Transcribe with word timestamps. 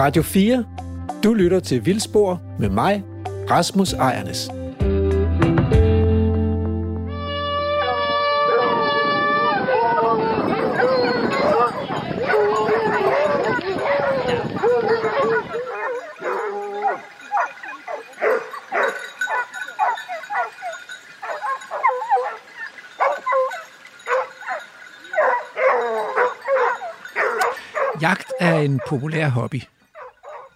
Radio 0.00 0.22
4. 0.22 0.64
Du 1.22 1.34
lytter 1.34 1.60
til 1.60 1.86
Vildspor 1.86 2.42
med 2.58 2.68
mig, 2.68 3.02
Rasmus 3.50 3.92
Ejernes. 3.92 4.50
Jagt 28.00 28.32
er 28.40 28.58
en 28.58 28.80
populær 28.88 29.28
hobby. 29.28 29.62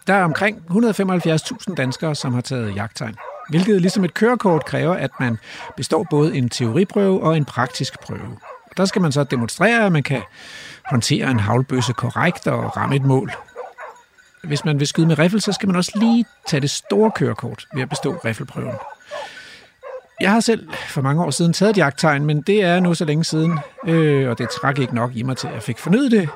Der 0.06 0.14
er 0.14 0.24
omkring 0.24 0.62
175.000 0.70 1.74
danskere, 1.74 2.14
som 2.14 2.34
har 2.34 2.40
taget 2.40 2.76
jagttegn. 2.76 3.16
Hvilket 3.48 3.80
ligesom 3.80 4.04
et 4.04 4.14
kørekort 4.14 4.64
kræver, 4.64 4.94
at 4.94 5.10
man 5.20 5.38
består 5.76 6.06
både 6.10 6.36
en 6.36 6.48
teoriprøve 6.48 7.22
og 7.22 7.36
en 7.36 7.44
praktisk 7.44 8.00
prøve. 8.00 8.38
Der 8.76 8.84
skal 8.84 9.02
man 9.02 9.12
så 9.12 9.24
demonstrere, 9.24 9.86
at 9.86 9.92
man 9.92 10.02
kan 10.02 10.22
håndtere 10.90 11.30
en 11.30 11.40
havlbøsse 11.40 11.92
korrekt 11.92 12.46
og 12.46 12.76
ramme 12.76 12.96
et 12.96 13.04
mål. 13.04 13.32
Hvis 14.44 14.64
man 14.64 14.78
vil 14.78 14.86
skyde 14.86 15.06
med 15.06 15.18
riffel, 15.18 15.40
så 15.40 15.52
skal 15.52 15.66
man 15.66 15.76
også 15.76 15.92
lige 15.94 16.24
tage 16.46 16.60
det 16.60 16.70
store 16.70 17.10
kørekort 17.10 17.66
ved 17.74 17.82
at 17.82 17.88
bestå 17.88 18.12
riffelprøven. 18.24 18.74
Jeg 20.20 20.32
har 20.32 20.40
selv 20.40 20.68
for 20.88 21.02
mange 21.02 21.24
år 21.24 21.30
siden 21.30 21.52
taget 21.52 21.70
et 21.70 21.76
jagttegn, 21.76 22.24
men 22.24 22.42
det 22.42 22.62
er 22.62 22.80
nu 22.80 22.94
så 22.94 23.04
længe 23.04 23.24
siden, 23.24 23.58
øh, 23.86 24.30
og 24.30 24.38
det 24.38 24.48
trak 24.50 24.78
ikke 24.78 24.94
nok 24.94 25.10
i 25.14 25.22
mig 25.22 25.36
til, 25.36 25.46
at 25.46 25.54
jeg 25.54 25.62
fik 25.62 25.78
fornyet 25.78 26.10
det 26.10 26.28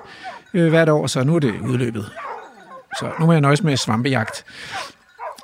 øh, 0.55 0.69
hvert 0.69 0.89
år, 0.89 1.07
så 1.07 1.25
nu 1.25 1.35
er 1.35 1.39
det 1.39 1.61
udløbet. 1.61 2.11
Så 2.99 3.13
nu 3.21 3.27
må 3.27 3.33
jeg 3.33 3.41
nøjes 3.41 3.63
med 3.63 3.77
svampejagt. 3.77 4.45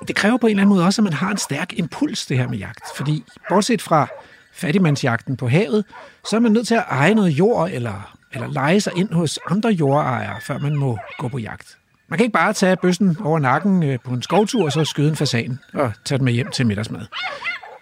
Det 0.07 0.15
kræver 0.15 0.37
på 0.37 0.47
en 0.47 0.51
eller 0.51 0.61
anden 0.61 0.75
måde 0.75 0.85
også, 0.85 1.01
at 1.01 1.03
man 1.03 1.13
har 1.13 1.31
en 1.31 1.37
stærk 1.37 1.73
impuls, 1.73 2.25
det 2.25 2.37
her 2.37 2.47
med 2.47 2.57
jagt. 2.57 2.83
Fordi 2.95 3.23
bortset 3.49 3.81
fra 3.81 4.07
fattigmandsjagten 4.53 5.37
på 5.37 5.47
havet, 5.47 5.85
så 6.29 6.35
er 6.35 6.39
man 6.39 6.51
nødt 6.51 6.67
til 6.67 6.75
at 6.75 6.83
eje 6.89 7.13
noget 7.13 7.29
jord, 7.31 7.69
eller, 7.71 8.17
eller 8.33 8.47
lege 8.47 8.81
sig 8.81 8.93
ind 8.95 9.13
hos 9.13 9.39
andre 9.49 9.69
jordejere, 9.69 10.41
før 10.41 10.57
man 10.57 10.75
må 10.75 10.97
gå 11.17 11.27
på 11.27 11.37
jagt. 11.37 11.77
Man 12.07 12.17
kan 12.17 12.23
ikke 12.23 12.33
bare 12.33 12.53
tage 12.53 12.77
bøssen 12.77 13.17
over 13.23 13.39
nakken 13.39 13.83
øh, 13.83 13.99
på 14.05 14.11
en 14.11 14.21
skovtur, 14.21 14.65
og 14.65 14.71
så 14.71 14.85
skyde 14.85 15.09
en 15.09 15.15
fasan 15.15 15.59
og 15.73 15.91
tage 16.05 16.17
den 16.17 16.25
med 16.25 16.33
hjem 16.33 16.51
til 16.51 16.67
middagsmad. 16.67 17.05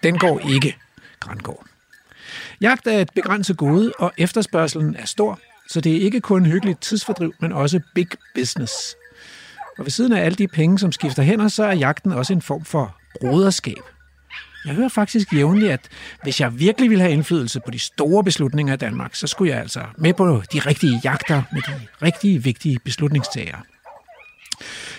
Den 0.02 0.18
går 0.18 0.38
ikke, 0.38 0.76
Grængård. 1.20 1.66
Jagt 2.60 2.86
er 2.86 3.00
et 3.00 3.10
begrænset 3.14 3.56
gode, 3.56 3.92
og 3.98 4.12
efterspørgselen 4.18 4.96
er 4.96 5.04
stor, 5.04 5.38
så 5.68 5.80
det 5.80 5.96
er 5.96 6.00
ikke 6.00 6.20
kun 6.20 6.46
hyggeligt 6.46 6.80
tidsfordriv, 6.80 7.34
men 7.40 7.52
også 7.52 7.80
big 7.94 8.08
business. 8.34 8.96
Og 9.78 9.84
ved 9.84 9.90
siden 9.90 10.12
af 10.12 10.24
alle 10.24 10.36
de 10.36 10.48
penge, 10.48 10.78
som 10.78 10.92
skifter 10.92 11.22
hænder, 11.22 11.48
så 11.48 11.64
er 11.64 11.72
jagten 11.72 12.12
også 12.12 12.32
en 12.32 12.42
form 12.42 12.64
for 12.64 12.96
broderskab. 13.20 13.82
Jeg 14.64 14.74
hører 14.74 14.88
faktisk 14.88 15.32
jævnligt, 15.32 15.72
at 15.72 15.88
hvis 16.22 16.40
jeg 16.40 16.58
virkelig 16.58 16.90
ville 16.90 17.02
have 17.02 17.12
indflydelse 17.12 17.60
på 17.64 17.70
de 17.70 17.78
store 17.78 18.24
beslutninger 18.24 18.74
i 18.74 18.76
Danmark, 18.76 19.14
så 19.14 19.26
skulle 19.26 19.52
jeg 19.52 19.60
altså 19.60 19.80
med 19.98 20.14
på 20.14 20.42
de 20.52 20.58
rigtige 20.58 21.00
jagter 21.04 21.42
med 21.52 21.62
de 21.62 21.86
rigtige 22.02 22.42
vigtige 22.42 22.78
beslutningstagere. 22.84 23.58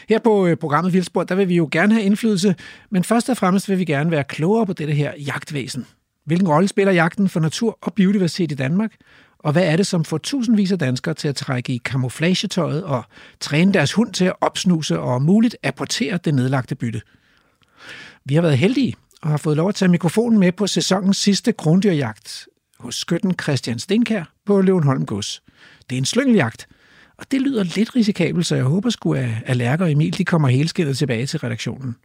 Her 0.09 0.19
på 0.19 0.47
øh, 0.47 0.57
programmet 0.57 0.93
Vildspor, 0.93 1.23
der 1.23 1.35
vil 1.35 1.49
vi 1.49 1.55
jo 1.55 1.69
gerne 1.71 1.93
have 1.93 2.05
indflydelse, 2.05 2.55
men 2.91 3.03
først 3.03 3.29
og 3.29 3.37
fremmest 3.37 3.69
vil 3.69 3.79
vi 3.79 3.85
gerne 3.85 4.11
være 4.11 4.23
klogere 4.23 4.65
på 4.65 4.73
dette 4.73 4.93
her 4.93 5.11
jagtvæsen. 5.25 5.85
Hvilken 6.25 6.47
rolle 6.47 6.67
spiller 6.67 6.93
jagten 6.93 7.29
for 7.29 7.39
natur 7.39 7.77
og 7.81 7.93
biodiversitet 7.93 8.51
i 8.51 8.55
Danmark? 8.55 8.91
Og 9.45 9.51
hvad 9.51 9.63
er 9.63 9.75
det, 9.75 9.87
som 9.87 10.05
får 10.05 10.17
tusindvis 10.17 10.71
af 10.71 10.79
danskere 10.79 11.13
til 11.13 11.27
at 11.27 11.35
trække 11.35 11.73
i 11.73 11.81
kamuflagetøjet 11.85 12.83
og 12.83 13.03
træne 13.39 13.73
deres 13.73 13.93
hund 13.93 14.13
til 14.13 14.25
at 14.25 14.33
opsnuse 14.41 14.99
og 14.99 15.13
om 15.13 15.21
muligt 15.21 15.57
apportere 15.63 16.17
det 16.17 16.33
nedlagte 16.33 16.75
bytte? 16.75 17.01
Vi 18.25 18.35
har 18.35 18.41
været 18.41 18.57
heldige 18.57 18.95
og 19.21 19.29
har 19.29 19.37
fået 19.37 19.57
lov 19.57 19.69
at 19.69 19.75
tage 19.75 19.89
mikrofonen 19.89 20.39
med 20.39 20.51
på 20.51 20.67
sæsonens 20.67 21.17
sidste 21.17 21.53
krondyrjagt 21.53 22.47
hos 22.79 22.95
skytten 22.95 23.35
Christian 23.41 23.79
Stenkær 23.79 24.23
på 24.45 24.61
Løvenholm 24.61 25.05
Gods. 25.05 25.43
Det 25.89 25.95
er 25.95 25.99
en 25.99 26.05
slyngeljagt, 26.05 26.67
og 27.17 27.31
det 27.31 27.41
lyder 27.41 27.63
lidt 27.63 27.95
risikabelt, 27.95 28.45
så 28.45 28.55
jeg 28.55 28.65
håber 28.65 28.89
sgu, 28.89 29.13
at 29.45 29.57
Lærker 29.57 29.85
og 29.85 29.91
Emil 29.91 30.17
de 30.17 30.25
kommer 30.25 30.47
helskindet 30.47 30.97
tilbage 30.97 31.25
til 31.25 31.39
redaktionen. 31.39 31.95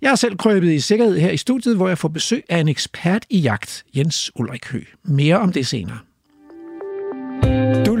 Jeg 0.00 0.10
har 0.10 0.16
selv 0.16 0.36
krøbet 0.36 0.72
i 0.72 0.80
sikkerhed 0.80 1.18
her 1.18 1.30
i 1.30 1.36
studiet, 1.36 1.76
hvor 1.76 1.88
jeg 1.88 1.98
får 1.98 2.08
besøg 2.08 2.44
af 2.48 2.58
en 2.58 2.68
ekspert 2.68 3.26
i 3.30 3.38
jagt, 3.38 3.84
Jens 3.96 4.30
Ulrik 4.34 4.66
Hø. 4.66 4.82
Mere 5.04 5.38
om 5.38 5.52
det 5.52 5.66
senere. 5.66 5.98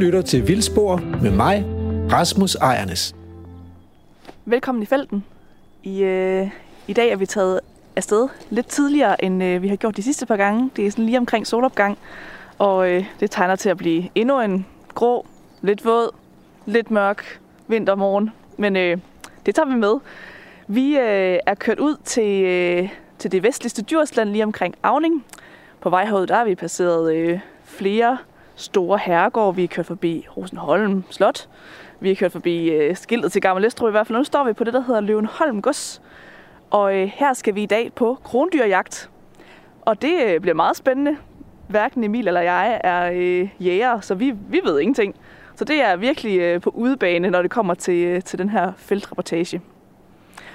Lytter 0.00 0.22
til 0.22 0.48
Vildspor 0.48 0.96
med 1.22 1.30
mig, 1.30 1.64
Rasmus 2.12 2.54
Ejernes. 2.54 3.14
Velkommen 4.44 4.82
i 4.82 4.86
felten. 4.86 5.24
I, 5.82 6.02
øh, 6.02 6.50
I 6.86 6.92
dag 6.92 7.10
er 7.10 7.16
vi 7.16 7.26
taget 7.26 7.60
afsted 7.96 8.28
lidt 8.50 8.66
tidligere, 8.66 9.24
end 9.24 9.42
øh, 9.42 9.62
vi 9.62 9.68
har 9.68 9.76
gjort 9.76 9.96
de 9.96 10.02
sidste 10.02 10.26
par 10.26 10.36
gange. 10.36 10.70
Det 10.76 10.86
er 10.86 10.90
sådan 10.90 11.04
lige 11.04 11.18
omkring 11.18 11.46
solopgang, 11.46 11.98
og 12.58 12.90
øh, 12.90 13.04
det 13.20 13.30
tegner 13.30 13.56
til 13.56 13.68
at 13.68 13.76
blive 13.76 14.08
endnu 14.14 14.40
en 14.40 14.66
grå, 14.94 15.26
lidt 15.62 15.84
våd, 15.84 16.14
lidt 16.66 16.90
mørk 16.90 17.40
vintermorgen. 17.68 18.30
Men 18.56 18.76
øh, 18.76 18.98
det 19.46 19.54
tager 19.54 19.68
vi 19.68 19.74
med. 19.74 19.94
Vi 20.66 20.98
øh, 20.98 21.38
er 21.46 21.54
kørt 21.54 21.78
ud 21.78 21.96
til, 22.04 22.44
øh, 22.44 22.88
til 23.18 23.32
det 23.32 23.42
vestligste 23.42 23.82
Djursland 23.82 24.30
lige 24.30 24.44
omkring 24.44 24.74
Avning. 24.82 25.24
På 25.80 25.90
vej 25.90 26.04
herud, 26.04 26.26
der 26.26 26.36
har 26.36 26.44
vi 26.44 26.54
passeret 26.54 27.14
øh, 27.14 27.40
flere 27.64 28.18
store 28.60 28.98
herregård. 28.98 29.54
Vi 29.54 29.62
har 29.62 29.66
kørt 29.66 29.86
forbi 29.86 30.26
Rosenholm 30.36 31.04
Slot. 31.10 31.48
Vi 32.00 32.08
har 32.08 32.14
kørt 32.14 32.32
forbi 32.32 32.70
øh, 32.70 32.96
skiltet 32.96 33.32
til 33.32 33.42
Gammel 33.42 33.64
Estro 33.64 33.88
i 33.88 33.90
hvert 33.90 34.06
fald. 34.06 34.18
Nu 34.18 34.24
står 34.24 34.44
vi 34.44 34.52
på 34.52 34.64
det, 34.64 34.74
der 34.74 34.80
hedder 34.80 35.00
Løvenholm 35.00 35.62
Gods. 35.62 36.02
Og 36.70 36.96
øh, 36.96 37.10
her 37.14 37.32
skal 37.32 37.54
vi 37.54 37.62
i 37.62 37.66
dag 37.66 37.92
på 37.92 38.18
krondyrjagt. 38.24 39.10
Og 39.80 40.02
det 40.02 40.12
øh, 40.26 40.40
bliver 40.40 40.54
meget 40.54 40.76
spændende. 40.76 41.16
Hverken 41.68 42.04
Emil 42.04 42.28
eller 42.28 42.40
jeg 42.40 42.80
er 42.84 43.10
øh, 43.14 43.48
jæger, 43.60 44.00
så 44.00 44.14
vi, 44.14 44.34
vi 44.48 44.60
ved 44.64 44.80
ingenting. 44.80 45.14
Så 45.54 45.64
det 45.64 45.82
er 45.84 45.96
virkelig 45.96 46.38
øh, 46.38 46.60
på 46.60 46.70
udebane, 46.70 47.30
når 47.30 47.42
det 47.42 47.50
kommer 47.50 47.74
til, 47.74 48.04
øh, 48.04 48.22
til 48.22 48.38
den 48.38 48.48
her 48.48 48.72
feltreportage. 48.76 49.60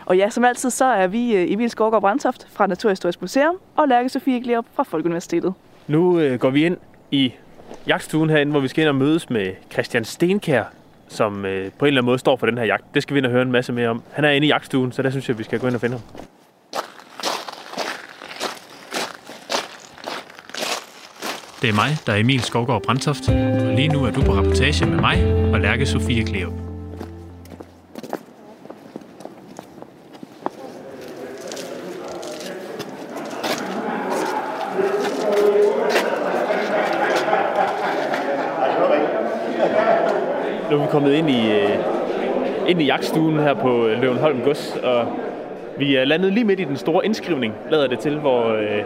Og 0.06 0.18
ja, 0.18 0.30
som 0.30 0.44
altid, 0.44 0.70
så 0.70 0.86
er 0.86 1.08
vi 1.08 1.36
øh, 1.36 1.52
Emil 1.52 1.70
Skovgaard 1.70 2.02
Brandtoft 2.02 2.48
fra 2.52 2.68
Naturhistorisk 2.68 3.22
Museum 3.22 3.56
og 3.76 3.88
Lærke 3.88 4.10
Sofie 4.10 4.42
Glerup 4.42 4.66
fra 4.74 4.84
Folkeuniversitetet. 4.84 5.54
Nu 5.88 6.20
øh, 6.20 6.40
går 6.40 6.50
vi 6.50 6.66
ind 6.66 6.78
i 7.12 7.34
jagtstuen 7.88 8.30
herinde, 8.30 8.52
hvor 8.52 8.60
vi 8.60 8.68
skal 8.68 8.82
ind 8.82 8.90
og 8.90 8.96
mødes 8.96 9.30
med 9.30 9.52
Christian 9.74 10.06
Stenkær, 10.06 10.64
som 11.08 11.46
øh, 11.46 11.72
på 11.80 11.86
en 11.86 11.88
eller 11.88 12.02
anden 12.02 12.06
måde 12.06 12.20
står 12.20 12.36
for 12.36 12.46
den 12.46 12.58
her 12.58 12.66
jagt. 12.66 12.84
Det 12.94 13.04
skal 13.04 13.14
vi 13.14 13.18
ind 13.18 13.26
og 13.26 13.32
høre 13.32 13.42
en 13.42 13.52
masse 13.52 13.74
mere 13.74 13.90
om. 13.90 14.04
Han 14.12 14.26
er 14.26 14.30
inde 14.30 14.48
i 14.48 14.50
jagtstuen, 14.50 14.92
så 14.92 15.02
der 15.02 15.10
synes 15.10 15.30
jeg, 15.30 15.38
vi 15.38 15.44
skal 15.44 15.60
gå 15.60 15.68
ind 15.68 15.76
og 15.76 15.82
finde 15.82 15.96
ham. 15.96 16.02
Det 21.62 21.70
er 21.70 21.76
mig, 21.76 21.98
der 22.06 22.14
er 22.14 22.18
Emil 22.18 22.42
Skovgaard 22.42 22.84
Brandtoft, 22.84 23.30
og 23.30 23.74
lige 23.76 23.88
nu 23.88 24.04
er 24.04 24.12
du 24.12 24.22
på 24.22 24.34
rapportage 24.34 24.86
med 24.86 25.00
mig 25.00 25.26
og 25.54 25.60
Lærke 25.60 25.86
Sofie 25.86 26.24
Kleop. 26.24 26.65
Kommet 41.06 41.18
ind 41.18 41.30
i, 41.30 41.52
øh, 41.52 41.70
ind 42.68 42.82
i 42.82 42.86
jagtstuen 42.86 43.40
her 43.40 43.54
på 43.54 43.88
øh, 43.88 44.02
Løvenholm 44.02 44.42
Gods, 44.42 44.78
og 44.84 45.08
vi 45.78 45.96
er 45.96 46.06
landet 46.06 46.34
lige 46.34 46.44
midt 46.44 46.60
i 46.60 46.64
den 46.64 46.78
store 46.78 47.06
indskrivning, 47.06 47.54
lader 47.70 47.88
det 47.88 48.00
til, 48.00 48.20
hvor 48.20 48.46
øh, 48.46 48.84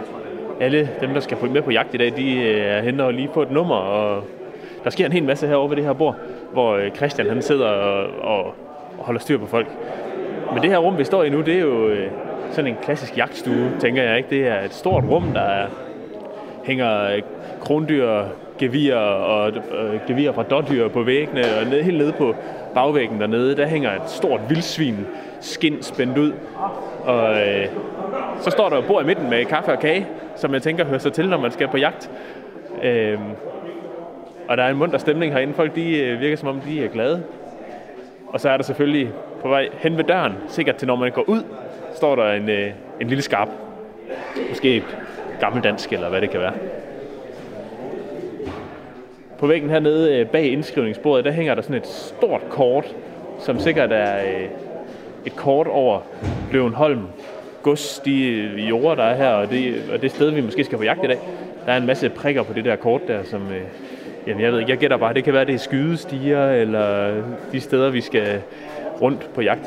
alle 0.60 0.90
dem, 1.02 1.14
der 1.14 1.20
skal 1.20 1.38
få 1.38 1.46
med 1.46 1.62
på 1.62 1.72
jagt 1.72 1.94
i 1.94 1.98
dag, 1.98 2.14
de 2.18 2.52
er 2.52 2.82
henne 2.82 3.04
og 3.04 3.14
lige 3.14 3.30
få 3.34 3.42
et 3.42 3.52
nummer, 3.52 3.76
og 3.76 4.24
der 4.84 4.90
sker 4.90 5.06
en 5.06 5.12
hel 5.12 5.24
masse 5.24 5.48
herovre 5.48 5.70
ved 5.70 5.78
det 5.78 5.86
her 5.86 5.94
bord, 5.94 6.16
hvor 6.54 6.80
Christian 6.96 7.30
han 7.30 7.42
sidder 7.42 7.68
og, 7.68 8.08
og, 8.22 8.54
holder 8.98 9.20
styr 9.22 9.38
på 9.38 9.46
folk. 9.46 9.68
Men 10.54 10.64
det 10.64 10.70
her 10.70 10.78
rum, 10.78 10.98
vi 10.98 11.04
står 11.04 11.24
i 11.24 11.30
nu, 11.30 11.42
det 11.42 11.56
er 11.56 11.62
jo 11.62 11.90
sådan 12.52 12.72
en 12.72 12.78
klassisk 12.84 13.18
jagtstue, 13.18 13.72
tænker 13.80 14.04
jeg 14.04 14.18
ikke. 14.18 14.30
Det 14.30 14.48
er 14.48 14.62
et 14.62 14.74
stort 14.74 15.04
rum, 15.10 15.24
der 15.34 15.42
er, 15.42 15.68
hænger 16.70 17.22
krondyr, 17.62 18.24
gevir 18.60 18.96
og 18.96 19.52
øh, 19.52 20.00
gevir 20.08 20.32
fra 20.32 20.44
dårdyr 20.44 20.88
på 20.88 21.04
væggene, 21.04 21.42
og 21.60 21.66
ned, 21.66 21.84
helt 21.84 21.98
nede 21.98 22.12
på 22.12 22.36
bagvæggen 22.74 23.22
dernede, 23.22 23.56
der 23.56 23.68
hænger 23.68 23.92
et 23.92 24.10
stort 24.10 24.42
vildsvin 24.50 25.08
skin 25.42 25.84
spændt 25.84 26.18
ud. 26.18 26.34
Og 27.06 27.42
øh, 27.42 27.66
så 28.42 28.50
står 28.50 28.70
der 28.70 28.78
et 28.78 28.86
bord 28.86 29.04
i 29.04 29.06
midten 29.06 29.30
med 29.30 29.46
kaffe 29.46 29.72
og 29.72 29.80
kage, 29.80 30.08
som 30.36 30.54
jeg 30.54 30.62
tænker 30.62 30.86
hører 30.86 31.00
sig 31.00 31.14
til, 31.14 31.30
når 31.30 31.38
man 31.38 31.52
skal 31.52 31.68
på 31.68 31.78
jagt. 31.78 32.10
Øh, 32.84 33.20
og 34.48 34.58
der 34.58 34.64
er 34.64 34.70
en 34.70 34.78
munter 34.78 34.98
stemning 34.98 35.34
herinde. 35.34 35.54
Folk 35.54 35.76
de 35.76 36.00
øh, 36.00 36.20
virker 36.20 36.38
som 36.38 36.48
om, 36.50 36.60
de 36.60 36.86
er 36.86 36.88
glade. 36.88 37.24
Og 38.28 38.40
så 38.40 38.50
er 38.50 38.58
der 38.58 38.64
selvfølgelig 38.64 39.10
på 39.42 39.48
vej 39.48 39.70
hen 39.74 39.98
ved 39.98 40.04
døren, 40.04 40.34
sikkert 40.48 40.76
til 40.76 40.88
når 40.88 40.96
man 40.96 41.12
går 41.12 41.24
ud, 41.30 41.44
står 41.96 42.16
der 42.16 42.32
en, 42.32 42.50
øh, 42.50 42.72
en 43.02 43.08
lille 43.08 43.22
skarp. 43.22 43.50
Måske 44.50 44.84
gammeldansk, 45.40 45.94
eller 45.94 46.10
hvad 46.10 46.22
det 46.22 46.30
kan 46.30 46.40
være. 46.40 46.54
På 49.38 49.48
væggen 49.48 49.70
hernede 49.70 50.18
øh, 50.18 50.28
bag 50.28 50.52
indskrivningsbordet, 50.52 51.26
der 51.26 51.32
hænger 51.32 51.56
der 51.56 51.62
sådan 51.62 51.76
et 51.76 51.88
stort 51.88 52.42
kort 52.50 52.86
som 53.40 53.60
sikkert 53.60 53.92
er 53.92 54.18
øh, 54.18 54.50
et 55.26 55.36
kort 55.36 55.68
over 55.68 56.00
Løvenholm 56.52 57.02
gods, 57.64 58.00
de 58.06 58.28
øh, 58.32 58.70
jorder, 58.70 58.96
der 58.96 59.04
er 59.04 59.16
her, 59.16 59.30
og 59.30 59.50
det, 59.50 59.76
og 59.94 60.02
det 60.02 60.12
sted, 60.12 60.30
vi 60.30 60.42
måske 60.42 60.64
skal 60.64 60.78
på 60.78 60.84
jagt 60.84 61.04
i 61.04 61.08
dag. 61.08 61.20
Der 61.66 61.74
er 61.74 61.78
en 61.78 61.86
masse 61.86 62.10
prikker 62.10 62.44
på 62.44 62.54
det 62.54 62.66
der 62.66 62.76
kort 62.76 63.02
der, 63.08 63.24
som, 63.24 63.42
øh, 63.42 63.62
jamen 64.28 64.44
jeg 64.44 64.52
ved 64.52 64.60
ikke, 64.60 64.72
jeg 64.72 64.78
gætter 64.78 64.98
bare, 64.98 65.14
det 65.14 65.24
kan 65.24 65.34
være, 65.34 65.46
det 65.46 65.56
er 65.56 65.60
skydestiger, 65.60 66.52
eller 66.52 67.14
de 67.52 67.62
steder, 67.62 67.90
vi 67.90 68.02
skal 68.02 68.42
rundt 69.02 69.30
på 69.34 69.42
jagt. 69.42 69.66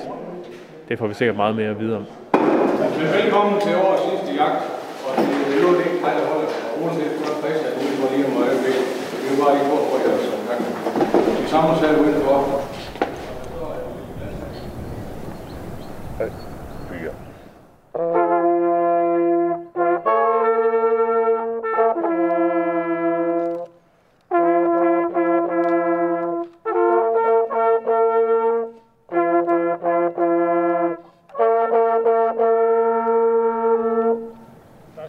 Det 0.89 0.99
får 0.99 1.07
vi 1.07 1.15
sikkert 1.15 1.37
meget 1.37 1.57
mere 1.57 1.71
at 1.71 1.81
vide 1.81 1.97
om. 1.97 2.07
Velkommen 3.23 3.61
til 3.61 3.77
årets 3.77 4.03
sidste 4.11 4.43
jagt, 4.43 4.63
og 5.07 5.17
det 5.17 5.57
er 5.57 5.63
jo 5.63 5.79
ikke 5.79 6.03
mig, 6.03 6.13
der 6.19 6.27
holder, 6.27 6.49
og 6.73 6.83
uanset 6.83 7.13
hvad 7.19 7.35
Christian 7.43 7.73
ude 7.83 7.95
for 8.01 8.17
lige 8.17 8.27
om 8.27 8.43
øjeblikket. 8.43 8.85
Vi 9.23 9.27
vil 9.31 9.39
bare 9.43 9.55
lige 9.57 9.69
gå 9.71 9.77
for 9.91 9.99
jer 10.05 10.17
som 10.31 10.41
gang. 10.49 11.42
Vi 11.53 11.55
samler 11.55 11.99
udenfor. 12.01 12.61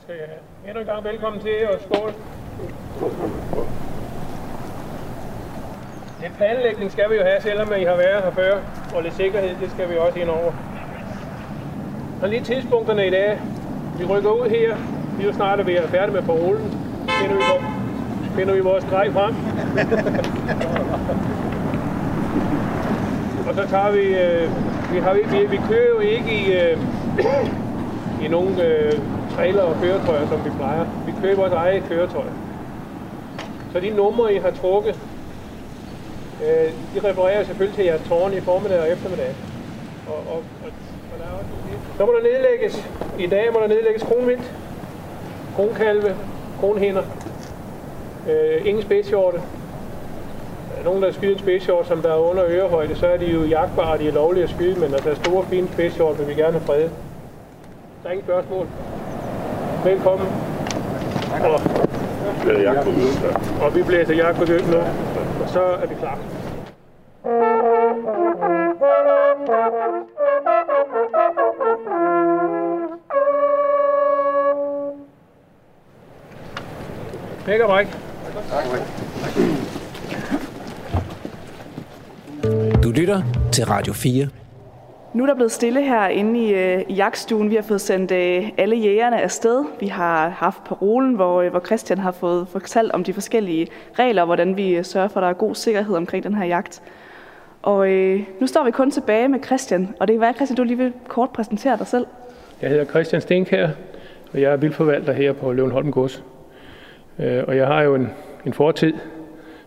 Skal 0.02 0.16
Endnu 0.68 0.80
en 0.80 0.86
gang 0.86 1.04
velkommen 1.04 1.42
til, 1.42 1.70
og 1.70 1.80
skål. 1.82 2.14
Lidt 6.24 6.38
planlægning 6.64 6.92
skal 6.92 7.10
vi 7.10 7.16
jo 7.16 7.24
have, 7.24 7.42
selvom 7.42 7.74
I 7.80 7.84
har 7.84 7.96
været 7.96 8.24
her 8.24 8.32
før, 8.32 8.58
og 8.96 9.04
lidt 9.04 9.14
sikkerhed, 9.14 9.50
det 9.62 9.72
skal 9.72 9.90
vi 9.90 9.98
også 9.98 10.20
ind 10.20 10.30
over. 10.30 10.52
Og 12.22 12.30
lige 12.30 12.42
tidspunkterne 12.42 13.08
i 13.08 13.10
dag. 13.10 13.40
Vi 14.00 14.06
rykker 14.06 14.30
ud 14.30 14.50
her. 14.50 14.76
Vi 15.18 15.24
er 15.24 15.28
jo 15.28 15.34
snart 15.34 15.68
ved 15.68 15.74
at 15.74 15.82
være 15.82 15.90
færdige 15.90 16.14
med 16.14 16.22
parolen. 16.22 16.72
Finder 17.22 17.36
vi, 17.36 17.44
finder 18.36 18.54
vi 18.54 18.60
vores 18.60 18.86
grej 18.90 19.12
frem. 19.12 19.36
og 23.48 23.56
så 23.56 23.68
tager 23.70 23.92
vi... 23.92 24.02
Øh, 24.02 24.50
vi, 24.94 25.00
har, 25.00 25.14
vi, 25.14 25.46
vi 25.46 25.60
kører 25.70 25.90
jo 25.90 26.00
ikke 26.00 26.32
i, 26.32 26.54
øh, 26.54 26.78
i 28.26 28.28
nogen 28.28 28.60
øh, 28.60 28.94
trailer 29.36 29.62
og 29.62 29.76
køretøjer, 29.82 30.28
som 30.28 30.46
vi 30.46 30.50
plejer. 30.50 30.86
Vi 31.06 31.14
kører 31.22 31.36
vores 31.36 31.54
eget 31.54 31.84
køretøj. 31.90 32.28
Så 33.74 33.80
de 33.80 33.90
numre, 33.90 34.34
I 34.34 34.38
har 34.38 34.52
trukket, 34.52 35.00
øh, 36.44 36.72
de 36.94 37.10
refererer 37.10 37.44
selvfølgelig 37.44 37.76
til 37.76 37.86
jeres 37.86 38.02
tårn 38.10 38.34
i 38.34 38.40
formiddag 38.40 38.80
og 38.80 38.90
eftermiddag. 38.90 39.36
Og, 40.08 40.16
og, 40.16 40.38
og, 40.64 40.70
og 41.14 41.20
der 41.20 41.26
er 41.26 41.38
også 41.40 41.64
så 41.98 42.06
må 42.06 42.12
der 42.12 42.24
nedlægges, 42.24 42.90
i 43.20 43.28
dag 43.28 43.54
må 43.54 43.60
der 43.60 43.68
nedlægges 43.68 44.04
kronvildt, 44.04 44.54
kronkalve, 45.56 46.16
kronhinder, 46.60 47.04
øh, 48.30 48.68
ingen 48.68 48.84
spidshjorte. 48.84 49.42
Nogen, 50.84 51.04
der 51.04 51.12
skyder 51.12 51.34
en 51.34 51.40
spidshjort, 51.40 51.88
som 51.88 52.02
der 52.02 52.14
er 52.14 52.18
under 52.18 52.46
ørehøjde, 52.48 52.96
så 52.96 53.08
er 53.08 53.18
de 53.18 53.26
jo 53.26 53.44
jagtbare, 53.44 53.98
de 53.98 54.08
er 54.08 54.12
lovlige 54.12 54.44
at 54.44 54.50
skyde, 54.50 54.80
men 54.80 54.94
altså 54.94 55.16
store, 55.16 55.46
fine 55.46 55.68
spidshjort 55.74 56.20
vil 56.20 56.28
vi 56.28 56.34
gerne 56.34 56.52
have 56.52 56.66
fredet. 56.66 56.92
Der 58.04 58.10
er 58.10 58.12
ingen 58.12 58.26
spørgsmål. 58.26 58.68
Velkommen. 59.86 60.28
Og, 61.44 61.60
og 63.62 63.76
vi 63.76 63.84
blæser 63.84 64.14
jagt 64.14 64.38
på 64.38 64.46
nu, 64.46 64.78
og 65.44 65.50
så 65.50 65.62
er 65.62 65.88
vi 65.88 65.96
klar. 65.96 66.20
Pæk 77.46 77.62
og 77.62 77.68
bræk. 77.68 77.88
Du 82.84 82.92
lytter 82.92 83.22
til 83.52 83.66
Radio 83.66 83.94
4. 83.94 84.43
Nu 85.14 85.24
er 85.24 85.28
der 85.28 85.36
blevet 85.36 85.52
stille 85.52 85.82
her 85.82 86.08
inde 86.08 86.40
i, 86.40 86.54
øh, 86.54 86.82
i 86.90 86.94
jagtstuen. 86.94 87.50
Vi 87.50 87.56
har 87.56 87.62
fået 87.62 87.82
sendt 87.82 88.12
øh, 88.12 88.50
alle 88.58 88.76
jægerne 88.76 89.22
afsted. 89.22 89.66
Vi 89.80 89.88
har 89.88 90.30
haft 90.30 90.64
parolen, 90.64 91.16
hvor, 91.16 91.42
øh, 91.42 91.52
hvor 91.52 91.60
Christian 91.60 91.98
har 92.00 92.12
fået 92.12 92.48
fortalt 92.48 92.92
om 92.92 93.04
de 93.04 93.14
forskellige 93.14 93.68
regler, 94.00 94.26
hvordan 94.26 94.58
vi 94.58 94.76
øh, 94.76 94.84
sørger 94.86 95.08
for, 95.08 95.20
at 95.20 95.24
der 95.24 95.30
er 95.30 95.34
god 95.34 95.56
sikkerhed 95.56 95.96
omkring 95.96 96.24
den 96.24 96.36
her 96.36 96.46
jagt. 96.46 96.82
Og 97.62 97.90
øh, 97.92 98.22
nu 98.40 98.48
står 98.48 98.64
vi 98.66 98.72
kun 98.72 98.92
tilbage 98.92 99.28
med 99.28 99.40
Christian, 99.44 99.96
og 100.00 100.08
det 100.08 100.16
er 100.16 100.20
være, 100.20 100.34
Christian, 100.34 100.58
du 100.58 100.64
lige 100.64 100.78
vil 100.78 100.94
kort 101.08 101.30
præsentere 101.30 101.78
dig 101.78 101.88
selv. 101.88 102.06
Jeg 102.62 102.70
hedder 102.70 102.86
Christian 102.86 103.22
Stenkær, 103.22 103.70
og 104.34 104.42
jeg 104.42 104.52
er 104.52 104.58
vildforvalter 104.58 105.14
her 105.14 105.34
på 105.34 105.52
Løvenholm 105.52 105.92
Gods. 105.92 106.24
Øh, 107.20 107.44
Og 107.48 107.58
jeg 107.58 107.68
har 107.68 107.82
jo 107.82 107.96
en, 107.96 108.10
en 108.46 108.54
fortid 108.54 108.94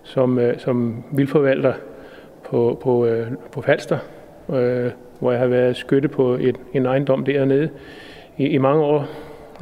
som, 0.02 0.38
øh, 0.38 0.58
som 0.58 1.04
vildforvalter 1.12 1.72
på, 2.44 2.78
på, 2.82 3.06
øh, 3.06 3.26
på 3.52 3.62
Falster, 3.62 3.98
øh, 4.52 4.90
hvor 5.20 5.30
jeg 5.30 5.40
har 5.40 5.46
været 5.46 5.76
skytte 5.76 6.08
på 6.08 6.32
et, 6.32 6.56
en 6.72 6.86
ejendom 6.86 7.24
dernede 7.24 7.68
i, 8.36 8.46
i 8.46 8.58
mange 8.58 8.84
år. 8.84 9.06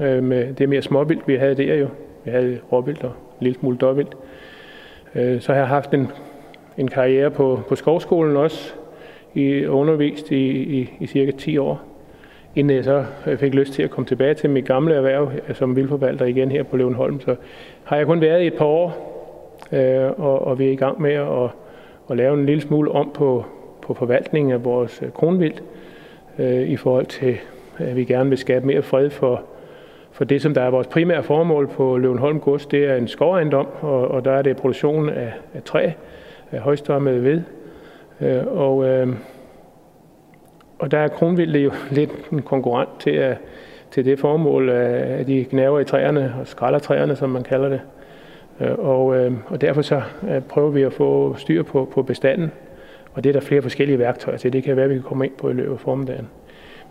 Øh, 0.03 0.23
med 0.23 0.55
det 0.55 0.69
mere 0.69 0.83
småvildt, 0.83 1.29
vi 1.29 1.37
havde 1.37 1.55
der 1.55 1.75
jo. 1.75 1.89
Vi 2.25 2.31
havde 2.31 2.59
råvildt 2.73 3.05
og 3.05 3.11
en 3.11 3.45
lille 3.45 3.59
smule 3.59 3.77
dårvildt. 3.77 4.17
Øh, 5.15 5.41
så 5.41 5.53
har 5.53 5.59
jeg 5.59 5.69
haft 5.69 5.95
en, 5.95 6.09
en 6.79 6.89
karriere 6.89 7.31
på, 7.31 7.61
på 7.69 7.75
skovskolen 7.75 8.37
også, 8.37 8.73
i, 9.35 9.67
undervist 9.67 10.31
i, 10.31 10.51
i, 10.81 10.93
i 11.01 11.07
cirka 11.07 11.31
10 11.31 11.59
år 11.59 11.95
inden 12.55 12.77
jeg 12.77 12.85
så 12.85 13.05
øh, 13.27 13.39
fik 13.39 13.55
lyst 13.55 13.73
til 13.73 13.83
at 13.83 13.91
komme 13.91 14.07
tilbage 14.07 14.35
til 14.35 14.51
mit 14.51 14.65
gamle 14.65 14.95
erhverv 14.95 15.33
øh, 15.49 15.55
som 15.55 15.77
vildforvalter 15.77 16.27
igen 16.27 16.51
her 16.51 16.63
på 16.63 16.77
Løvenholm, 16.77 17.21
så 17.21 17.37
har 17.85 17.97
jeg 17.97 18.07
kun 18.07 18.21
været 18.21 18.43
i 18.43 18.47
et 18.47 18.55
par 18.55 18.65
år, 18.65 19.11
øh, 19.73 20.11
og, 20.19 20.47
og 20.47 20.59
vi 20.59 20.67
er 20.67 20.73
i 20.73 20.77
gang 20.77 21.01
med 21.01 21.13
at, 21.13 21.51
at 22.11 22.17
lave 22.17 22.35
en 22.35 22.47
lille 22.47 22.63
smule 22.63 22.91
om 22.91 23.11
på, 23.15 23.45
på 23.85 23.95
forvaltningen 23.95 24.53
af 24.53 24.65
vores 24.65 25.03
kronvild 25.15 25.53
kronvildt, 25.53 25.63
øh, 26.39 26.69
i 26.69 26.77
forhold 26.77 27.07
til, 27.07 27.37
at 27.79 27.97
vi 27.97 28.05
gerne 28.05 28.29
vil 28.29 28.39
skabe 28.39 28.67
mere 28.67 28.83
fred 28.83 29.11
for, 29.11 29.43
for 30.13 30.25
det, 30.25 30.43
som 30.43 30.55
der 30.55 30.63
er 30.63 30.71
vores 30.71 30.87
primære 30.87 31.23
formål 31.23 31.69
på 31.69 31.97
Løvenholm 31.97 32.41
Gods, 32.41 32.67
det 32.67 32.85
er 32.85 32.97
en 32.97 33.09
skovejendom, 33.09 33.67
og, 33.81 34.09
og 34.09 34.25
der 34.25 34.33
er 34.33 34.43
det 34.43 34.57
produktion 34.57 35.09
af, 35.09 35.33
af 35.55 35.63
træ, 35.63 35.91
af 36.53 36.61
højstrømmet 36.61 37.25
ved, 37.25 37.43
øh, 38.21 38.47
og 38.47 38.85
øh, 38.85 39.09
og 40.79 40.91
der 40.91 40.99
er 40.99 41.09
kronvildt 41.09 41.57
jo 41.57 41.73
lidt 41.99 42.11
en 42.33 42.43
konkurrent 42.43 42.91
til, 42.99 43.11
at, 43.11 43.37
til 43.91 44.05
det 44.05 44.19
formål, 44.19 44.71
at 44.71 45.27
de 45.27 45.45
gnaver 45.51 45.81
i 45.81 45.85
træerne 45.85 46.35
og 46.41 46.47
skralder 46.47 46.79
træerne, 46.79 47.17
som 47.17 47.31
man 47.31 47.43
kalder 47.43 47.69
det. 47.69 47.81
Øh, 48.61 48.79
og, 48.79 49.17
øh, 49.17 49.33
og 49.47 49.61
derfor 49.61 49.83
så 49.83 50.03
øh, 50.29 50.41
prøver 50.43 50.71
vi 50.71 50.83
at 50.83 50.93
få 50.93 51.35
styr 51.37 51.63
på, 51.63 51.89
på 51.93 52.03
bestanden, 52.03 52.53
og 53.15 53.25
det 53.25 53.31
er 53.31 53.33
der 53.33 53.41
flere 53.41 53.63
forskellige 53.63 53.99
værktøjer 53.99 54.39
til. 54.39 54.53
Det 54.53 54.65
kan 54.65 54.77
være, 54.77 54.85
at 54.85 54.91
vi 54.91 54.95
kan 54.95 55.03
komme 55.03 55.27
ind 55.27 55.35
på 55.39 55.51
i 55.51 55.53
løbet 55.53 55.73
af 55.73 55.81
formiddagen. 55.81 56.29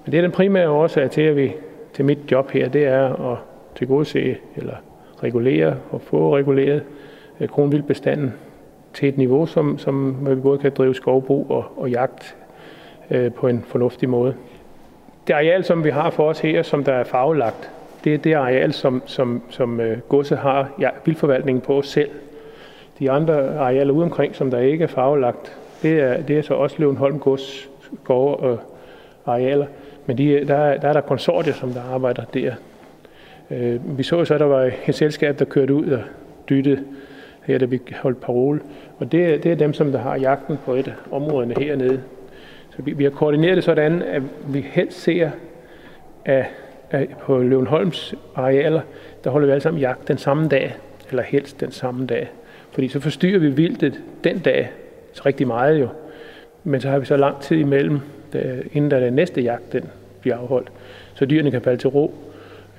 Men 0.05 0.11
det 0.11 0.17
er 0.17 0.21
den 0.21 0.31
primære 0.31 0.69
årsag 0.69 1.11
til, 1.11 1.21
at 1.21 1.35
vi 1.35 1.53
til 1.93 2.05
mit 2.05 2.31
job 2.31 2.51
her, 2.51 2.69
det 2.69 2.85
er 2.85 3.31
at 3.31 3.37
tilgodese 3.75 4.37
eller 4.55 4.75
regulere 5.23 5.75
og 5.91 6.01
få 6.01 6.37
reguleret 6.37 6.83
øh, 7.39 7.47
kronvildbestanden 7.47 8.33
til 8.93 9.09
et 9.09 9.17
niveau, 9.17 9.45
som, 9.45 9.77
som 9.77 10.17
vi 10.29 10.35
både 10.35 10.57
kan 10.57 10.71
drive 10.77 10.95
skovbrug 10.95 11.51
og, 11.51 11.65
og 11.77 11.89
jagt 11.89 12.35
øh, 13.11 13.31
på 13.31 13.47
en 13.47 13.63
fornuftig 13.67 14.09
måde. 14.09 14.35
Det 15.27 15.33
areal, 15.33 15.63
som 15.63 15.83
vi 15.83 15.89
har 15.89 16.09
for 16.09 16.29
os 16.29 16.39
her, 16.39 16.63
som 16.63 16.83
der 16.83 16.93
er 16.93 17.03
farvelagt, 17.03 17.69
det 18.03 18.13
er 18.13 18.17
det 18.17 18.33
areal, 18.33 18.73
som, 18.73 19.03
som, 19.05 19.41
som 19.49 19.79
øh, 19.79 19.99
godset 19.99 20.37
har 20.37 20.69
ja, 20.79 20.89
vildforvaltningen 21.05 21.61
på 21.61 21.81
selv. 21.81 22.09
De 22.99 23.11
andre 23.11 23.57
arealer 23.57 23.93
ude 23.93 24.03
omkring, 24.03 24.35
som 24.35 24.51
der 24.51 24.59
ikke 24.59 24.83
er 24.83 24.87
farvelagt, 24.87 25.57
det 25.83 25.99
er, 25.99 26.21
det 26.21 26.37
er 26.37 26.41
så 26.41 26.53
også 26.53 26.75
Løvenholm 26.79 27.19
Gods 27.19 27.69
skove 28.03 28.37
og 28.37 28.51
øh, 28.51 28.57
arealer. 29.25 29.65
Men 30.05 30.17
de, 30.17 30.47
der, 30.47 30.55
er, 30.55 30.77
der 30.77 30.87
er 30.87 30.93
der 30.93 31.01
konsortier, 31.01 31.53
som 31.53 31.69
der 31.71 31.81
arbejder 31.81 32.23
der. 32.33 32.53
Øh, 33.51 33.97
vi 33.97 34.03
så 34.03 34.25
så, 34.25 34.33
at 34.33 34.39
der 34.39 34.45
var 34.45 34.71
et 34.87 34.95
selskab, 34.95 35.39
der 35.39 35.45
kørte 35.45 35.73
ud 35.73 35.87
og 35.87 36.01
dyttede 36.49 36.83
her, 37.43 37.57
da 37.57 37.65
vi 37.65 37.81
holdt 38.01 38.21
parole. 38.21 38.59
Og 38.99 39.11
det, 39.11 39.43
det 39.43 39.51
er 39.51 39.55
dem, 39.55 39.73
som 39.73 39.91
der 39.91 39.99
har 39.99 40.15
jagten 40.15 40.57
på 40.65 40.73
et 40.73 40.93
områderne 41.11 41.53
hernede. 41.57 42.01
Så 42.69 42.81
vi, 42.81 42.93
vi 42.93 43.03
har 43.03 43.11
koordineret 43.11 43.55
det 43.55 43.63
sådan, 43.63 44.01
at 44.01 44.21
vi 44.47 44.65
helst 44.71 45.01
ser, 45.01 45.31
at, 46.25 46.45
at 46.91 47.07
på 47.09 47.37
Løvenholms 47.37 48.15
arealer, 48.35 48.81
der 49.23 49.29
holder 49.29 49.45
vi 49.45 49.51
alle 49.51 49.61
sammen 49.61 49.79
jagt 49.79 50.07
den 50.07 50.17
samme 50.17 50.47
dag, 50.47 50.75
eller 51.09 51.23
helst 51.23 51.59
den 51.59 51.71
samme 51.71 52.05
dag. 52.05 52.31
Fordi 52.71 52.87
så 52.87 52.99
forstyrrer 52.99 53.39
vi 53.39 53.49
vildtet 53.49 54.01
den 54.23 54.39
dag, 54.39 54.71
rigtig 55.21 55.47
meget 55.47 55.79
jo. 55.79 55.87
Men 56.63 56.81
så 56.81 56.89
har 56.89 56.99
vi 56.99 57.05
så 57.05 57.17
lang 57.17 57.41
tid 57.41 57.57
imellem, 57.57 57.99
inden 58.73 58.91
der 58.91 58.97
er 58.97 59.01
den 59.01 59.13
næste 59.13 59.41
jagt, 59.41 59.73
den 59.73 59.83
bliver 60.21 60.37
afholdt. 60.37 60.71
Så 61.13 61.25
dyrene 61.25 61.51
kan 61.51 61.61
falde 61.61 61.77
til 61.77 61.89
ro. 61.89 62.13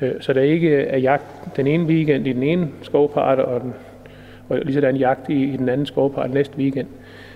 Øh, 0.00 0.12
så 0.20 0.32
der 0.32 0.40
ikke 0.40 0.76
er 0.76 0.98
jagt 0.98 1.56
den 1.56 1.66
ene 1.66 1.84
weekend 1.84 2.26
i 2.26 2.32
den 2.32 2.42
ene 2.42 2.68
skovpart, 2.82 3.38
og, 3.38 3.60
den, 3.60 3.74
og 4.48 4.58
lige 4.58 4.74
sådan 4.74 4.96
jagt 4.96 5.28
i, 5.28 5.44
i 5.54 5.56
den 5.56 5.68
anden 5.68 5.86
skovpart 5.86 6.30
næste 6.30 6.58
weekend. 6.58 6.86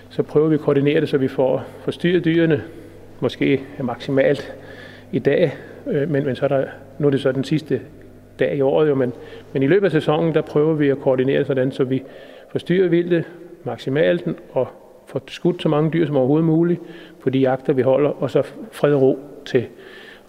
så 0.09 0.23
prøver 0.23 0.47
vi 0.47 0.55
at 0.55 0.61
koordinere 0.61 1.01
det, 1.01 1.09
så 1.09 1.17
vi 1.17 1.27
får 1.27 1.63
forstyrret 1.83 2.25
dyrene, 2.25 2.63
måske 3.19 3.61
maksimalt 3.79 4.53
i 5.11 5.19
dag, 5.19 5.55
øh, 5.87 6.09
men, 6.09 6.25
men 6.25 6.35
så 6.35 6.45
er 6.45 6.49
der, 6.49 6.65
nu 6.99 7.07
er 7.07 7.11
det 7.11 7.21
så 7.21 7.31
den 7.31 7.43
sidste 7.43 7.81
dag 8.39 8.55
i 8.55 8.61
året, 8.61 8.89
jo, 8.89 8.95
men, 8.95 9.13
men 9.53 9.63
i 9.63 9.67
løbet 9.67 9.85
af 9.85 9.91
sæsonen, 9.91 10.33
der 10.33 10.41
prøver 10.41 10.73
vi 10.73 10.89
at 10.89 10.99
koordinere 10.99 11.45
sådan, 11.45 11.71
så 11.71 11.83
vi 11.83 12.03
forstyrrer 12.51 12.87
vildt 12.87 13.27
maksimalt 13.63 14.27
og 14.51 14.67
får 15.09 15.21
skudt 15.27 15.61
så 15.61 15.69
mange 15.69 15.91
dyr 15.91 16.05
som 16.05 16.17
overhovedet 16.17 16.45
muligt 16.45 16.81
på 17.21 17.29
de 17.29 17.39
jagter, 17.39 17.73
vi 17.73 17.81
holder, 17.81 18.09
og 18.09 18.31
så 18.31 18.43
fred 18.71 18.93
og 18.93 19.01
ro 19.01 19.19
til, 19.45 19.65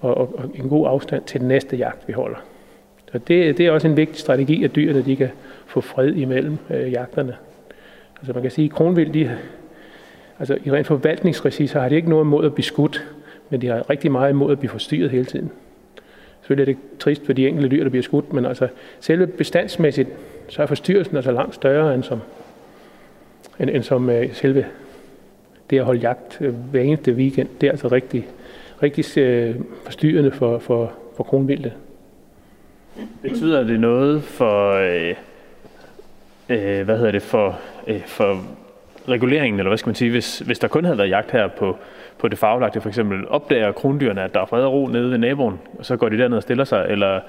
og, 0.00 0.16
og, 0.16 0.34
og 0.38 0.50
en 0.54 0.68
god 0.68 0.88
afstand 0.88 1.24
til 1.24 1.40
den 1.40 1.48
næste 1.48 1.76
jagt, 1.76 2.08
vi 2.08 2.12
holder. 2.12 2.36
Så 3.12 3.18
det, 3.18 3.58
det 3.58 3.66
er 3.66 3.70
også 3.70 3.88
en 3.88 3.96
vigtig 3.96 4.18
strategi, 4.18 4.64
at 4.64 4.76
dyrene 4.76 5.02
de 5.02 5.16
kan 5.16 5.28
få 5.66 5.80
fred 5.80 6.14
imellem 6.14 6.58
øh, 6.70 6.92
jagterne. 6.92 7.36
Altså 8.16 8.32
man 8.32 8.42
kan 8.42 8.50
sige, 8.50 8.64
at 8.64 8.70
kronvild, 8.70 9.12
de, 9.12 9.30
altså 10.38 10.58
i 10.64 10.70
rent 10.70 10.86
forvaltningsregi, 10.86 11.66
så 11.66 11.80
har 11.80 11.88
de 11.88 11.96
ikke 11.96 12.10
noget 12.10 12.24
imod 12.24 12.46
at 12.46 12.54
blive 12.54 12.64
skudt, 12.64 13.06
men 13.50 13.60
de 13.60 13.66
har 13.66 13.90
rigtig 13.90 14.12
meget 14.12 14.30
imod 14.30 14.52
at 14.52 14.58
blive 14.58 14.70
forstyrret 14.70 15.10
hele 15.10 15.24
tiden. 15.24 15.50
Selvfølgelig 16.40 16.72
er 16.72 16.76
det 16.76 16.98
trist 16.98 17.26
for 17.26 17.32
de 17.32 17.48
enkelte 17.48 17.68
dyr, 17.68 17.82
der 17.82 17.90
bliver 17.90 18.02
skudt, 18.02 18.32
men 18.32 18.44
altså 18.44 18.68
selve 19.00 19.26
bestandsmæssigt, 19.26 20.08
så 20.48 20.62
er 20.62 20.66
forstyrrelsen 20.66 21.16
altså 21.16 21.32
langt 21.32 21.54
større 21.54 21.94
end 21.94 22.02
som, 22.02 22.20
end, 23.60 23.70
end 23.70 23.82
som 23.82 24.08
uh, 24.08 24.32
selve 24.32 24.66
det 25.70 25.78
at 25.78 25.84
holde 25.84 26.00
jagt 26.00 26.40
uh, 26.40 26.70
hver 26.70 26.80
eneste 26.80 27.12
weekend. 27.12 27.48
Det 27.60 27.66
er 27.66 27.70
altså 27.70 27.88
rigtig, 27.88 28.26
rigtig 28.82 29.04
uh, 29.50 29.64
forstyrrende 29.84 30.30
for, 30.30 30.58
for, 30.58 30.92
for 31.16 31.24
kronvildet. 31.24 31.72
Betyder 33.22 33.62
det 33.62 33.80
noget 33.80 34.22
for, 34.22 34.72
øh, 34.72 35.14
øh, 36.48 36.84
hvad 36.84 36.98
hedder 36.98 37.12
det, 37.12 37.22
for, 37.22 37.58
øh, 37.86 38.00
for 38.06 38.44
reguleringen, 39.08 39.60
eller 39.60 39.70
hvad 39.70 39.78
skal 39.78 39.88
man 39.88 39.94
sige, 39.94 40.10
hvis, 40.10 40.38
hvis 40.38 40.58
der 40.58 40.68
kun 40.68 40.84
havde 40.84 40.98
været 40.98 41.08
jagt 41.08 41.30
her 41.30 41.48
på, 41.48 41.76
på 42.18 42.28
det 42.28 42.38
faglagte, 42.38 42.80
for 42.80 42.88
eksempel 42.88 43.28
opdager 43.28 43.72
krondyrene, 43.72 44.22
at 44.22 44.34
der 44.34 44.40
er 44.40 44.46
fred 44.46 44.62
og 44.62 44.72
ro 44.72 44.86
nede 44.86 45.10
ved 45.10 45.18
naboen, 45.18 45.60
og 45.78 45.86
så 45.86 45.96
går 45.96 46.08
de 46.08 46.18
derned 46.18 46.36
og 46.36 46.42
stiller 46.42 46.64
sig, 46.64 46.86
eller, 46.88 47.20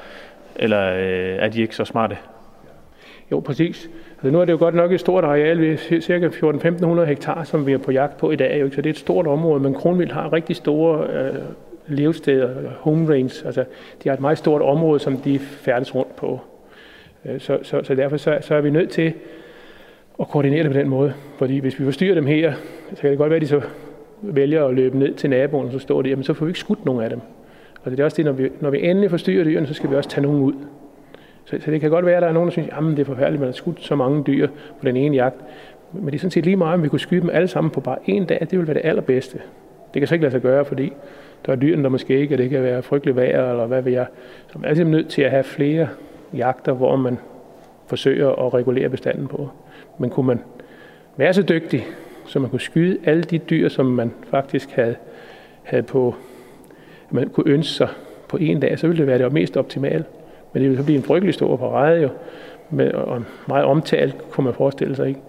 eller 0.56 0.94
øh, 0.94 1.36
er 1.40 1.48
de 1.48 1.62
ikke 1.62 1.76
så 1.76 1.86
smarte? 1.86 2.18
Jo, 3.32 3.40
præcis. 3.40 3.90
Altså, 4.24 4.32
nu 4.32 4.42
er 4.42 4.46
det 4.46 4.54
jo 4.54 4.58
godt 4.58 4.76
nok 4.76 4.92
et 4.92 5.00
stort 5.00 5.24
areal, 5.24 5.62
vi 5.62 5.72
er 5.72 6.02
cirka 6.02 6.28
14-1500 6.28 7.06
hektar, 7.06 7.44
som 7.44 7.68
vi 7.68 7.74
er 7.74 7.78
på 7.78 7.92
jagt 7.92 8.18
på 8.18 8.32
i 8.32 8.36
dag, 8.36 8.62
jo, 8.62 8.70
så 8.72 8.76
det 8.78 8.86
er 8.86 8.90
et 8.90 8.98
stort 8.98 9.28
område, 9.28 9.60
men 9.64 9.74
kronvild 9.74 10.12
har 10.12 10.34
rigtig 10.34 10.56
store 10.56 11.08
øh, 11.08 11.36
levesteder, 11.88 12.50
home 12.80 13.14
range, 13.14 13.46
altså 13.46 13.64
de 14.04 14.10
har 14.10 14.14
et 14.14 14.22
meget 14.22 14.38
stort 14.38 14.62
område, 14.62 15.00
som 15.00 15.18
de 15.18 15.40
færdes 15.40 15.96
rundt 15.96 16.16
på. 16.16 16.40
Øh, 17.26 17.40
så, 17.40 17.60
så, 17.64 17.82
så 17.84 17.96
derfor 17.96 18.18
så, 18.18 18.38
så 18.42 18.56
er 18.56 18.62
vi 18.62 18.70
nødt 18.70 18.90
til 18.90 19.14
at 20.20 20.28
koordinere 20.28 20.64
det 20.64 20.72
på 20.72 20.78
den 20.78 20.90
måde, 20.90 21.14
fordi 21.38 21.60
hvis 21.60 21.80
vi 21.80 21.86
forstyrrer 21.86 22.16
dem 22.16 22.26
her, 22.26 22.54
så 22.90 23.02
kan 23.02 23.10
det 23.10 23.18
godt 23.18 23.30
være, 23.30 23.38
at 23.38 23.42
de 23.42 23.48
så 23.48 23.62
vælger 24.22 24.66
at 24.66 24.74
løbe 24.74 25.00
ned 25.00 25.14
til 25.14 25.30
naboen, 25.30 25.66
og 25.66 25.72
så 25.72 25.80
står 25.80 26.02
de, 26.02 26.10
jamen 26.10 26.24
så 26.24 26.34
får 26.34 26.46
vi 26.46 26.50
ikke 26.50 26.60
skudt 26.60 26.86
nogen 26.86 27.04
af 27.04 27.10
dem. 27.10 27.20
Og 27.84 27.92
det 27.92 28.00
er 28.00 28.04
også 28.04 28.18
det, 28.18 28.26
når 28.26 28.32
vi, 28.32 28.50
når 28.60 28.70
vi 28.70 28.90
endelig 28.90 29.10
forstyrrer 29.10 29.44
dyrene, 29.44 29.68
så 29.68 29.74
skal 29.74 29.90
vi 29.90 29.96
også 29.96 30.10
tage 30.10 30.24
nogen 30.24 30.42
ud. 30.42 30.54
Så, 31.46 31.58
så 31.60 31.72
det 31.72 31.82
kan 31.82 31.90
godt 31.90 32.06
være, 32.06 32.16
at 32.16 32.22
der 32.22 32.28
er 32.28 32.34
nogen, 32.34 32.48
der 32.48 32.52
synes, 32.52 32.70
at 32.72 32.84
det 32.84 33.00
er 33.00 33.06
forfærdeligt, 33.06 33.34
at 33.36 33.40
man 33.40 33.48
har 33.48 33.54
skudt 33.54 33.84
så 33.84 33.96
mange 33.96 34.24
dyr 34.24 34.48
på 34.80 34.86
den 34.86 34.98
ene 34.98 35.16
jagt. 35.16 35.36
Men 35.94 36.06
det 36.06 36.14
er 36.14 36.20
sådan 36.20 36.32
set 36.32 36.46
lige 36.46 36.56
meget, 36.56 36.74
om 36.74 36.84
vi 36.84 36.88
kunne 36.88 37.00
skyde 37.00 37.22
dem 37.22 37.30
alle 37.30 37.48
sammen 37.48 37.72
på 37.72 37.80
bare 37.80 37.98
en 38.06 38.26
dag. 38.26 38.40
Det 38.40 38.52
ville 38.52 38.68
være 38.68 38.74
det 38.74 38.86
allerbedste. 38.86 39.40
Det 39.94 40.00
kan 40.00 40.08
så 40.08 40.16
ikke 40.16 40.24
lade 40.24 40.32
sig 40.32 40.42
gøre, 40.42 40.66
fordi 40.66 40.94
der 41.46 41.52
er 41.52 41.56
dyrene, 41.56 41.84
der 41.84 41.90
måske 41.90 42.20
ikke, 42.20 42.36
og 42.36 42.38
det 42.38 42.50
kan 42.50 42.64
være 42.64 42.82
frygtelig 42.82 43.16
vejr, 43.16 43.52
eller 43.52 43.66
hvad 43.66 43.82
ved 43.82 43.92
jeg. 43.92 44.06
Så 44.48 44.60
man 44.60 44.70
er 44.70 44.76
simpelthen 44.76 45.02
nødt 45.02 45.10
til 45.10 45.22
at 45.22 45.32
have 45.32 45.44
flere 45.44 45.88
jagter, 46.34 46.74
hvor 46.74 46.96
man 46.96 47.18
forsøger 47.88 48.46
at 48.46 48.54
regulere 48.54 48.90
bestanden 48.90 49.28
på. 49.28 49.50
Men 49.98 50.10
kunne 50.10 50.28
man 50.28 50.40
være 51.18 51.34
så 51.34 51.42
dygtig, 51.42 51.86
så 52.26 52.40
man 52.40 52.50
kunne 52.50 52.60
skyde 52.60 52.98
alle 53.06 53.24
de 53.24 53.38
dyr, 53.38 53.70
som 53.70 53.86
man 53.86 54.14
faktisk 54.30 54.72
havde, 54.72 54.96
havde 55.64 55.84
på, 55.84 56.16
man 57.10 57.30
kunne 57.30 57.52
ønske 57.52 57.74
sig 57.74 57.90
på 58.30 58.38
en 58.38 58.60
dag, 58.60 58.80
så 58.80 58.88
ville 58.88 59.00
det 59.00 59.08
være 59.08 59.18
det 59.18 59.34
mest 59.34 59.58
optimale. 59.58 60.06
Men 60.54 60.62
det 60.62 60.70
ville 60.70 60.78
så 60.78 60.86
blive 60.86 60.98
en 60.98 61.04
frygtelig 61.04 61.34
stor 61.34 61.58
parade 61.58 62.02
jo, 62.02 62.10
med, 62.70 62.92
og 62.94 63.24
meget 63.48 63.66
omtalt, 63.66 64.32
kunne 64.32 64.44
man 64.44 64.54
forestille 64.54 64.96
sig. 64.96 65.08
ikke. 65.08 65.20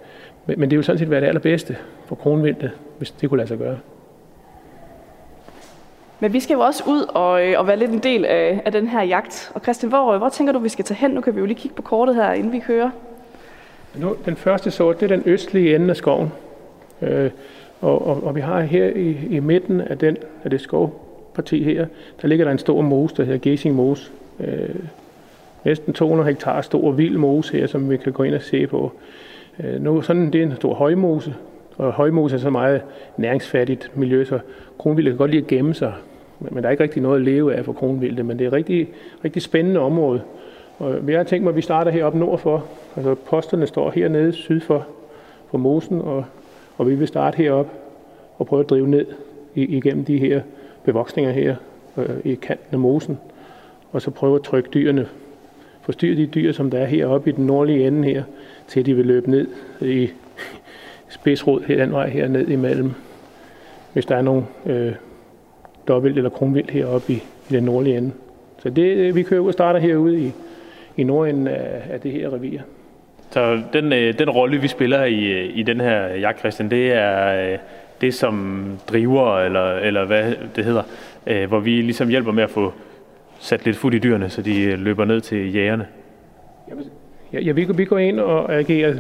Men, 0.47 0.61
men 0.61 0.71
det 0.71 0.77
ville 0.77 0.85
sådan 0.85 0.99
set 0.99 1.11
være 1.11 1.21
det 1.21 1.27
allerbedste 1.27 1.77
for 2.07 2.15
kronvildet, 2.15 2.71
hvis 2.99 3.11
det 3.11 3.29
kunne 3.29 3.39
lade 3.39 3.49
sig 3.49 3.59
gøre. 3.59 3.79
Men 6.21 6.33
vi 6.33 6.41
skal 6.41 6.55
jo 6.55 6.61
også 6.61 6.85
ud 6.87 7.05
og, 7.09 7.47
øh, 7.47 7.59
og 7.59 7.67
være 7.67 7.77
lidt 7.77 7.91
en 7.91 7.99
del 7.99 8.25
af, 8.25 8.63
af 8.65 8.73
den 8.73 8.89
her 8.89 9.03
jagt. 9.03 9.53
Og 9.55 9.61
Christian, 9.61 9.89
hvor, 9.89 10.19
hvor 10.19 10.29
tænker 10.29 10.53
du, 10.53 10.59
vi 10.59 10.69
skal 10.69 10.85
tage 10.85 10.99
hen? 10.99 11.11
Nu 11.11 11.21
kan 11.21 11.35
vi 11.35 11.41
jo 11.41 11.47
lige 11.47 11.59
kigge 11.59 11.75
på 11.75 11.83
kortet 11.83 12.15
her, 12.15 12.33
inden 12.33 12.53
vi 12.53 12.59
kører. 12.59 12.91
Nu, 13.95 14.17
den 14.25 14.37
første 14.37 14.71
sort, 14.71 15.01
det 15.01 15.13
er 15.13 15.17
den 15.17 15.23
østlige 15.27 15.75
ende 15.75 15.91
af 15.91 15.97
skoven. 15.97 16.33
Øh, 17.03 17.31
og, 17.81 18.07
og, 18.07 18.25
og 18.25 18.35
vi 18.35 18.41
har 18.41 18.61
her 18.61 18.87
i, 18.87 19.17
i 19.31 19.41
midten 19.41 19.81
af, 19.81 19.99
den, 19.99 20.17
af 20.45 20.51
det 20.51 20.61
skovparti 20.61 21.63
her, 21.63 21.87
der 22.23 22.29
ligger 22.29 22.45
der 22.45 22.53
en 22.53 22.59
stor 22.59 22.81
mose, 22.81 23.17
der 23.17 23.25
hedder 23.25 23.39
Gesing 23.39 23.75
Mose. 23.75 24.11
Øh, 24.41 24.75
næsten 25.65 25.93
200 25.93 26.29
hektar 26.29 26.61
stor 26.61 26.91
vild 26.91 27.19
mose 27.19 27.57
her, 27.57 27.67
som 27.67 27.91
vi 27.91 27.97
kan 27.97 28.13
gå 28.13 28.23
ind 28.23 28.35
og 28.35 28.43
se 28.43 28.67
på. 28.67 28.93
Øh, 29.65 29.83
nu, 29.83 30.03
sådan, 30.03 30.33
det 30.33 30.39
er 30.43 30.47
en 30.47 30.57
stor 30.57 30.75
højmose, 30.75 31.35
og 31.77 31.93
højmose 31.93 32.37
er 32.37 32.41
så 32.41 32.51
meget 32.51 32.83
næringsfattigt 33.17 33.91
miljø, 33.95 34.25
så 34.25 34.39
kronvildt 34.79 35.09
kan 35.09 35.17
godt 35.17 35.31
lide 35.31 35.43
at 35.43 35.49
gemme 35.49 35.75
sig. 35.75 35.93
Men 36.41 36.63
der 36.63 36.69
er 36.69 36.71
ikke 36.71 36.83
rigtig 36.83 37.03
noget 37.03 37.17
at 37.17 37.23
leve 37.23 37.55
af 37.55 37.65
for 37.65 37.73
kronvildt, 37.73 38.27
men 38.27 38.39
det 38.39 38.45
er 38.45 38.49
et 38.49 38.53
rigtig, 38.53 38.89
rigtig 39.25 39.43
spændende 39.43 39.81
område. 39.81 40.21
Og 40.79 41.09
jeg 41.09 41.19
har 41.19 41.25
tænkt 41.25 41.43
mig, 41.45 41.51
at 41.51 41.57
vi 41.57 41.61
starter 41.61 41.91
heroppe 41.91 42.19
nordfor. 42.19 42.65
Altså 42.97 43.15
posterne 43.15 43.67
står 43.67 43.91
hernede 43.91 44.33
syd 44.33 44.61
for, 44.61 44.87
for 45.51 45.59
mosen, 45.59 46.01
og, 46.01 46.25
og 46.79 46.89
vi 46.89 46.95
vil 46.95 47.09
starte 47.09 47.37
herop 47.37 47.69
og 48.39 48.47
prøve 48.47 48.61
at 48.61 48.71
drive 48.71 48.89
ned 48.89 49.07
igennem 49.55 50.05
de 50.05 50.19
her 50.19 50.43
bevoksninger 50.85 51.33
her 51.33 51.57
øh, 51.97 52.17
i 52.25 52.35
kanten 52.35 52.69
af 52.73 52.79
mosen. 52.79 53.19
Og 53.93 54.03
så 54.03 54.11
prøve 54.11 54.35
at 54.35 54.43
trykke 54.43 54.71
dyrene, 54.75 55.07
forstyrre 55.83 56.17
de 56.17 56.27
dyr, 56.27 56.53
som 56.53 56.71
der 56.71 56.79
er 56.79 56.87
heroppe 56.87 57.31
i 57.31 57.33
den 57.33 57.47
nordlige 57.47 57.87
ende 57.87 58.09
her, 58.09 58.23
til 58.69 58.87
de 58.87 58.95
vil 58.95 59.07
løbe 59.07 59.31
ned 59.31 59.47
i 59.81 60.11
spidsrod 61.09 61.61
her 61.67 61.77
den 61.77 61.93
vej 61.93 62.09
her 62.09 62.29
ned 62.29 62.49
imellem. 62.49 62.91
Hvis 63.93 64.07
der 64.07 64.17
er 64.17 64.23
nogle 64.23 64.43
øh, 64.67 64.93
dobbelt 65.89 66.17
eller 66.17 66.31
kronvild 66.31 66.71
heroppe 66.71 67.13
i, 67.13 67.17
i 67.51 67.53
den 67.53 67.65
nordlige 67.65 67.97
ende. 67.97 68.13
Så 68.59 68.71
det, 68.71 68.97
øh, 68.97 69.15
vi 69.15 69.23
kører 69.23 69.41
ud 69.41 69.47
og 69.47 69.53
starter 69.53 69.81
herude 69.81 70.21
i, 70.21 70.33
i 70.97 71.05
nordenden 71.05 71.49
af, 71.49 71.83
af 71.91 72.01
det 72.01 72.13
her 72.13 72.33
revir. 72.33 72.61
Så 73.31 73.63
den, 73.73 73.93
øh, 73.93 74.19
den 74.19 74.31
rolle, 74.31 74.61
vi 74.61 74.69
spiller 74.69 75.05
i, 75.05 75.25
øh, 75.25 75.59
i 75.59 75.63
den 75.63 75.81
her 75.81 76.07
jagt, 76.07 76.39
Christian, 76.39 76.71
det 76.71 76.93
er 76.93 77.53
øh, 77.53 77.59
det 78.01 78.15
som 78.15 78.65
driver, 78.89 79.39
eller, 79.39 79.73
eller 79.75 80.05
hvad 80.05 80.35
det 80.57 80.65
hedder, 80.65 80.83
øh, 81.27 81.49
hvor 81.49 81.61
vi 81.61 81.71
ligesom 81.71 82.09
hjælper 82.09 82.33
med 82.33 82.43
at 82.43 82.51
få 82.51 82.73
sat 83.43 83.65
lidt 83.65 83.77
fod 83.77 83.95
i 83.95 83.99
dyrene, 83.99 84.29
så 84.29 84.43
de 84.43 84.65
øh, 84.65 84.79
løber 84.79 85.05
ned 85.05 85.21
til 85.21 85.55
jægerne. 85.55 85.87
Ja, 87.33 87.41
ja 87.41 87.53
vi, 87.53 87.65
vi 87.75 87.85
går 87.85 87.99
ind 87.99 88.21
og 88.21 88.55
agerer 88.55 88.95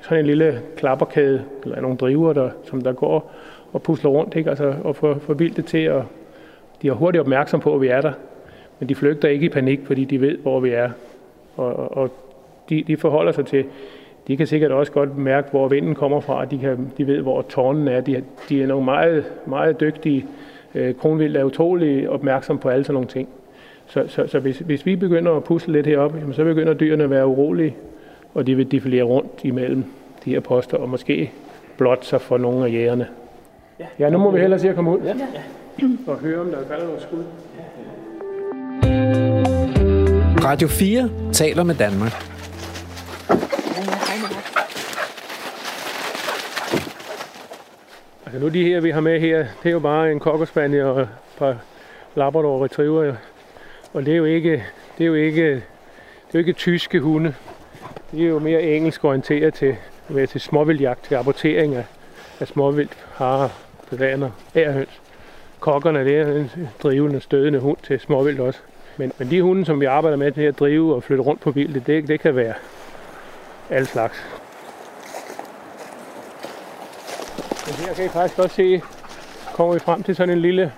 sådan 0.00 0.18
en 0.18 0.26
lille 0.26 0.60
klapperkæde, 0.76 1.44
eller 1.64 1.80
nogle 1.80 1.96
driver, 1.96 2.32
der, 2.32 2.50
som 2.64 2.80
der 2.80 2.92
går 2.92 3.32
og 3.72 3.82
pusler 3.82 4.10
rundt, 4.10 4.36
ikke? 4.36 4.50
Altså, 4.50 4.74
og 4.84 4.96
får, 4.96 5.18
får 5.18 5.34
vildt 5.34 5.66
til 5.66 5.78
at... 5.78 6.02
De 6.82 6.88
er 6.88 6.92
hurtigt 6.92 7.20
opmærksom 7.20 7.60
på, 7.60 7.74
at 7.74 7.80
vi 7.80 7.88
er 7.88 8.00
der, 8.00 8.12
men 8.80 8.88
de 8.88 8.94
flygter 8.94 9.28
ikke 9.28 9.46
i 9.46 9.48
panik, 9.48 9.80
fordi 9.84 10.04
de 10.04 10.20
ved, 10.20 10.38
hvor 10.38 10.60
vi 10.60 10.70
er. 10.70 10.90
Og, 11.56 11.96
og 11.96 12.10
de, 12.68 12.84
de 12.86 12.96
forholder 12.96 13.32
sig 13.32 13.46
til, 13.46 13.64
de 14.28 14.36
kan 14.36 14.46
sikkert 14.46 14.70
også 14.70 14.92
godt 14.92 15.18
mærke, 15.18 15.50
hvor 15.50 15.68
vinden 15.68 15.94
kommer 15.94 16.20
fra, 16.20 16.44
de, 16.44 16.58
kan, 16.58 16.92
de 16.98 17.06
ved, 17.06 17.20
hvor 17.20 17.42
tårnen 17.42 17.88
er. 17.88 18.00
De, 18.00 18.22
de 18.48 18.62
er 18.62 18.66
nogle 18.66 18.84
meget, 18.84 19.24
meget 19.46 19.80
dygtige. 19.80 20.26
Øh, 20.74 20.94
Kronvild 20.94 21.36
er 21.36 21.44
utrolig 21.44 22.10
opmærksom 22.10 22.58
på 22.58 22.68
alle 22.68 22.84
sådan 22.84 22.94
nogle 22.94 23.08
ting. 23.08 23.28
Så, 23.86 24.04
så, 24.08 24.26
så 24.26 24.38
hvis, 24.38 24.58
hvis 24.58 24.86
vi 24.86 24.96
begynder 24.96 25.32
at 25.32 25.44
pusle 25.44 25.72
lidt 25.72 25.86
heroppe, 25.86 26.18
jamen, 26.18 26.34
så 26.34 26.44
begynder 26.44 26.74
dyrene 26.74 27.04
at 27.04 27.10
være 27.10 27.26
urolige, 27.26 27.76
og 28.34 28.46
de 28.46 28.54
vil 28.54 28.70
defilere 28.70 29.02
rundt 29.02 29.40
imellem 29.42 29.84
de 30.24 30.30
her 30.30 30.40
poster, 30.40 30.76
og 30.76 30.88
måske 30.88 31.32
blot 31.76 32.04
sig 32.04 32.20
for 32.20 32.38
nogle 32.38 32.66
af 32.66 32.72
jægerne. 32.72 33.06
Ja, 33.98 34.10
nu 34.10 34.18
må 34.18 34.30
vi 34.30 34.40
hellere 34.40 34.60
se 34.60 34.68
at 34.68 34.74
komme 34.74 34.90
ud 34.90 35.00
ja. 35.04 35.14
og 36.06 36.18
høre, 36.18 36.40
om 36.40 36.50
der 36.50 36.58
falder 36.68 36.84
nogle 36.84 37.00
skud. 37.00 37.24
Radio 40.44 40.68
4 40.68 41.10
taler 41.32 41.62
med 41.62 41.74
Danmark. 41.74 42.12
Altså 48.26 48.40
nu 48.40 48.48
de 48.48 48.64
her, 48.64 48.80
vi 48.80 48.90
har 48.90 49.00
med 49.00 49.20
her, 49.20 49.46
det 49.62 49.68
er 49.68 49.72
jo 49.72 49.78
bare 49.78 50.12
en 50.12 50.20
cockerspaniel 50.20 50.82
og 50.84 51.00
et 51.00 51.08
par 51.38 51.56
Labrador 52.14 52.64
Retriever. 52.64 53.14
Og 53.94 54.06
det 54.06 54.12
er 54.12 54.16
jo 54.16 54.24
ikke, 54.24 54.64
det 54.98 55.04
er 55.04 55.08
jo 55.08 55.14
ikke, 55.14 55.50
det 55.52 55.60
er 56.28 56.34
jo 56.34 56.38
ikke 56.38 56.52
tyske 56.52 57.00
hunde. 57.00 57.34
De 58.12 58.24
er 58.24 58.28
jo 58.28 58.38
mere 58.38 58.62
engelsk 58.62 59.04
orienteret 59.04 59.54
til, 59.54 59.76
til 60.28 60.40
småvildjagt, 60.40 61.04
til 61.04 61.16
rapportering 61.16 61.74
af, 61.74 61.84
af 62.40 62.48
småvildt, 62.48 62.96
harer, 63.14 63.48
fasaner, 63.88 64.30
ærhøns. 64.56 65.00
Kokkerne, 65.60 66.04
det 66.04 66.18
er 66.18 66.32
en 66.32 66.50
drivende, 66.82 67.20
stødende 67.20 67.58
hund 67.58 67.76
til 67.82 68.00
småvildt 68.00 68.40
også. 68.40 68.60
Men, 68.96 69.12
men 69.18 69.30
de 69.30 69.42
hunde, 69.42 69.64
som 69.64 69.80
vi 69.80 69.84
arbejder 69.84 70.16
med 70.16 70.32
til 70.32 70.42
at 70.42 70.58
drive 70.58 70.94
og 70.94 71.02
flytte 71.02 71.22
rundt 71.22 71.40
på 71.40 71.50
vildt, 71.50 71.86
det, 71.86 72.08
det 72.08 72.20
kan 72.20 72.36
være 72.36 72.54
alle 73.70 73.86
slags. 73.86 74.24
Men 77.66 77.74
her 77.74 77.94
kan 77.94 78.04
I 78.04 78.08
faktisk 78.08 78.38
også 78.38 78.56
se, 78.56 78.82
kommer 79.54 79.74
vi 79.74 79.80
frem 79.80 80.02
til 80.02 80.16
sådan 80.16 80.34
en 80.34 80.40
lille, 80.40 80.72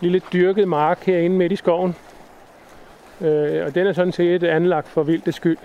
lille 0.00 0.22
dyrket 0.32 0.68
mark 0.68 1.04
herinde 1.04 1.36
midt 1.36 1.52
i 1.52 1.56
skoven. 1.56 1.96
Øh, 3.22 3.66
og 3.66 3.74
den 3.74 3.86
er 3.86 3.92
sådan 3.92 4.12
set 4.12 4.44
anlagt 4.44 4.88
for 4.88 5.02
vildtes 5.02 5.34
skyld. 5.34 5.58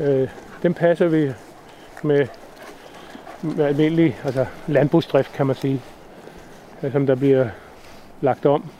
Øh, 0.00 0.28
den 0.62 0.74
passer 0.74 1.08
vi 1.08 1.32
med, 2.02 2.26
med 3.42 3.64
almindelig 3.64 4.16
altså 4.24 4.46
landbrugsdrift, 4.66 5.32
kan 5.32 5.46
man 5.46 5.56
sige, 5.56 5.80
øh, 6.82 6.92
som 6.92 7.06
der 7.06 7.14
bliver 7.14 7.48
lagt 8.20 8.46
om 8.46 8.70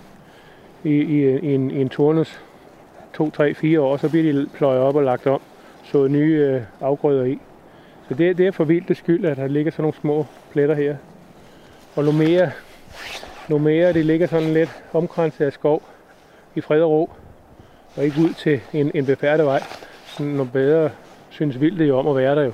i, 0.84 0.90
i, 0.90 1.38
i, 1.38 1.54
en, 1.54 1.70
i 1.70 1.80
en 1.80 1.88
turnus. 1.88 2.40
To, 3.14 3.30
tre, 3.30 3.54
fire 3.54 3.80
år, 3.80 3.96
så 3.96 4.08
bliver 4.08 4.32
de 4.32 4.48
pløjet 4.54 4.80
op 4.80 4.96
og 4.96 5.02
lagt 5.02 5.26
om, 5.26 5.40
så 5.84 6.06
nye 6.06 6.48
øh, 6.52 6.62
afgrøder 6.80 7.24
i. 7.24 7.38
Så 8.08 8.14
det, 8.14 8.38
det 8.38 8.46
er 8.46 8.52
for 8.52 8.64
vildt 8.64 8.96
skyld, 8.96 9.24
at 9.24 9.36
der 9.36 9.46
ligger 9.46 9.72
sådan 9.72 9.82
nogle 9.82 9.96
små 10.00 10.26
pletter 10.52 10.74
her. 10.74 10.96
Og 11.96 12.04
nu 12.04 12.12
mere, 12.12 12.50
nu 13.48 13.58
mere 13.58 13.92
det 13.92 14.06
ligger 14.06 14.26
sådan 14.26 14.52
lidt 14.52 14.82
omkranset 14.92 15.44
af 15.44 15.52
skov 15.52 15.82
i 16.54 16.60
fred 16.60 16.82
og 16.82 16.90
ro, 16.90 17.10
og 17.96 18.04
ikke 18.04 18.20
ud 18.20 18.32
til 18.34 18.60
en, 18.72 18.90
en 18.94 19.06
befærdet 19.06 19.46
vej. 19.46 19.62
Noget 20.20 20.52
bedre 20.52 20.90
synes 21.30 21.60
vildt 21.60 21.78
det 21.78 21.88
jo 21.88 21.98
om 21.98 22.08
at 22.08 22.16
være 22.16 22.34
der 22.36 22.42
jo. 22.42 22.52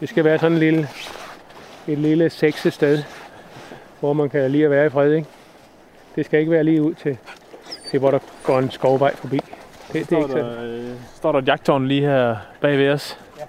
Det 0.00 0.08
skal 0.08 0.24
være 0.24 0.38
sådan 0.38 0.52
en 0.52 0.58
lille, 0.58 0.88
et 1.88 1.98
lille 1.98 2.30
sekse 2.30 2.70
sted, 2.70 3.02
hvor 4.00 4.12
man 4.12 4.30
kan 4.30 4.50
lige 4.50 4.64
at 4.64 4.70
være 4.70 4.86
i 4.86 4.88
fred, 4.88 5.12
ikke? 5.12 5.28
Det 6.16 6.24
skal 6.24 6.40
ikke 6.40 6.52
være 6.52 6.64
lige 6.64 6.82
ud 6.82 6.94
til, 6.94 7.18
til 7.90 7.98
hvor 7.98 8.10
der 8.10 8.18
går 8.44 8.58
en 8.58 8.70
skovvej 8.70 9.14
forbi. 9.16 9.36
Det, 9.92 9.92
det 9.92 10.12
er 10.12 10.16
ikke 10.16 10.32
sådan. 10.32 10.44
Der, 10.44 10.64
øh, 10.64 10.90
står 11.14 11.32
der 11.32 11.38
et 11.38 11.48
jagttårn 11.48 11.86
lige 11.86 12.00
her 12.00 12.36
bag 12.60 12.78
ved 12.78 12.90
os. 12.90 13.18
Ja. 13.38 13.44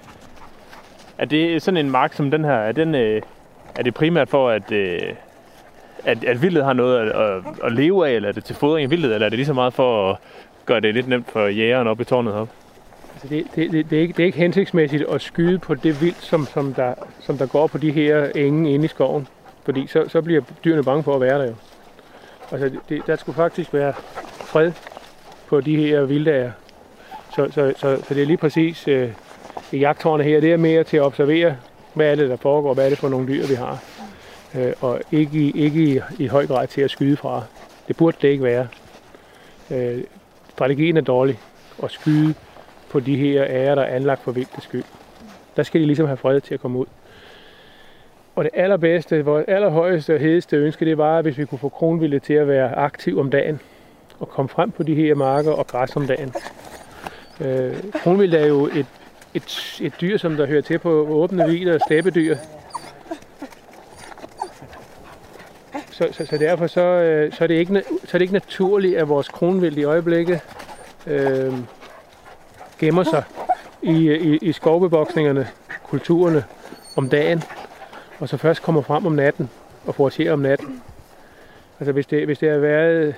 Er 1.17 1.25
det 1.25 1.61
sådan 1.61 1.77
en 1.77 1.91
mark 1.91 2.13
som 2.13 2.31
den 2.31 2.43
her, 2.43 2.53
er, 2.53 2.71
den, 2.71 2.95
øh, 2.95 3.21
er 3.75 3.83
det 3.83 3.93
primært 3.93 4.29
for, 4.29 4.49
at, 4.49 4.71
øh, 4.71 5.01
at, 6.05 6.23
at 6.23 6.41
vildet 6.41 6.65
har 6.65 6.73
noget 6.73 6.99
at, 6.99 7.21
at, 7.21 7.43
at 7.63 7.71
leve 7.71 8.07
af, 8.07 8.11
eller 8.11 8.29
er 8.29 8.33
det 8.33 8.45
til 8.45 8.55
fodring 8.55 8.83
af 8.83 8.89
vildet, 8.89 9.13
eller 9.13 9.25
er 9.25 9.29
det 9.29 9.37
lige 9.37 9.45
så 9.45 9.53
meget 9.53 9.73
for 9.73 10.11
at 10.11 10.17
gør 10.65 10.79
det 10.79 10.93
lidt 10.93 11.07
nemt 11.07 11.31
for 11.31 11.47
jægeren 11.47 11.87
op 11.87 12.01
i 12.01 12.03
tårnet 12.03 12.33
op? 12.33 12.49
Altså 13.13 13.27
det, 13.27 13.45
det, 13.55 13.71
det, 13.71 13.89
det, 13.89 13.97
er 13.97 14.01
ikke, 14.01 14.13
det 14.13 14.23
er 14.23 14.25
ikke 14.25 14.37
hensigtsmæssigt 14.37 15.03
at 15.09 15.21
skyde 15.21 15.59
på 15.59 15.75
det 15.75 16.01
vildt, 16.01 16.23
som, 16.23 16.45
som, 16.45 16.73
der, 16.73 16.93
som 17.19 17.37
der 17.37 17.45
går 17.45 17.67
på 17.67 17.77
de 17.77 17.91
her 17.91 18.25
enge 18.35 18.73
inde 18.73 18.85
i 18.85 18.87
skoven. 18.87 19.27
Fordi 19.63 19.87
så, 19.87 20.05
så 20.07 20.21
bliver 20.21 20.41
dyrene 20.65 20.83
bange 20.83 21.03
for 21.03 21.15
at 21.15 21.21
være 21.21 21.39
der 21.39 21.47
jo. 21.47 21.55
Altså 22.51 22.79
det, 22.89 23.01
der 23.07 23.15
skulle 23.15 23.35
faktisk 23.35 23.73
være 23.73 23.93
fred 24.45 24.71
på 25.47 25.61
de 25.61 25.75
her 25.75 26.01
vildager. 26.01 26.51
Så, 27.35 27.51
så, 27.51 27.73
så, 27.77 28.03
så 28.07 28.13
det 28.13 28.21
er 28.21 28.25
lige 28.25 28.37
præcis 28.37 28.87
øh, 28.87 29.09
i 29.71 29.77
jagttårnet 29.77 30.25
her, 30.25 30.39
det 30.39 30.53
er 30.53 30.57
mere 30.57 30.83
til 30.83 30.97
at 30.97 31.03
observere, 31.03 31.55
hvad 31.93 32.11
er 32.11 32.15
det, 32.15 32.29
der 32.29 32.35
foregår, 32.35 32.73
hvad 32.73 32.85
er 32.85 32.89
det 32.89 32.97
for 32.97 33.09
nogle 33.09 33.27
dyr, 33.27 33.47
vi 33.47 33.53
har. 33.53 33.79
Øh, 34.55 34.73
og 34.81 35.01
ikke, 35.11 35.39
i, 35.39 35.51
ikke 35.55 35.83
i, 35.83 35.99
i 36.23 36.27
høj 36.27 36.47
grad 36.47 36.67
til 36.67 36.81
at 36.81 36.91
skyde 36.91 37.17
fra. 37.17 37.43
Det 37.87 37.97
burde 37.97 38.17
det 38.21 38.27
ikke 38.27 38.43
være. 38.43 38.67
Øh, 39.71 40.03
strategien 40.61 40.97
er 40.97 41.01
dårlig 41.01 41.39
at 41.83 41.91
skyde 41.91 42.33
på 42.89 42.99
de 42.99 43.15
her 43.17 43.45
ærer, 43.49 43.75
der 43.75 43.81
er 43.81 43.95
anlagt 43.95 44.23
for 44.23 44.31
vildtes 44.31 44.63
skyld. 44.63 44.83
Der 45.55 45.63
skal 45.63 45.81
de 45.81 45.85
ligesom 45.85 46.05
have 46.05 46.17
fred 46.17 46.41
til 46.41 46.53
at 46.53 46.59
komme 46.59 46.79
ud. 46.79 46.85
Og 48.35 48.43
det 48.43 48.51
allerbedste, 48.53 49.25
vores 49.25 49.45
allerhøjeste 49.47 50.13
og 50.13 50.19
hedeste 50.19 50.57
ønske, 50.57 50.85
det 50.85 50.97
var, 50.97 51.21
hvis 51.21 51.37
vi 51.37 51.45
kunne 51.45 51.59
få 51.59 51.69
kronvilde 51.69 52.19
til 52.19 52.33
at 52.33 52.47
være 52.47 52.75
aktiv 52.75 53.19
om 53.19 53.29
dagen 53.29 53.59
og 54.19 54.29
komme 54.29 54.49
frem 54.49 54.71
på 54.71 54.83
de 54.83 54.95
her 54.95 55.15
marker 55.15 55.51
og 55.51 55.67
græs 55.67 55.95
om 55.95 56.07
dagen. 56.07 56.33
Øh, 57.41 57.75
kronvilde 57.93 58.37
er 58.37 58.47
jo 58.47 58.65
et, 58.65 58.85
et, 59.33 59.79
et 59.81 59.93
dyr, 60.01 60.17
som 60.17 60.37
der 60.37 60.45
hører 60.45 60.61
til 60.61 60.79
på 60.79 60.89
åbne 60.89 61.45
hviler 61.45 61.73
og 61.73 61.79
slæbedyr. 61.87 62.37
Så, 66.01 66.07
så, 66.11 66.25
så 66.25 66.37
derfor 66.37 66.67
så, 66.67 66.81
øh, 66.81 67.33
så, 67.33 67.43
er 67.43 67.47
det 67.47 67.55
ikke, 67.55 67.83
så 68.03 68.09
er 68.13 68.17
det 68.17 68.21
ikke 68.21 68.33
naturligt, 68.33 68.97
at 68.97 69.09
vores 69.09 69.27
kronvild 69.27 69.77
i 69.77 69.83
øjeblikket 69.83 70.39
øh, 71.07 71.53
gemmer 72.79 73.03
sig 73.03 73.23
i, 73.81 74.11
i, 74.11 74.37
i 74.37 74.51
skovbevoksningerne, 74.51 75.47
kulturerne 75.83 76.43
om 76.95 77.09
dagen, 77.09 77.43
og 78.19 78.29
så 78.29 78.37
først 78.37 78.61
kommer 78.61 78.81
frem 78.81 79.05
om 79.05 79.11
natten 79.11 79.49
og 79.85 79.95
foragerer 79.95 80.33
om 80.33 80.39
natten. 80.39 80.81
Altså 81.79 81.91
hvis 81.91 82.05
det, 82.05 82.25
hvis 82.25 82.39
det 82.39 82.51
har 82.51 82.57
været 82.57 83.15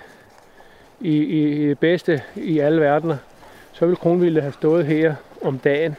i, 1.00 1.18
i, 1.18 1.64
i 1.64 1.68
det 1.70 1.80
bedste 1.80 2.22
i 2.36 2.60
alle 2.60 2.82
verdener, 2.82 3.18
så 3.74 3.86
ville 3.86 3.96
kronvilde 3.96 4.42
have 4.42 4.54
stået 4.54 4.86
her 4.86 5.16
om 5.42 5.60
dagen, 5.60 5.96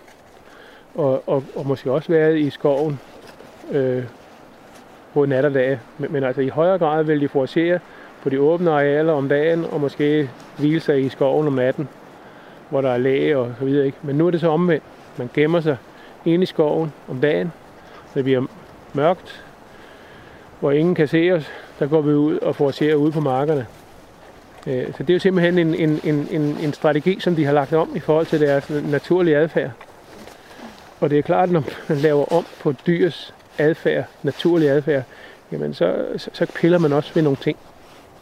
og, 0.94 1.28
og, 1.28 1.44
og 1.54 1.66
måske 1.66 1.92
også 1.92 2.12
været 2.12 2.38
i 2.38 2.50
skoven 2.50 3.00
øh, 3.70 4.04
på 5.14 5.27
nat 5.27 5.44
og 5.44 5.55
dag. 5.55 5.79
Men, 5.98 6.12
men 6.12 6.24
altså 6.24 6.40
i 6.40 6.48
højere 6.48 6.79
grad 6.79 7.05
vil 7.05 7.20
de 7.20 7.29
foragere 7.29 7.79
på 8.22 8.29
de 8.29 8.40
åbne 8.40 8.70
arealer 8.70 9.12
om 9.12 9.29
dagen, 9.29 9.64
og 9.64 9.81
måske 9.81 10.31
hvile 10.59 10.81
sig 10.81 11.05
i 11.05 11.09
skoven 11.09 11.46
om 11.46 11.53
natten, 11.53 11.88
hvor 12.70 12.81
der 12.81 12.90
er 12.90 12.98
læge 12.98 13.38
og 13.38 13.53
så 13.59 13.64
videre. 13.64 13.87
Ikke? 13.87 13.98
Men 14.03 14.16
nu 14.16 14.27
er 14.27 14.31
det 14.31 14.40
så 14.40 14.48
omvendt. 14.48 14.85
Man 15.16 15.31
gemmer 15.35 15.61
sig 15.61 15.77
inde 16.24 16.42
i 16.42 16.46
skoven 16.46 16.92
om 17.09 17.20
dagen, 17.20 17.53
så 18.07 18.12
det 18.14 18.24
bliver 18.24 18.46
mørkt, 18.92 19.44
hvor 20.61 20.70
ingen 20.70 20.94
kan 20.94 21.09
se 21.09 21.31
os. 21.33 21.50
Der 21.79 21.87
går 21.87 22.00
vi 22.00 22.12
ud 22.12 22.38
og 22.38 22.57
foragerer 22.57 22.94
ude 22.94 23.12
på 23.12 23.20
markerne. 23.20 23.66
Øh, 24.66 24.87
så 24.87 25.03
det 25.03 25.11
er 25.11 25.14
jo 25.14 25.20
simpelthen 25.20 25.59
en, 25.59 25.74
en, 25.74 26.00
en, 26.05 26.29
en, 26.31 26.57
en 26.61 26.72
strategi, 26.72 27.20
som 27.20 27.37
de 27.37 27.44
har 27.44 27.53
lagt 27.53 27.72
om 27.72 27.96
i 27.96 28.00
forhold 28.00 28.27
til 28.27 28.40
deres 28.40 28.70
naturlige 28.70 29.37
adfærd. 29.37 29.70
Og 31.00 31.11
det 31.11 31.18
er 31.18 31.22
klart, 31.22 31.48
at 31.48 31.53
når 31.53 31.64
man 31.88 31.98
laver 31.98 32.33
om 32.33 32.44
på 32.62 32.72
dyrs 32.87 33.35
adfærd, 33.58 34.04
naturlig 34.22 34.70
adfærd, 34.70 35.02
jamen 35.52 35.74
så, 35.74 36.06
så, 36.16 36.30
så 36.32 36.46
piller 36.54 36.78
man 36.78 36.92
også 36.92 37.14
ved 37.14 37.22
nogle 37.22 37.38
ting. 37.42 37.56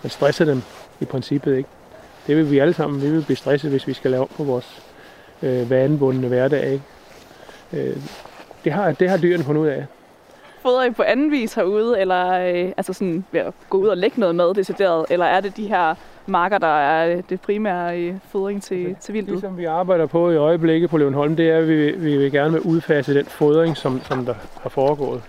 Man 0.02 0.10
stresser 0.10 0.44
dem 0.44 0.62
i 1.00 1.04
princippet 1.04 1.56
ikke. 1.56 1.68
Det 2.26 2.36
vil 2.36 2.50
vi 2.50 2.58
alle 2.58 2.74
sammen. 2.74 3.02
Vi 3.02 3.10
vil 3.10 3.24
blive 3.24 3.36
stresset, 3.36 3.70
hvis 3.70 3.86
vi 3.86 3.92
skal 3.92 4.10
lave 4.10 4.22
om 4.22 4.28
på 4.36 4.44
vores 4.44 4.82
øh, 5.42 5.70
vanebundne 5.70 6.28
hverdag. 6.28 6.72
Ikke? 6.72 6.84
Øh, 7.72 7.96
det, 8.64 8.72
har, 8.72 8.92
det 8.92 9.10
har 9.10 9.16
dyrene 9.16 9.44
fundet 9.44 9.62
ud 9.62 9.66
af. 9.66 9.86
Fodrer 10.62 10.84
I 10.84 10.90
på 10.90 11.02
anden 11.02 11.30
vis 11.30 11.54
herude, 11.54 12.00
eller 12.00 12.32
øh, 12.32 12.72
altså 12.76 12.92
sådan 12.92 13.24
ved 13.32 13.40
at 13.40 13.54
gå 13.70 13.78
ud 13.78 13.88
og 13.88 13.96
lægge 13.96 14.20
noget 14.20 14.34
mad 14.34 14.54
decideret, 14.54 15.06
eller 15.10 15.26
er 15.26 15.40
det 15.40 15.56
de 15.56 15.68
her 15.68 15.94
marker, 16.26 16.58
der 16.58 16.80
er 16.80 17.20
det 17.20 17.40
primære 17.40 18.00
øh, 18.00 18.14
fodring 18.28 18.62
til, 18.62 18.96
til 19.00 19.14
vildtet? 19.14 19.32
Det, 19.32 19.40
som 19.40 19.58
vi 19.58 19.64
arbejder 19.64 20.06
på 20.06 20.30
i 20.30 20.36
øjeblikket 20.36 20.90
på 20.90 20.98
Løvenholm, 20.98 21.36
det 21.36 21.50
er, 21.50 21.58
at 21.58 21.68
vi, 21.68 21.90
vi 21.90 22.16
vil 22.16 22.32
gerne 22.32 22.52
vil 22.52 22.60
udfase 22.60 23.14
den 23.14 23.26
fodring, 23.26 23.76
som, 23.76 24.00
som 24.04 24.26
der 24.26 24.34
har 24.62 24.70
foregået. 24.70 25.22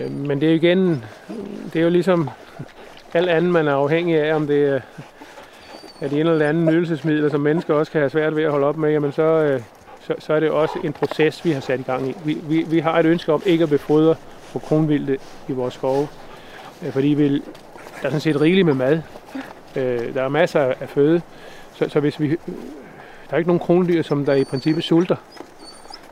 Øh, 0.00 0.10
men 0.10 0.40
det 0.40 0.46
er 0.46 0.50
jo 0.50 0.56
igen, 0.56 1.04
det 1.72 1.78
er 1.78 1.82
jo 1.82 1.90
ligesom 1.90 2.30
alt 3.14 3.28
andet, 3.28 3.52
man 3.52 3.68
er 3.68 3.74
afhængig 3.74 4.20
af, 4.20 4.34
om 4.34 4.46
det 4.46 4.68
er, 4.68 4.80
er 6.00 6.08
det 6.08 6.20
en 6.20 6.26
eller 6.26 6.48
anden 6.48 6.64
nydelsesmiddel, 6.64 7.30
som 7.30 7.40
mennesker 7.40 7.74
også 7.74 7.92
kan 7.92 8.00
have 8.00 8.10
svært 8.10 8.36
ved 8.36 8.44
at 8.44 8.50
holde 8.50 8.66
op 8.66 8.76
med, 8.76 8.90
jamen 8.90 9.12
så, 9.12 9.22
øh, 9.22 9.60
så, 10.00 10.14
så 10.18 10.32
er 10.32 10.40
det 10.40 10.50
også 10.50 10.78
en 10.84 10.92
proces, 10.92 11.44
vi 11.44 11.50
har 11.50 11.60
sat 11.60 11.80
i 11.80 11.82
gang 11.82 12.08
i. 12.08 12.14
Vi, 12.24 12.38
vi, 12.48 12.64
vi 12.70 12.78
har 12.78 12.98
et 12.98 13.06
ønske 13.06 13.32
om 13.32 13.42
ikke 13.46 13.62
at 13.62 13.70
befodre 13.70 14.14
på 14.52 14.58
kronvilde 14.58 15.16
i 15.48 15.52
vores 15.52 15.74
skove, 15.74 16.08
fordi 16.90 17.08
vi, 17.08 17.32
der 17.32 17.40
er 18.02 18.08
sådan 18.08 18.20
set 18.20 18.40
rigeligt 18.40 18.66
med 18.66 18.74
mad. 18.74 19.00
Øh, 19.78 20.14
der 20.14 20.22
er 20.22 20.28
masser 20.28 20.60
af 20.60 20.88
føde, 20.88 21.22
så, 21.74 21.88
så 21.88 22.00
hvis 22.00 22.20
vi, 22.20 22.28
der 22.28 23.32
er 23.32 23.36
ikke 23.36 23.48
nogen 23.48 23.60
krondyr, 23.60 24.02
som 24.02 24.24
der 24.24 24.34
i 24.34 24.44
princippet 24.44 24.84
sulter 24.84 25.16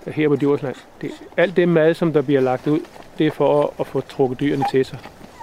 her 0.06 0.28
på 0.28 0.36
Djursland. 0.36 0.76
Det, 1.00 1.10
alt 1.36 1.56
det 1.56 1.68
mad, 1.68 1.94
som 1.94 2.12
der 2.12 2.22
bliver 2.22 2.40
lagt 2.40 2.66
ud, 2.66 2.80
det 3.18 3.26
er 3.26 3.30
for 3.30 3.74
at 3.80 3.86
få 3.86 4.00
trukket 4.00 4.40
dyrene 4.40 4.64
til 4.70 4.84
sig, 4.84 4.98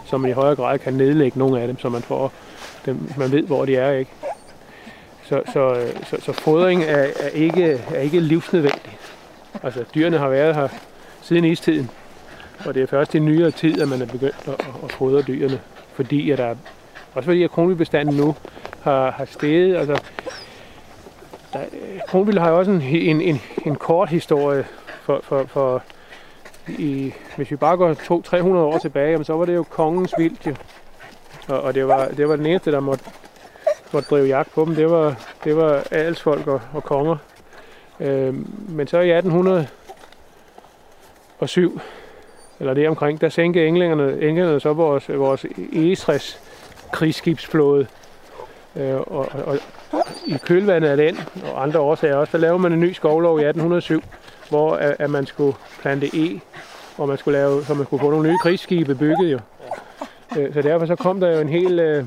så 0.05 0.17
man 0.17 0.31
i 0.31 0.33
højere 0.33 0.55
grad 0.55 0.79
kan 0.79 0.93
nedlægge 0.93 1.39
nogle 1.39 1.61
af 1.61 1.67
dem, 1.67 1.79
så 1.79 1.89
man 1.89 2.01
får 2.01 2.33
dem, 2.85 2.97
man 3.17 3.31
ved, 3.31 3.43
hvor 3.43 3.65
de 3.65 3.75
er. 3.75 3.91
ikke. 3.91 4.11
Så, 5.23 5.41
så, 5.53 5.73
øh, 5.73 6.05
så, 6.05 6.17
så 6.21 6.31
fodring 6.31 6.83
er, 6.83 7.07
er, 7.19 7.27
ikke, 7.27 7.81
er 7.93 7.99
ikke 7.99 8.19
livsnødvendig. 8.19 8.97
Altså, 9.63 9.83
dyrene 9.95 10.17
har 10.17 10.29
været 10.29 10.55
her 10.55 10.67
siden 11.21 11.45
istiden, 11.45 11.89
og 12.65 12.73
det 12.73 12.83
er 12.83 12.87
først 12.87 13.15
i 13.15 13.19
nyere 13.19 13.51
tid, 13.51 13.81
at 13.81 13.87
man 13.87 14.01
er 14.01 14.05
begyndt 14.05 14.47
at, 14.47 14.67
at 14.83 14.91
fodre 14.91 15.21
dyrene, 15.21 15.59
fordi 15.93 16.31
at 16.31 16.37
der 16.37 16.55
også 17.13 17.25
fordi, 17.25 17.43
at 17.43 17.51
kronvildbestanden 17.51 18.15
nu 18.15 18.35
har, 18.81 19.11
har 19.11 19.25
steget. 19.25 19.77
Altså, 19.77 20.01
der, 21.53 21.59
kronvild 22.07 22.37
har 22.37 22.49
jo 22.49 22.57
også 22.57 22.71
en, 22.71 22.81
en, 22.81 23.21
en, 23.21 23.41
en 23.65 23.75
kort 23.75 24.09
historie 24.09 24.65
for, 25.01 25.19
for, 25.23 25.43
for 25.43 25.83
i, 26.67 27.13
hvis 27.35 27.51
vi 27.51 27.55
bare 27.55 27.77
går 27.77 27.93
200-300 27.93 28.57
år 28.57 28.77
tilbage, 28.77 29.11
jamen, 29.11 29.25
så 29.25 29.33
var 29.33 29.45
det 29.45 29.55
jo 29.55 29.63
kongens 29.63 30.13
vildt 30.17 30.47
jo. 30.47 30.55
Og, 31.47 31.61
og 31.61 31.75
det, 31.75 31.87
var, 31.87 32.07
det 32.07 32.29
var 32.29 32.35
den 32.35 32.45
eneste, 32.45 32.71
der 32.71 32.79
måtte, 32.79 33.05
måtte 33.91 34.09
drive 34.09 34.27
jagt 34.27 34.53
på 34.53 34.65
dem. 34.65 34.75
Det 34.75 34.91
var, 34.91 35.15
det 35.43 35.57
var 35.57 35.83
adelsfolk 35.91 36.47
og, 36.47 36.61
og 36.73 36.83
konger. 36.83 37.17
Øh, 37.99 38.33
men 38.69 38.87
så 38.87 38.99
i 38.99 39.11
1807, 39.11 41.79
eller 42.59 42.73
det 42.73 42.87
omkring, 42.87 43.21
der 43.21 43.29
sænkede 43.29 43.67
englænderne, 43.67 44.21
englænderne 44.21 44.59
så 44.59 44.73
vores, 44.73 45.09
vores 45.09 45.45
egetræs 45.73 46.39
krigsskibsflåde. 46.93 47.87
Øh, 48.75 48.95
og, 48.95 49.05
og, 49.07 49.57
og 49.91 50.03
i 50.27 50.37
kølvandet 50.43 50.89
af 50.89 50.97
den, 50.97 51.19
og 51.43 51.63
andre 51.63 51.79
årsager 51.79 52.15
også, 52.15 52.31
der 52.31 52.37
laver 52.37 52.57
man 52.57 52.73
en 52.73 52.79
ny 52.79 52.93
skovlov 52.93 53.39
i 53.39 53.43
1807, 53.43 54.03
hvor 54.49 54.75
at, 54.75 54.95
at 54.99 55.09
man 55.09 55.25
skulle 55.25 55.57
plante 55.81 56.09
E 56.13 56.41
og 56.97 57.07
man 57.07 57.17
skulle, 57.17 57.39
lave, 57.39 57.63
så 57.63 57.73
man 57.73 57.85
skulle 57.85 58.01
få 58.01 58.09
nogle 58.09 58.29
nye 58.29 58.37
krigsskibe 58.41 58.95
bygget 58.95 59.31
jo. 59.31 59.39
Øh, 60.37 60.53
så 60.53 60.61
derfor 60.61 60.85
så 60.85 60.95
kom 60.95 61.19
der 61.19 61.35
jo 61.35 61.41
en 61.41 61.49
hel 61.49 61.79
øh, 61.79 62.05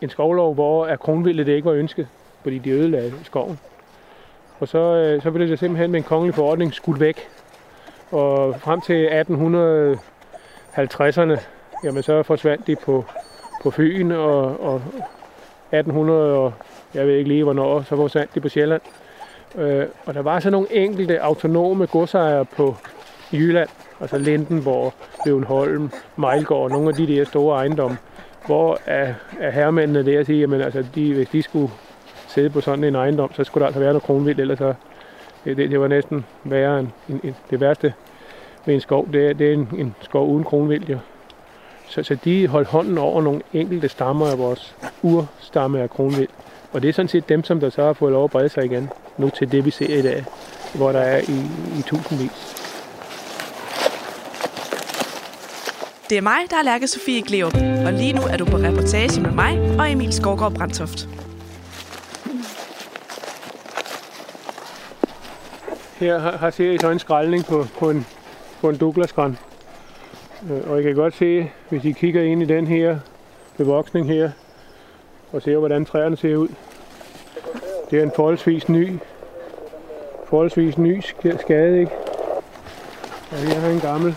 en 0.00 0.10
skovlov, 0.10 0.54
hvor 0.54 0.86
at 0.86 1.00
kronvildet 1.00 1.48
ikke 1.48 1.64
var 1.64 1.72
ønsket, 1.72 2.08
fordi 2.42 2.58
de 2.58 2.70
ødelagde 2.70 3.12
skoven. 3.24 3.58
Og 4.60 4.68
så, 4.68 4.78
øh, 4.78 5.22
så 5.22 5.30
blev 5.30 5.48
det 5.48 5.58
simpelthen 5.58 5.90
med 5.90 6.00
en 6.00 6.04
kongelig 6.04 6.34
forordning 6.34 6.74
skudt 6.74 7.00
væk. 7.00 7.28
Og 8.10 8.60
frem 8.60 8.80
til 8.80 9.08
1850'erne, 9.08 11.40
jamen 11.84 12.02
så 12.02 12.22
forsvandt 12.22 12.66
de 12.66 12.76
på, 12.76 13.04
på 13.62 13.70
Fyn, 13.70 14.10
og, 14.10 14.64
og 14.64 14.74
1800, 14.74 16.36
og 16.36 16.52
jeg 16.94 17.06
ved 17.06 17.14
ikke 17.14 17.28
lige 17.28 17.44
hvornår, 17.44 17.82
så 17.82 17.96
forsvandt 17.96 18.34
de 18.34 18.40
på 18.40 18.48
Sjælland. 18.48 18.82
Øh, 19.58 19.86
og 20.06 20.14
der 20.14 20.22
var 20.22 20.40
så 20.40 20.50
nogle 20.50 20.66
enkelte 20.70 21.20
autonome 21.20 21.86
godsejere 21.86 22.44
på 22.44 22.76
Jylland, 23.32 23.68
altså 24.00 24.18
Lindenborg, 24.18 24.94
Løvenholm, 25.26 25.90
Mejlgård, 26.16 26.70
nogle 26.70 26.88
af 26.88 26.94
de 26.94 27.06
der 27.06 27.24
store 27.24 27.56
ejendomme, 27.56 27.98
hvor 28.46 28.78
er, 28.86 29.14
er 29.40 29.50
herremændene 29.50 30.06
der 30.06 30.24
siger, 30.24 30.54
at 30.54 30.62
altså, 30.62 30.84
de, 30.94 31.14
hvis 31.14 31.28
de 31.28 31.42
skulle 31.42 31.70
sidde 32.28 32.50
på 32.50 32.60
sådan 32.60 32.84
en 32.84 32.94
ejendom, 32.94 33.34
så 33.34 33.44
skulle 33.44 33.62
der 33.62 33.66
altså 33.66 33.80
være 33.80 33.92
noget 33.92 34.02
kronvildt, 34.02 34.40
ellers 34.40 34.58
så, 34.58 34.74
det, 35.44 35.56
det, 35.56 35.70
det 35.70 35.80
var 35.80 35.88
næsten 35.88 36.24
værre 36.44 36.80
end, 36.80 36.88
end, 37.08 37.34
det 37.50 37.60
værste 37.60 37.92
ved 38.66 38.74
en 38.74 38.80
skov, 38.80 39.08
det 39.12 39.38
det 39.38 39.48
er 39.48 39.52
en, 39.52 39.68
en 39.78 39.94
skov 40.00 40.28
uden 40.28 40.44
kronvildt, 40.44 40.88
ja. 40.88 40.98
Så, 41.88 42.02
så 42.02 42.16
de 42.24 42.46
holdt 42.46 42.68
hånden 42.68 42.98
over 42.98 43.22
nogle 43.22 43.42
enkelte 43.52 43.88
stammer 43.88 44.26
af 44.26 44.38
vores 44.38 44.74
urstamme 45.02 45.80
af 45.80 45.90
kronvildt. 45.90 46.30
Og 46.72 46.82
det 46.82 46.88
er 46.88 46.92
sådan 46.92 47.08
set 47.08 47.28
dem, 47.28 47.44
som 47.44 47.60
der 47.60 47.70
så 47.70 47.82
har 47.84 47.92
fået 47.92 48.12
lov 48.12 48.24
at 48.24 48.30
brede 48.30 48.48
sig 48.48 48.64
igen, 48.64 48.88
nu 49.18 49.30
til 49.30 49.52
det, 49.52 49.64
vi 49.64 49.70
ser 49.70 49.98
i 49.98 50.02
dag, 50.02 50.24
hvor 50.74 50.92
der 50.92 51.00
er 51.00 51.18
i, 51.18 51.38
i 51.78 51.82
tusindvis. 51.82 52.62
Det 56.10 56.18
er 56.18 56.22
mig, 56.22 56.38
der 56.50 56.56
er 56.56 56.62
Lærke 56.62 56.86
Sofie 56.86 57.22
Gleup, 57.22 57.54
og 57.86 57.92
lige 57.92 58.12
nu 58.12 58.22
er 58.22 58.36
du 58.36 58.44
på 58.44 58.56
reportage 58.56 59.20
med 59.20 59.30
mig 59.30 59.76
og 59.78 59.92
Emil 59.92 60.12
Skovgaard 60.12 60.54
Brandtoft. 60.54 61.08
Her 65.96 66.18
har, 66.18 66.36
har 66.36 66.50
ser 66.50 66.72
I 66.72 66.78
så 66.78 66.90
en 66.90 66.98
skraldning 66.98 67.44
på, 67.44 67.66
på 67.78 67.90
en, 67.90 68.06
på 68.60 68.68
en 68.68 68.76
Douglas-gran. 68.76 69.38
Øh, 70.50 70.70
og 70.70 70.80
I 70.80 70.82
kan 70.82 70.94
godt 70.94 71.14
se, 71.14 71.50
hvis 71.68 71.84
I 71.84 71.92
kigger 71.92 72.22
ind 72.22 72.42
i 72.42 72.44
den 72.44 72.66
her 72.66 72.98
bevoksning 73.56 74.08
her, 74.08 74.30
og 75.32 75.42
ser, 75.42 75.56
hvordan 75.56 75.84
træerne 75.84 76.16
ser 76.16 76.36
ud. 76.36 76.48
Det 77.90 77.98
er 77.98 78.02
en 78.02 78.12
forholdsvis 78.16 78.68
ny, 78.68 78.98
forholdsvis 80.26 80.78
ny 80.78 81.00
skade, 81.40 81.80
ikke? 81.80 81.92
Og 83.30 83.36
her 83.38 83.60
er 83.60 83.70
en 83.70 83.80
gammel. 83.80 84.14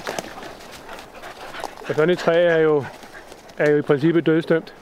Og 1.89 1.95
sådan 1.95 2.09
et 2.09 2.17
træ 2.17 2.45
er 2.45 2.57
jo, 2.57 2.83
er 3.57 3.71
jo 3.71 3.77
i 3.77 3.81
princippet 3.81 4.25
dødstømt. 4.25 4.73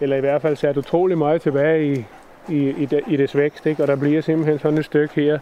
Eller 0.00 0.16
i 0.16 0.20
hvert 0.20 0.42
fald 0.42 0.56
sat 0.56 0.76
utrolig 0.76 1.18
meget 1.18 1.42
tilbage 1.42 1.92
i, 1.92 2.04
i, 2.48 2.68
i, 2.68 2.88
i 3.06 3.16
dets 3.16 3.36
vækst. 3.36 3.66
Ikke? 3.66 3.82
Og 3.82 3.88
der 3.88 3.96
bliver 3.96 4.20
simpelthen 4.20 4.58
sådan 4.58 4.78
et 4.78 4.84
stykke 4.84 5.14
her 5.14 5.38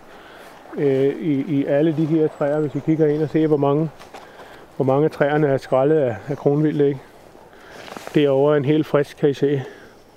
øh, 0.78 1.14
i, 1.20 1.44
i 1.48 1.64
alle 1.64 1.96
de 1.96 2.04
her 2.04 2.28
træer, 2.38 2.60
hvis 2.60 2.74
I 2.74 2.78
kigger 2.78 3.06
ind 3.06 3.22
og 3.22 3.30
ser, 3.30 3.46
hvor 3.46 3.56
mange, 3.56 3.90
hvor 4.76 4.84
mange 4.84 5.08
træerne 5.08 5.46
er 5.46 5.56
skrællet 5.56 5.96
af, 5.96 6.16
af 6.28 6.36
kronvildt. 6.36 6.80
Ikke? 6.80 7.00
Derovre 8.14 8.52
er 8.52 8.56
en 8.56 8.64
helt 8.64 8.86
frisk, 8.86 9.16
kan 9.16 9.30
I 9.30 9.34
se, 9.34 9.62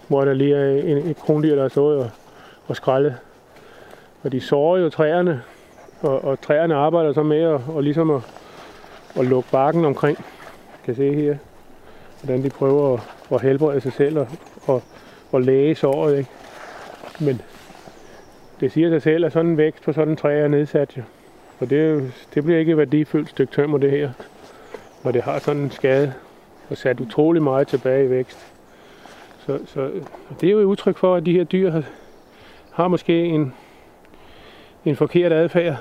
hvor 0.07 0.25
der 0.25 0.33
lige 0.33 0.55
er 0.55 0.81
en, 0.83 0.97
et 0.97 1.17
krondyr, 1.17 1.55
der 1.55 1.63
er 1.63 1.69
stået 1.69 1.99
og, 1.99 2.09
og 2.67 2.75
skrællet. 2.75 3.15
Og 4.23 4.31
de 4.31 4.41
sårer 4.41 4.81
jo 4.81 4.89
træerne, 4.89 5.41
og, 6.01 6.23
og 6.23 6.41
træerne 6.41 6.75
arbejder 6.75 7.13
så 7.13 7.23
med 7.23 7.41
at, 7.41 7.61
og 7.67 7.83
ligesom 7.83 8.11
at, 8.11 8.21
at 9.19 9.25
lukke 9.25 9.49
barken 9.51 9.85
omkring. 9.85 10.25
Kan 10.85 10.95
se 10.95 11.13
her, 11.13 11.37
hvordan 12.21 12.43
de 12.43 12.49
prøver 12.49 12.93
at, 12.93 12.99
at 13.31 13.41
helbrede 13.41 13.81
sig 13.81 13.93
selv 13.93 14.19
og, 14.19 14.27
og, 14.67 14.83
og 15.31 15.41
læge 15.41 15.75
såret. 15.75 16.17
Ikke? 16.17 16.29
Men 17.19 17.41
det 18.59 18.71
siger 18.71 18.89
sig 18.89 19.01
selv, 19.01 19.25
at 19.25 19.33
sådan 19.33 19.51
en 19.51 19.57
vækst 19.57 19.83
på 19.83 19.93
sådan 19.93 20.09
en 20.09 20.17
træ 20.17 20.39
er 20.39 20.47
nedsat. 20.47 20.97
Jo. 20.97 21.01
Og 21.59 21.69
det, 21.69 22.13
det 22.33 22.43
bliver 22.43 22.59
ikke 22.59 22.71
et 22.71 22.77
værdifuldt 22.77 23.29
stykke 23.29 23.53
tømmer, 23.53 23.77
det 23.77 23.91
her. 23.91 24.09
Når 25.03 25.11
det 25.11 25.21
har 25.21 25.39
sådan 25.39 25.61
en 25.61 25.71
skade 25.71 26.13
og 26.69 26.77
sat 26.77 26.99
utrolig 26.99 27.43
meget 27.43 27.67
tilbage 27.67 28.05
i 28.05 28.09
vækst. 28.09 28.53
Så, 29.45 29.59
så 29.65 29.91
det 30.41 30.47
er 30.47 30.51
jo 30.51 30.59
et 30.59 30.63
udtryk 30.63 30.97
for, 30.97 31.15
at 31.15 31.25
de 31.25 31.33
her 31.33 31.43
dyr 31.43 31.71
har, 31.71 31.83
har 32.71 32.87
måske 32.87 33.25
en, 33.25 33.53
en 34.85 34.95
forkert 34.95 35.31
adfærd 35.31 35.77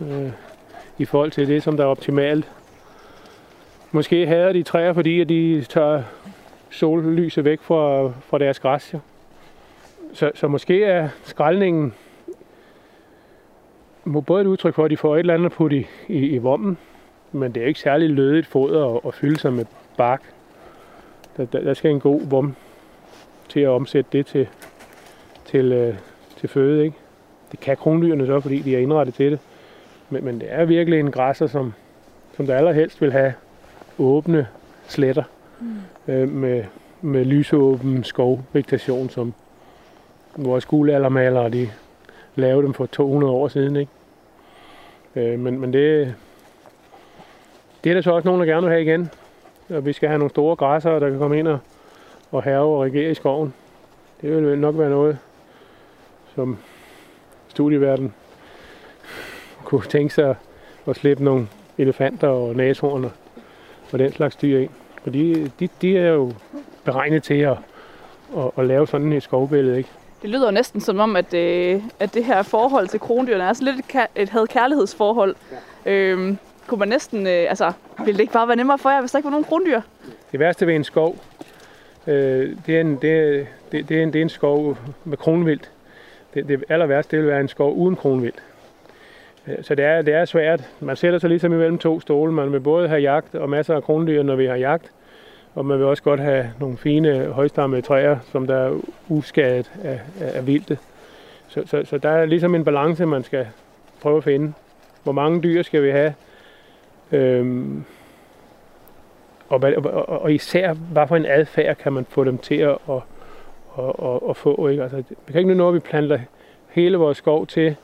øh, 0.00 0.30
i 0.98 1.04
forhold 1.04 1.30
til 1.30 1.48
det, 1.48 1.62
som 1.62 1.76
der 1.76 1.84
er 1.84 1.88
optimalt. 1.88 2.50
Måske 3.92 4.26
hader 4.26 4.52
de 4.52 4.62
træer, 4.62 4.92
fordi 4.92 5.20
at 5.20 5.28
de 5.28 5.64
tager 5.64 6.02
sollyset 6.70 7.44
væk 7.44 7.60
fra, 7.62 8.08
fra 8.20 8.38
deres 8.38 8.60
græs. 8.60 8.94
Ja. 8.94 8.98
Så, 10.12 10.30
så 10.34 10.48
måske 10.48 10.84
er 10.84 11.08
skraldningen 11.24 11.94
både 14.26 14.40
et 14.40 14.46
udtryk 14.46 14.74
for, 14.74 14.84
at 14.84 14.90
de 14.90 14.96
får 14.96 15.14
et 15.14 15.18
eller 15.18 15.34
andet 15.34 15.52
put 15.52 15.72
i, 15.72 15.86
i, 16.08 16.18
i 16.18 16.38
vommen, 16.38 16.78
men 17.32 17.52
det 17.52 17.62
er 17.62 17.66
ikke 17.66 17.80
særlig 17.80 18.10
lødigt 18.10 18.46
foder 18.46 18.94
at, 18.94 19.00
at 19.06 19.14
fylde 19.14 19.38
sig 19.38 19.52
med 19.52 19.64
bark. 19.96 20.22
Der, 21.36 21.44
der, 21.44 21.60
der 21.60 21.74
skal 21.74 21.90
en 21.90 22.00
god 22.00 22.20
vom 22.28 22.56
til 23.48 23.60
at 23.60 23.68
omsætte 23.68 24.10
det 24.12 24.26
til, 24.26 24.48
til, 25.44 25.72
øh, 25.72 25.94
til 26.36 26.48
føde. 26.48 26.84
Ikke? 26.84 26.96
Det 27.52 27.60
kan 27.60 27.76
kronlyrene 27.76 28.26
så, 28.26 28.40
fordi 28.40 28.58
de 28.58 28.74
er 28.74 28.78
indrettet 28.78 29.14
til 29.14 29.32
det. 29.32 29.40
Men, 30.10 30.24
men 30.24 30.40
det 30.40 30.52
er 30.52 30.64
virkelig 30.64 31.00
en 31.00 31.10
græsser, 31.10 31.46
som, 31.46 31.72
som 32.36 32.46
der 32.46 32.56
allerhelst 32.56 33.00
vil 33.00 33.12
have 33.12 33.34
åbne 33.98 34.46
sletter 34.88 35.24
mm. 35.60 36.12
øh, 36.12 36.28
med, 36.28 36.64
med 37.00 37.24
lysåben 37.24 38.04
skovvegetation, 38.04 39.10
som 39.10 39.34
vores 40.36 40.66
guldaldermalere, 40.66 41.50
de 41.50 41.68
lavede 42.34 42.62
dem 42.62 42.74
for 42.74 42.86
200 42.86 43.32
år 43.32 43.48
siden. 43.48 43.76
Ikke? 43.76 43.92
Øh, 45.16 45.38
men, 45.38 45.60
men 45.60 45.72
det, 45.72 46.14
det 47.86 47.90
er 47.90 47.94
der 47.94 48.02
så 48.02 48.10
også 48.10 48.28
nogen, 48.28 48.40
der 48.40 48.46
gerne 48.46 48.62
vil 48.62 48.70
have 48.70 48.82
igen. 48.82 49.10
Og 49.68 49.86
vi 49.86 49.92
skal 49.92 50.08
have 50.08 50.18
nogle 50.18 50.30
store 50.30 50.56
græsser, 50.56 50.98
der 50.98 51.10
kan 51.10 51.18
komme 51.18 51.38
ind 51.38 51.48
og, 51.48 51.58
og 52.32 52.42
have 52.42 52.60
og 52.60 52.82
regere 52.82 53.10
i 53.10 53.14
skoven. 53.14 53.54
Det 54.20 54.30
vil 54.30 54.58
nok 54.58 54.78
være 54.78 54.90
noget, 54.90 55.18
som 56.34 56.58
studieverden 57.48 58.14
kunne 59.64 59.82
tænke 59.82 60.14
sig 60.14 60.34
at 60.86 60.96
slippe 60.96 61.24
nogle 61.24 61.48
elefanter 61.78 62.28
og 62.28 62.56
nashorn 62.56 63.04
og 63.92 63.98
den 63.98 64.12
slags 64.12 64.36
dyr 64.36 64.58
ind. 64.58 64.70
For 65.02 65.10
de, 65.10 65.50
de, 65.60 65.68
de 65.82 65.98
er 65.98 66.08
jo 66.12 66.32
beregnet 66.84 67.22
til 67.22 67.34
at, 67.40 67.56
at, 68.36 68.50
at 68.58 68.66
lave 68.66 68.86
sådan 68.86 69.12
et 69.12 69.22
skovbillede. 69.22 69.78
Ikke? 69.78 69.90
Det 70.22 70.30
lyder 70.30 70.46
jo 70.46 70.52
næsten 70.52 70.80
som 70.80 70.98
om, 70.98 71.16
at, 71.16 71.34
øh, 71.34 71.82
at 72.00 72.14
det 72.14 72.24
her 72.24 72.42
forhold 72.42 72.88
til 72.88 73.00
krondyrene 73.00 73.44
er 73.44 73.52
sådan 73.52 73.74
lidt 73.74 73.86
et, 73.94 74.22
et 74.22 74.28
had-kærlighedsforhold. 74.28 75.36
Ja. 75.84 75.90
Øhm, 75.92 76.38
kunne 76.66 76.78
man 76.78 76.88
næsten, 76.88 77.26
øh, 77.26 77.46
altså, 77.48 77.72
ville 77.98 78.12
det 78.12 78.20
ikke 78.20 78.32
bare 78.32 78.48
være 78.48 78.56
nemmere 78.56 78.78
for 78.78 78.90
jer, 78.90 79.00
hvis 79.00 79.10
der 79.10 79.18
ikke 79.18 79.26
var 79.26 79.30
nogen 79.30 79.44
krondyr? 79.44 79.80
Det 80.32 80.40
værste 80.40 80.66
ved 80.66 80.74
en 80.74 80.84
skov, 80.84 81.16
øh, 82.06 82.56
det, 82.66 82.76
er 82.76 82.80
en, 82.80 82.96
det, 83.02 83.10
er, 83.12 83.44
det, 83.72 83.88
det, 83.88 83.98
er 83.98 84.02
en, 84.02 84.12
det 84.12 84.18
er 84.18 84.22
en 84.22 84.28
skov 84.28 84.78
med 85.04 85.16
kronvildt. 85.16 85.70
Det, 86.34 86.48
det 86.48 86.64
aller 86.68 86.86
værste, 86.86 87.16
det 87.16 87.24
vil 87.24 87.30
være 87.30 87.40
en 87.40 87.48
skov 87.48 87.76
uden 87.76 87.96
kronvildt. 87.96 88.42
Øh, 89.46 89.56
så 89.62 89.74
det 89.74 89.84
er, 89.84 90.02
det 90.02 90.14
er 90.14 90.24
svært. 90.24 90.68
Man 90.80 90.96
sætter 90.96 91.18
sig 91.18 91.28
ligesom 91.28 91.52
imellem 91.52 91.78
to 91.78 92.00
stole. 92.00 92.32
Man 92.32 92.52
vil 92.52 92.60
både 92.60 92.88
have 92.88 93.00
jagt 93.00 93.34
og 93.34 93.50
masser 93.50 93.74
af 93.76 93.82
krondyr, 93.82 94.22
når 94.22 94.36
vi 94.36 94.46
har 94.46 94.56
jagt. 94.56 94.90
Og 95.54 95.66
man 95.66 95.78
vil 95.78 95.86
også 95.86 96.02
godt 96.02 96.20
have 96.20 96.52
nogle 96.60 96.76
fine 96.76 97.24
højstammede 97.24 97.82
træer, 97.82 98.18
som 98.32 98.46
der 98.46 98.56
er 98.56 98.78
uskadet 99.08 99.70
af, 99.84 100.00
af, 100.20 100.38
af 100.38 100.46
vildt. 100.46 100.78
Så, 101.48 101.62
så, 101.66 101.84
så 101.84 101.98
der 101.98 102.08
er 102.08 102.24
ligesom 102.24 102.54
en 102.54 102.64
balance, 102.64 103.06
man 103.06 103.24
skal 103.24 103.46
prøve 104.00 104.16
at 104.16 104.24
finde. 104.24 104.52
Hvor 105.02 105.12
mange 105.12 105.42
dyr 105.42 105.62
skal 105.62 105.82
vi 105.82 105.90
have? 105.90 106.14
Øhm, 107.12 107.84
og, 109.48 109.62
og, 109.76 110.08
og 110.08 110.32
især, 110.32 110.72
hvad 110.72 111.06
for 111.06 111.16
en 111.16 111.26
adfærd 111.26 111.76
kan 111.76 111.92
man 111.92 112.06
få 112.08 112.24
dem 112.24 112.38
til 112.38 112.54
at, 112.54 112.78
at, 112.88 113.02
at, 113.78 114.20
at 114.30 114.36
få. 114.36 114.68
Ikke? 114.68 114.82
Altså, 114.82 114.96
vi 115.26 115.32
kan 115.32 115.38
ikke 115.38 115.54
nå, 115.54 115.68
at 115.68 115.74
vi 115.74 115.78
planter 115.78 116.18
hele 116.68 116.96
vores 116.96 117.18
skov 117.18 117.46
til 117.46 117.76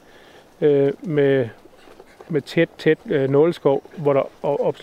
øh, 0.60 0.92
med, 1.02 1.48
med 2.28 2.40
tæt, 2.40 2.68
tæt 2.78 2.98
øh, 3.06 3.30
nåleskov, 3.30 3.82
hvor 3.96 4.12
der 4.12 4.22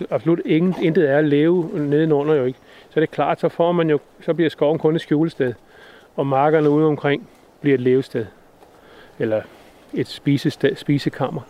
absolut 0.09 0.41
ingen, 0.45 0.75
intet 0.81 1.09
er 1.09 1.17
at 1.17 1.25
leve 1.25 1.69
nedenunder 1.73 2.35
jo 2.35 2.45
ikke. 2.45 2.59
Så 2.89 2.99
er 2.99 3.01
det 3.01 3.11
klart, 3.11 3.39
så 3.39 3.49
får 3.49 3.71
man 3.71 3.89
jo, 3.89 3.99
så 4.21 4.33
bliver 4.33 4.49
skoven 4.49 4.79
kun 4.79 4.95
et 4.95 5.01
skjulested, 5.01 5.53
og 6.15 6.27
markerne 6.27 6.69
ude 6.69 6.87
omkring 6.87 7.29
bliver 7.61 7.75
et 7.75 7.81
levested, 7.81 8.25
eller 9.19 9.41
et 9.93 10.07
spisested, 10.07 10.75
spisekammer. 10.75 11.41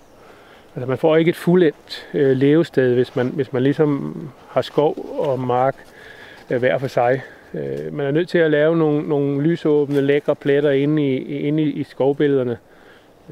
Altså 0.76 0.90
man 0.90 0.98
får 0.98 1.16
ikke 1.16 1.30
et 1.30 1.36
fuldendt 1.36 2.08
øh, 2.14 2.38
levested, 2.38 2.94
hvis 2.94 3.16
man, 3.16 3.28
hvis 3.28 3.54
man 3.54 3.64
ligesom 3.64 4.16
har 4.50 4.62
skov 4.62 5.06
og 5.20 5.40
mark 5.40 5.76
øh, 6.50 6.60
hver 6.60 6.78
for 6.78 6.88
sig. 6.88 7.22
Øh, 7.54 7.94
man 7.94 8.06
er 8.06 8.12
nødt 8.12 8.30
til 8.30 8.38
at 8.38 8.52
lave 8.52 8.78
nogle, 8.78 9.10
nogle 9.10 9.42
lysåbne, 9.42 10.02
lækre 10.02 10.36
pletter 10.36 10.72
inde 10.72 11.08
i, 11.08 11.18
inde 11.48 11.64
i, 11.64 11.70
i 11.70 11.84
skovbillederne, 11.84 12.58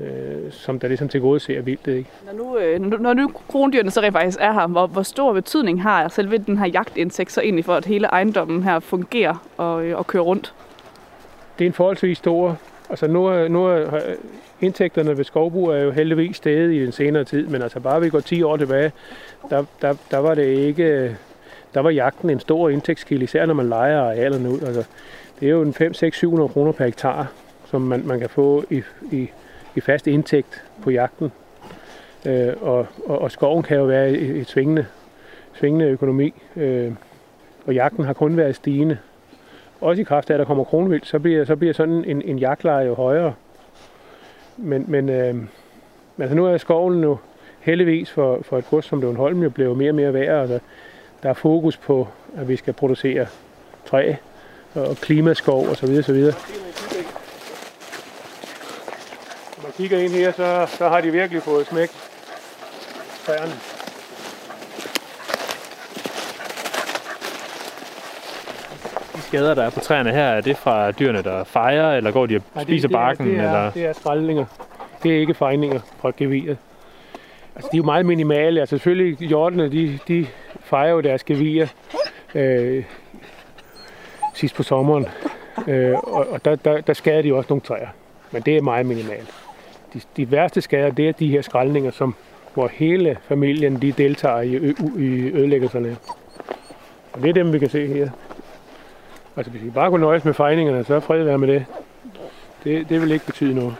øh, 0.01 0.51
som 0.51 0.79
der 0.79 0.87
ligesom 0.87 1.09
til 1.09 1.21
gode 1.21 1.39
ser 1.39 1.61
vildt. 1.61 1.87
Ikke? 1.87 2.09
Når 2.25 2.33
nu, 2.33 2.57
øh, 2.57 3.01
når 3.01 3.13
nu 3.13 3.31
krondyrene 3.49 3.91
så 3.91 4.01
rent 4.01 4.13
faktisk 4.13 4.37
er 4.41 4.53
her, 4.53 4.67
hvor, 4.67 4.87
hvor 4.87 5.03
stor 5.03 5.33
betydning 5.33 5.83
har 5.83 6.07
selve 6.07 6.37
den 6.37 6.57
her 6.57 6.65
jagtindsigt 6.67 7.31
så 7.31 7.41
egentlig 7.41 7.65
for, 7.65 7.75
at 7.75 7.85
hele 7.85 8.07
ejendommen 8.07 8.63
her 8.63 8.79
fungerer 8.79 9.47
og, 9.57 9.85
øh, 9.85 9.97
og 9.97 10.07
kører 10.07 10.23
rundt? 10.23 10.53
Det 11.59 11.65
er 11.65 11.69
en 11.69 11.73
forholdsvis 11.73 12.17
stor. 12.17 12.57
Altså 12.89 13.07
nu 13.07 13.25
er, 13.25 13.47
nu 13.47 13.65
er 13.65 14.01
indtægterne 14.61 15.17
ved 15.17 15.23
skovbrug 15.23 15.69
er 15.69 15.79
jo 15.79 15.91
heldigvis 15.91 16.35
steget 16.35 16.73
i 16.73 16.83
den 16.83 16.91
senere 16.91 17.23
tid, 17.23 17.47
men 17.47 17.61
altså 17.61 17.79
bare 17.79 18.01
vi 18.01 18.09
går 18.09 18.19
10 18.19 18.43
år 18.43 18.57
tilbage, 18.57 18.91
der, 19.49 19.65
der, 19.81 19.95
der 20.11 20.17
var 20.17 20.35
det 20.35 20.45
ikke, 20.45 20.83
øh, 20.83 21.11
der 21.73 21.79
var 21.79 21.89
jagten 21.89 22.29
en 22.29 22.39
stor 22.39 22.69
indtægtskilde, 22.69 23.23
især 23.23 23.45
når 23.45 23.53
man 23.53 23.69
leger 23.69 24.01
arealerne 24.01 24.49
ud. 24.49 24.61
Altså, 24.61 24.83
det 25.39 25.45
er 25.47 25.51
jo 25.51 25.61
en 25.61 25.73
5, 25.73 25.93
6, 25.93 26.17
700 26.17 26.49
kroner 26.49 26.71
per 26.71 26.85
hektar, 26.85 27.31
som 27.65 27.81
man, 27.81 28.01
man 28.05 28.19
kan 28.19 28.29
få 28.29 28.63
i, 28.69 28.81
i, 29.11 29.29
i 29.75 29.79
fast 29.79 30.07
indtægt 30.07 30.63
på 30.83 30.91
jagten. 30.91 31.31
Øh, 32.25 32.53
og, 32.61 32.87
og, 33.05 33.21
og 33.21 33.31
skoven 33.31 33.63
kan 33.63 33.77
jo 33.77 33.83
være 33.83 34.09
et, 34.09 34.29
et 34.29 34.47
svingende, 34.47 34.85
svingende 35.53 35.85
økonomi, 35.85 36.33
øh, 36.55 36.91
og 37.65 37.73
jagten 37.73 38.05
har 38.05 38.13
kun 38.13 38.37
været 38.37 38.55
stigende. 38.55 38.97
Også 39.81 40.01
i 40.01 40.03
kraft 40.03 40.29
af, 40.29 40.33
at 40.33 40.39
der 40.39 40.45
kommer 40.45 40.63
kronvild, 40.63 41.03
så 41.03 41.19
bliver, 41.19 41.45
så 41.45 41.55
bliver 41.55 41.73
sådan 41.73 42.05
en, 42.05 42.21
en 42.21 42.39
jagtleje 42.39 42.85
jo 42.85 42.93
højere. 42.93 43.33
Men, 44.57 44.85
men 44.87 45.09
øh, 45.09 45.35
altså 46.19 46.35
nu 46.35 46.45
er 46.45 46.57
skoven 46.57 47.03
jo 47.03 47.17
heldigvis 47.59 48.11
for, 48.11 48.39
for 48.41 48.57
et 48.57 48.69
gods 48.69 48.85
som 48.85 49.01
Løvenholm 49.01 49.43
jo 49.43 49.49
blevet 49.49 49.77
mere 49.77 49.91
og 49.91 49.95
mere 49.95 50.13
værd. 50.13 50.41
Altså, 50.41 50.59
der 51.23 51.29
er 51.29 51.33
fokus 51.33 51.77
på, 51.77 52.07
at 52.37 52.47
vi 52.47 52.55
skal 52.55 52.73
producere 52.73 53.27
træ 53.85 54.13
og 54.75 54.95
klimaskov 54.95 55.67
osv. 55.67 55.87
videre. 55.87 56.35
Når 59.57 59.63
man 59.63 59.71
kigger 59.77 59.99
ind 59.99 60.11
her, 60.11 60.31
så, 60.31 60.77
så 60.77 60.89
har 60.89 61.01
de 61.01 61.11
virkelig 61.11 61.41
fået 61.41 61.67
smæk 61.67 61.89
træerne. 63.25 63.76
Skader, 69.27 69.55
der 69.55 69.63
er 69.63 69.69
på 69.69 69.79
træerne 69.79 70.11
her, 70.11 70.23
er 70.23 70.41
det 70.41 70.57
fra 70.57 70.91
dyrene, 70.91 71.21
der 71.23 71.43
fejrer, 71.43 71.97
eller 71.97 72.11
går 72.11 72.25
de 72.25 72.35
og 72.35 72.41
Nej, 72.55 72.63
spiser 72.63 72.87
det, 72.87 72.93
det, 72.93 72.97
barken? 72.97 73.27
Er, 73.27 73.31
det, 73.31 73.39
er, 73.39 73.43
eller? 73.43 73.71
det 73.71 73.85
er 73.85 73.93
skraldninger. 73.93 74.45
Det 75.03 75.15
er 75.15 75.19
ikke 75.19 75.33
fejninger 75.33 75.79
fra 76.01 76.11
geviret. 76.17 76.57
Altså, 77.55 77.69
de 77.71 77.77
er 77.77 77.79
jo 77.79 77.83
meget 77.83 78.05
minimale. 78.05 78.59
Altså, 78.59 78.77
selvfølgelig, 78.77 79.17
hjortene, 79.17 79.71
de, 79.71 79.99
de 80.07 80.27
fejrer 80.59 80.91
jo 80.91 81.01
deres 81.01 81.23
gevier 81.23 81.67
øh, 82.35 82.83
sidst 84.33 84.55
på 84.55 84.63
sommeren. 84.63 85.05
Øh, 85.67 85.93
og 85.93 86.27
og 86.29 86.45
der, 86.45 86.55
der, 86.55 86.81
der 86.81 86.93
skader 86.93 87.21
de 87.21 87.33
også 87.33 87.47
nogle 87.49 87.61
træer. 87.61 87.87
Men 88.31 88.41
det 88.41 88.57
er 88.57 88.61
meget 88.61 88.85
minimalt. 88.85 89.33
De, 89.93 90.01
de 90.17 90.31
værste 90.31 90.61
skader, 90.61 90.91
det 90.91 91.07
er 91.07 91.13
de 91.13 91.27
her 91.27 91.41
skraldninger, 91.41 91.91
som, 91.91 92.15
hvor 92.53 92.69
hele 92.73 93.17
familien 93.27 93.81
de 93.81 93.91
deltager 93.91 94.41
i, 94.41 94.55
ø, 94.55 94.73
i 94.97 95.31
ødelæggelserne. 95.33 95.97
Og 97.13 97.21
det 97.21 97.29
er 97.29 97.33
dem, 97.33 97.53
vi 97.53 97.59
kan 97.59 97.69
se 97.69 97.87
her. 97.87 98.09
Altså, 99.37 99.51
hvis 99.51 99.63
I 99.63 99.69
bare 99.69 99.89
kunne 99.89 100.01
nøjes 100.01 100.25
med 100.25 100.33
fejningerne, 100.33 100.83
så 100.83 100.95
er 100.95 100.99
fred 100.99 101.23
være 101.23 101.37
med 101.37 101.47
det. 101.47 101.65
Det, 102.63 102.89
det 102.89 103.01
vil 103.01 103.11
ikke 103.11 103.25
betyde 103.25 103.55
noget. 103.55 103.75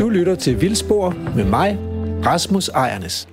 Du 0.00 0.08
lytter 0.08 0.34
til 0.34 0.60
Vildspor 0.60 1.10
med 1.36 1.44
mig, 1.44 1.78
Rasmus 2.26 2.68
Ejernes. 2.68 3.28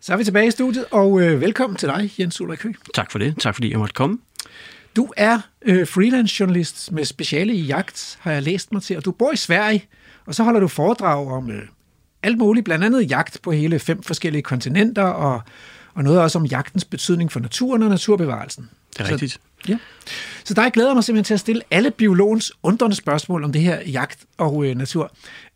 Så 0.00 0.12
er 0.12 0.16
vi 0.16 0.24
tilbage 0.24 0.46
i 0.46 0.50
studiet, 0.50 0.84
og 0.90 1.20
øh, 1.20 1.40
velkommen 1.40 1.76
til 1.76 1.88
dig, 1.88 2.10
Jens 2.20 2.40
Ulrik 2.40 2.62
Høgh. 2.62 2.74
Tak 2.94 3.10
for 3.10 3.18
det. 3.18 3.34
Tak 3.38 3.54
fordi 3.54 3.70
jeg 3.70 3.78
måtte 3.78 3.94
komme. 3.94 4.18
Du 4.96 5.08
er 5.16 5.40
øh, 5.62 5.86
freelance 5.86 6.36
journalist 6.40 6.92
med 6.92 7.04
speciale 7.04 7.54
i 7.54 7.60
jagt, 7.60 8.18
har 8.20 8.32
jeg 8.32 8.42
læst 8.42 8.72
mig 8.72 8.82
til, 8.82 8.96
og 8.96 9.04
du 9.04 9.10
bor 9.12 9.32
i 9.32 9.36
Sverige, 9.36 9.84
og 10.26 10.34
så 10.34 10.42
holder 10.44 10.60
du 10.60 10.68
foredrag 10.68 11.26
om 11.28 11.50
øh, 11.50 11.62
alt 12.22 12.38
muligt, 12.38 12.64
blandt 12.64 12.84
andet 12.84 13.10
jagt 13.10 13.38
på 13.42 13.52
hele 13.52 13.78
fem 13.78 14.02
forskellige 14.02 14.42
kontinenter, 14.42 15.02
og, 15.02 15.40
og 15.94 16.04
noget 16.04 16.20
også 16.20 16.38
om 16.38 16.46
jagtens 16.46 16.84
betydning 16.84 17.32
for 17.32 17.40
naturen 17.40 17.82
og 17.82 17.88
naturbevarelsen. 17.90 18.70
Det 18.92 19.00
er 19.00 19.04
Så- 19.04 19.12
rigtigt. 19.12 19.40
Ja. 19.68 19.78
Så 20.44 20.54
der 20.54 20.70
glæder 20.70 20.88
jeg 20.88 20.94
mig 20.94 21.04
simpelthen 21.04 21.24
til 21.24 21.34
at 21.34 21.40
stille 21.40 21.62
alle 21.70 21.90
biologens 21.90 22.52
undrende 22.62 22.96
spørgsmål 22.96 23.44
om 23.44 23.52
det 23.52 23.62
her 23.62 23.80
jagt 23.80 24.18
og 24.38 24.64
øh, 24.66 24.76
natur. 24.76 25.12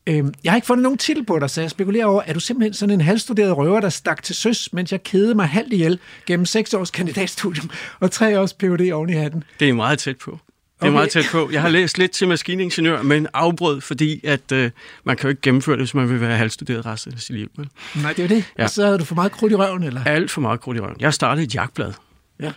Øhm, 0.06 0.34
jeg 0.44 0.52
har 0.52 0.56
ikke 0.56 0.66
fundet 0.66 0.82
nogen 0.82 0.98
titel 0.98 1.24
på 1.24 1.38
dig, 1.38 1.50
så 1.50 1.60
jeg 1.60 1.70
spekulerer 1.70 2.06
over, 2.06 2.22
er 2.26 2.32
du 2.32 2.40
simpelthen 2.40 2.74
sådan 2.74 2.90
en 2.94 3.00
halvstuderet 3.00 3.56
røver, 3.56 3.80
der 3.80 3.88
stak 3.88 4.22
til 4.22 4.34
søs, 4.34 4.72
mens 4.72 4.92
jeg 4.92 5.02
kedede 5.02 5.34
mig 5.34 5.46
halvt 5.48 5.72
ihjel 5.72 5.98
gennem 6.26 6.46
seks 6.46 6.74
års 6.74 6.90
kandidatstudium 6.90 7.70
og 8.00 8.10
tre 8.10 8.40
års 8.40 8.52
Ph.D. 8.52 8.92
oven 8.92 9.10
i 9.10 9.12
hatten? 9.12 9.44
Det 9.60 9.68
er 9.68 9.72
meget 9.72 9.98
tæt 9.98 10.16
på. 10.18 10.30
Det 10.30 10.38
er 10.82 10.86
Okay. 10.86 10.92
meget 10.92 11.10
tæt 11.10 11.24
på. 11.32 11.48
Jeg 11.52 11.62
har 11.62 11.68
læst 11.68 11.98
lidt 11.98 12.10
til 12.12 12.28
maskiningeniør, 12.28 13.02
men 13.02 13.26
afbrød, 13.34 13.80
fordi 13.80 14.20
at, 14.26 14.52
øh, 14.52 14.70
man 15.04 15.16
kan 15.16 15.22
jo 15.22 15.28
ikke 15.28 15.42
gennemføre 15.42 15.76
det, 15.76 15.80
hvis 15.80 15.94
man 15.94 16.08
vil 16.08 16.20
være 16.20 16.36
halvstuderet 16.36 16.86
resten 16.86 17.12
af 17.12 17.18
sit 17.18 17.36
liv. 17.36 17.48
Vel? 17.56 17.68
Nej, 18.02 18.12
det 18.12 18.24
er 18.24 18.28
det. 18.28 18.44
Ja. 18.58 18.64
Og 18.64 18.70
så 18.70 18.84
havde 18.84 18.98
du 18.98 19.04
for 19.04 19.14
meget 19.14 19.32
krudt 19.32 19.52
i 19.52 19.54
røven, 19.54 19.82
eller? 19.82 20.04
Alt 20.04 20.30
for 20.30 20.40
meget 20.40 20.60
krudt 20.60 20.76
i 20.76 20.80
røven. 20.80 20.96
Jeg 21.00 21.14
startede 21.14 21.46
et 21.46 21.54
jagtblad. 21.54 21.92
Ja. 22.40 22.52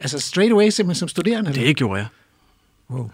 Altså 0.00 0.18
straight 0.20 0.52
away 0.52 0.68
simpelthen 0.70 0.98
som 0.98 1.08
studerende? 1.08 1.50
Eller? 1.50 1.62
Det 1.64 1.76
gjorde 1.76 1.98
jeg. 2.00 2.06
Wow. 2.90 3.10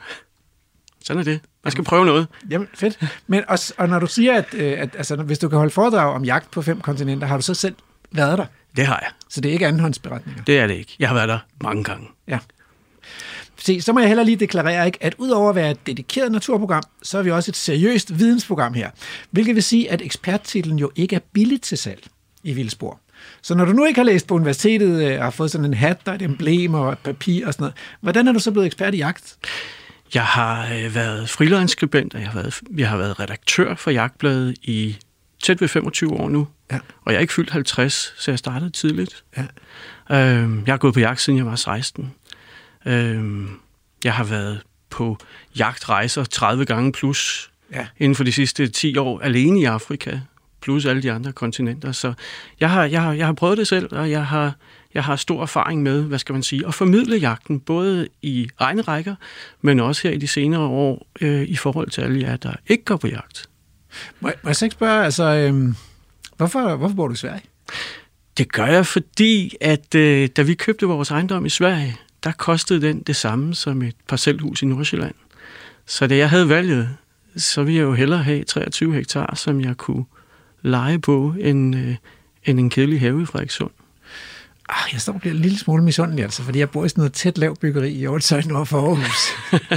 Sådan 1.05 1.21
er 1.21 1.25
det. 1.25 1.41
Man 1.65 1.73
skal 1.73 1.85
prøve 1.85 2.07
noget. 2.07 2.27
Jamen, 2.51 2.69
fedt. 2.75 2.99
Men, 3.27 3.43
og, 3.49 3.59
og 3.79 3.89
når 3.89 3.99
du 3.99 4.07
siger, 4.07 4.35
at, 4.35 4.55
øh, 4.55 4.73
at 4.79 4.97
altså, 4.97 5.17
hvis 5.17 5.39
du 5.39 5.49
kan 5.49 5.59
holde 5.59 5.71
foredrag 5.71 6.15
om 6.15 6.25
jagt 6.25 6.51
på 6.51 6.63
fem 6.63 6.81
kontinenter, 6.81 7.27
har 7.27 7.37
du 7.37 7.43
så 7.43 7.55
selv 7.55 7.75
været 8.13 8.39
der? 8.39 8.47
Det 8.77 8.87
har 8.87 8.99
jeg. 9.03 9.11
Så 9.29 9.41
det 9.41 9.49
er 9.49 9.53
ikke 9.53 9.67
andenhåndsberetninger? 9.67 10.45
Det 10.45 10.59
er 10.59 10.67
det 10.67 10.75
ikke. 10.75 10.97
Jeg 10.99 11.09
har 11.09 11.15
været 11.15 11.29
der 11.29 11.39
mange 11.63 11.85
gange. 11.85 12.07
Ja. 12.29 12.39
Se, 13.57 13.81
så 13.81 13.93
må 13.93 14.01
jeg 14.01 14.09
heller 14.09 14.25
lige 14.25 14.37
deklarere, 14.37 14.87
ikke, 14.87 14.99
at 15.01 15.15
udover 15.19 15.51
at 15.51 15.57
være 15.57 15.71
et 15.71 15.87
dedikeret 15.87 16.33
naturprogram, 16.33 16.83
så 17.03 17.19
er 17.19 17.23
vi 17.23 17.31
også 17.31 17.51
et 17.51 17.57
seriøst 17.57 18.19
vidensprogram 18.19 18.75
her. 18.75 18.91
Hvilket 19.31 19.55
vil 19.55 19.63
sige, 19.63 19.91
at 19.91 20.03
eksperttitlen 20.03 20.79
jo 20.79 20.91
ikke 20.97 21.17
er 21.17 21.21
billigt 21.33 21.63
til 21.63 21.79
salg 21.79 22.05
i 22.43 22.53
Vildspor. 22.53 23.01
Så 23.43 23.55
når 23.55 23.65
du 23.65 23.73
nu 23.73 23.85
ikke 23.85 23.99
har 23.99 24.05
læst 24.05 24.27
på 24.27 24.35
universitetet 24.35 25.03
øh, 25.03 25.19
og 25.19 25.25
har 25.25 25.31
fået 25.31 25.51
sådan 25.51 25.65
en 25.65 25.75
hat 25.75 26.01
og 26.07 26.15
et 26.15 26.23
emblem 26.23 26.75
og 26.75 26.93
et 26.93 26.99
papir 26.99 27.47
og 27.47 27.53
sådan 27.53 27.63
noget, 27.63 27.75
hvordan 28.01 28.29
er 28.29 28.33
du 28.33 28.39
så 28.39 28.51
blevet 28.51 28.67
ekspert 28.67 28.95
i 28.95 28.99
jagt? 28.99 29.37
Jeg 30.15 30.25
har 30.27 30.75
øh, 30.75 30.95
været 30.95 31.29
freelance-skribent, 31.31 32.15
og 32.15 32.21
jeg 32.21 32.29
har 32.29 32.41
været, 32.41 32.61
jeg 32.77 32.89
har 32.89 32.97
været 32.97 33.21
redaktør 33.21 33.75
for 33.75 33.91
Jagtbladet 33.91 34.55
i 34.63 34.97
tæt 35.43 35.61
ved 35.61 35.69
25 35.69 36.13
år 36.13 36.29
nu. 36.29 36.49
Ja. 36.73 36.79
Og 37.05 37.13
jeg 37.13 37.17
er 37.17 37.21
ikke 37.21 37.33
fyldt 37.33 37.51
50, 37.51 38.15
så 38.19 38.31
jeg 38.31 38.39
startede 38.39 38.71
tidligt. 38.71 39.25
Ja. 39.37 39.45
Øhm, 40.17 40.63
jeg 40.67 40.73
har 40.73 40.79
gået 40.79 40.95
på 40.95 41.01
jagt, 41.01 41.21
siden 41.21 41.37
jeg 41.37 41.47
var 41.47 41.57
16. 41.57 42.13
Øhm, 42.87 43.51
jeg 44.05 44.15
har 44.15 44.25
været 44.25 44.61
på 44.91 45.19
jagtrejser 45.59 46.25
30 46.25 46.65
gange 46.65 46.93
plus 46.93 47.51
Ja. 47.73 47.87
inden 47.99 48.17
for 48.17 48.25
de 48.25 48.33
sidste 48.33 48.69
10 48.69 48.97
år, 48.97 49.21
alene 49.21 49.61
i 49.61 49.65
Afrika, 49.65 50.19
plus 50.61 50.87
alle 50.87 51.03
de 51.03 51.13
andre 51.13 51.33
kontinenter. 51.33 51.93
Så 51.93 52.13
jeg 52.61 52.71
har, 52.71 52.85
jeg 52.85 53.03
har, 53.03 53.13
jeg 53.13 53.27
har 53.27 53.33
prøvet 53.33 53.59
det 53.59 53.69
selv, 53.69 53.89
og 53.97 54.11
jeg 54.11 54.27
har, 54.27 54.53
jeg 54.95 55.05
har 55.05 55.17
stor 55.17 55.43
erfaring 55.43 55.83
med, 55.83 56.03
hvad 56.03 56.19
skal 56.19 56.33
man 56.33 56.43
sige, 56.43 56.67
at 56.67 56.75
formidle 56.75 57.17
jagten, 57.17 57.61
både 57.61 58.09
i 58.23 58.49
egne 58.59 58.83
rækker, 58.83 59.15
men 59.63 59.81
også 59.81 60.09
her 60.09 60.15
i 60.15 60.19
de 60.19 60.27
senere 60.29 60.61
år, 60.61 61.07
øh, 61.21 61.43
i 61.43 61.57
forhold 61.57 61.91
til 61.91 62.01
alle 62.01 62.21
jer, 62.21 62.37
der 62.37 62.53
ikke 62.67 62.85
går 62.85 62.97
på 62.97 63.07
jagt. 63.09 63.47
Må, 64.21 64.29
jeg- 64.29 64.37
må 64.43 64.49
jeg 64.49 64.57
så 64.57 64.65
ikke 64.65 64.75
spørge, 64.75 65.05
altså, 65.05 65.25
øhm, 65.25 65.75
hvorfor, 66.37 66.77
hvorfor 66.77 66.95
bor 66.95 67.07
du 67.09 67.13
i 67.15 67.17
Sverige? 67.17 67.43
Det 68.39 68.53
gør 68.53 68.67
jeg, 68.67 68.87
fordi 68.87 69.55
at 69.61 69.95
øh, 69.95 70.29
da 70.37 70.43
vi 70.43 70.55
købte 70.55 70.87
vores 70.87 71.11
ejendom 71.11 71.47
i 71.47 71.51
Sverige, 71.51 71.97
der 72.25 72.33
kostede 72.33 72.81
den 72.87 73.03
det 73.03 73.17
samme 73.17 73.55
som 73.55 73.83
et 73.83 73.95
parcelhus 74.09 74.63
i 74.63 74.67
Nordsjælland. 74.67 75.15
Så 75.87 76.07
da 76.07 76.17
jeg 76.17 76.31
havde 76.31 76.49
valget, 76.49 76.89
så 77.37 77.63
ville 77.63 77.77
jeg 77.79 77.83
jo 77.85 77.93
hellere 77.95 78.23
have 78.23 78.45
23 78.45 78.95
hektar, 78.95 79.35
som 79.35 79.61
jeg 79.61 79.77
kunne 79.77 80.05
lege 80.63 80.99
på, 80.99 81.35
end, 81.41 81.77
øh, 81.77 81.97
end 82.45 82.59
en 82.61 82.71
kedelig 82.71 83.01
have 83.01 83.23
i 83.23 83.27
Frederikssund. 83.27 83.71
Ah, 84.69 84.93
jeg 84.93 85.01
står 85.01 85.13
og 85.13 85.21
bliver 85.21 85.35
en 85.35 85.41
lille 85.41 85.59
smule 85.59 85.85
misundelig, 85.85 86.25
altså, 86.25 86.43
fordi 86.43 86.59
jeg 86.59 86.71
bor 86.71 86.85
i 86.85 86.89
sådan 86.89 87.01
noget 87.01 87.13
tæt 87.13 87.39
lavt 87.39 87.61
byggeri 87.61 87.91
i 87.91 88.05
Aarhus 88.05 88.47
nord 88.47 88.67
for 88.67 88.81
Aarhus. 88.81 89.33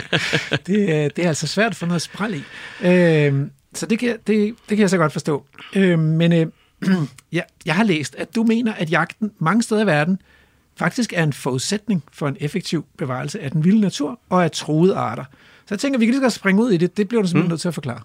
det, 0.67 0.79
øh, 0.79 1.09
det 1.15 1.19
er 1.19 1.27
altså 1.27 1.47
svært 1.47 1.69
at 1.69 1.75
få 1.75 1.85
noget 1.85 2.01
spræl 2.01 2.33
i. 2.33 2.43
Øh, 2.87 3.47
så 3.73 3.85
det 3.85 3.99
kan, 3.99 4.17
det, 4.27 4.55
det 4.69 4.77
kan 4.77 4.79
jeg 4.79 4.89
så 4.89 4.97
godt 4.97 5.11
forstå. 5.11 5.45
Øh, 5.75 5.99
men 5.99 6.33
øh, 6.33 6.47
ja, 7.31 7.41
jeg 7.65 7.75
har 7.75 7.83
læst, 7.83 8.15
at 8.15 8.35
du 8.35 8.43
mener, 8.43 8.73
at 8.73 8.91
jagten 8.91 9.31
mange 9.39 9.63
steder 9.63 9.81
i 9.81 9.85
verden 9.85 10.21
faktisk 10.75 11.13
er 11.13 11.23
en 11.23 11.33
forudsætning 11.33 12.03
for 12.11 12.27
en 12.27 12.37
effektiv 12.39 12.85
bevarelse 12.97 13.39
af 13.39 13.51
den 13.51 13.63
vilde 13.63 13.81
natur 13.81 14.19
og 14.29 14.43
af 14.43 14.51
truede 14.51 14.95
arter. 14.95 15.23
Så 15.65 15.75
jeg 15.75 15.79
tænker, 15.79 15.99
vi 15.99 16.05
kan 16.05 16.11
lige 16.11 16.19
så 16.19 16.23
godt 16.23 16.33
springe 16.33 16.63
ud 16.63 16.71
i 16.71 16.77
det. 16.77 16.97
Det 16.97 17.07
bliver 17.07 17.21
du 17.21 17.27
simpelthen 17.27 17.47
mm. 17.47 17.51
nødt 17.51 17.61
til 17.61 17.67
at 17.67 17.73
forklare. 17.73 18.01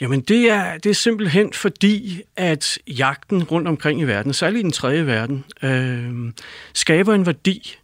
Jamen 0.00 0.20
det 0.20 0.50
er, 0.50 0.78
det 0.78 0.90
er 0.90 0.94
simpelthen 0.94 1.52
fordi, 1.52 2.22
at 2.36 2.78
jagten 2.88 3.42
rundt 3.42 3.68
omkring 3.68 4.00
i 4.00 4.04
verden, 4.04 4.32
særligt 4.32 4.60
i 4.60 4.62
den 4.62 4.72
tredje 4.72 5.06
verden, 5.06 5.44
øh, 5.62 6.32
skaber 6.74 7.14
en 7.14 7.26
værdi 7.26 7.76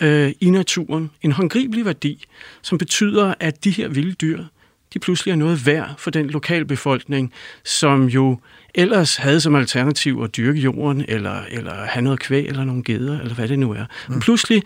øh, 0.00 0.32
i 0.40 0.50
naturen, 0.50 1.10
en 1.22 1.32
håndgribelig 1.32 1.84
værdi, 1.84 2.24
som 2.62 2.78
betyder, 2.78 3.34
at 3.40 3.64
de 3.64 3.70
her 3.70 3.88
vilde 3.88 4.12
dyr, 4.12 4.44
de 4.94 4.98
pludselig 4.98 5.32
er 5.32 5.36
noget 5.36 5.66
værd 5.66 5.94
for 5.98 6.10
den 6.10 6.30
lokalbefolkning, 6.30 7.32
som 7.64 8.04
jo 8.06 8.38
ellers 8.74 9.16
havde 9.16 9.40
som 9.40 9.54
alternativ 9.54 10.20
at 10.24 10.36
dyrke 10.36 10.60
jorden, 10.60 11.04
eller, 11.08 11.42
eller 11.50 11.74
have 11.74 12.02
noget 12.02 12.20
kvæg, 12.20 12.46
eller 12.46 12.64
nogle 12.64 12.84
geder, 12.84 13.20
eller 13.20 13.34
hvad 13.34 13.48
det 13.48 13.58
nu 13.58 13.72
er. 13.72 13.84
Mm. 14.08 14.12
Men 14.12 14.20
pludselig 14.20 14.62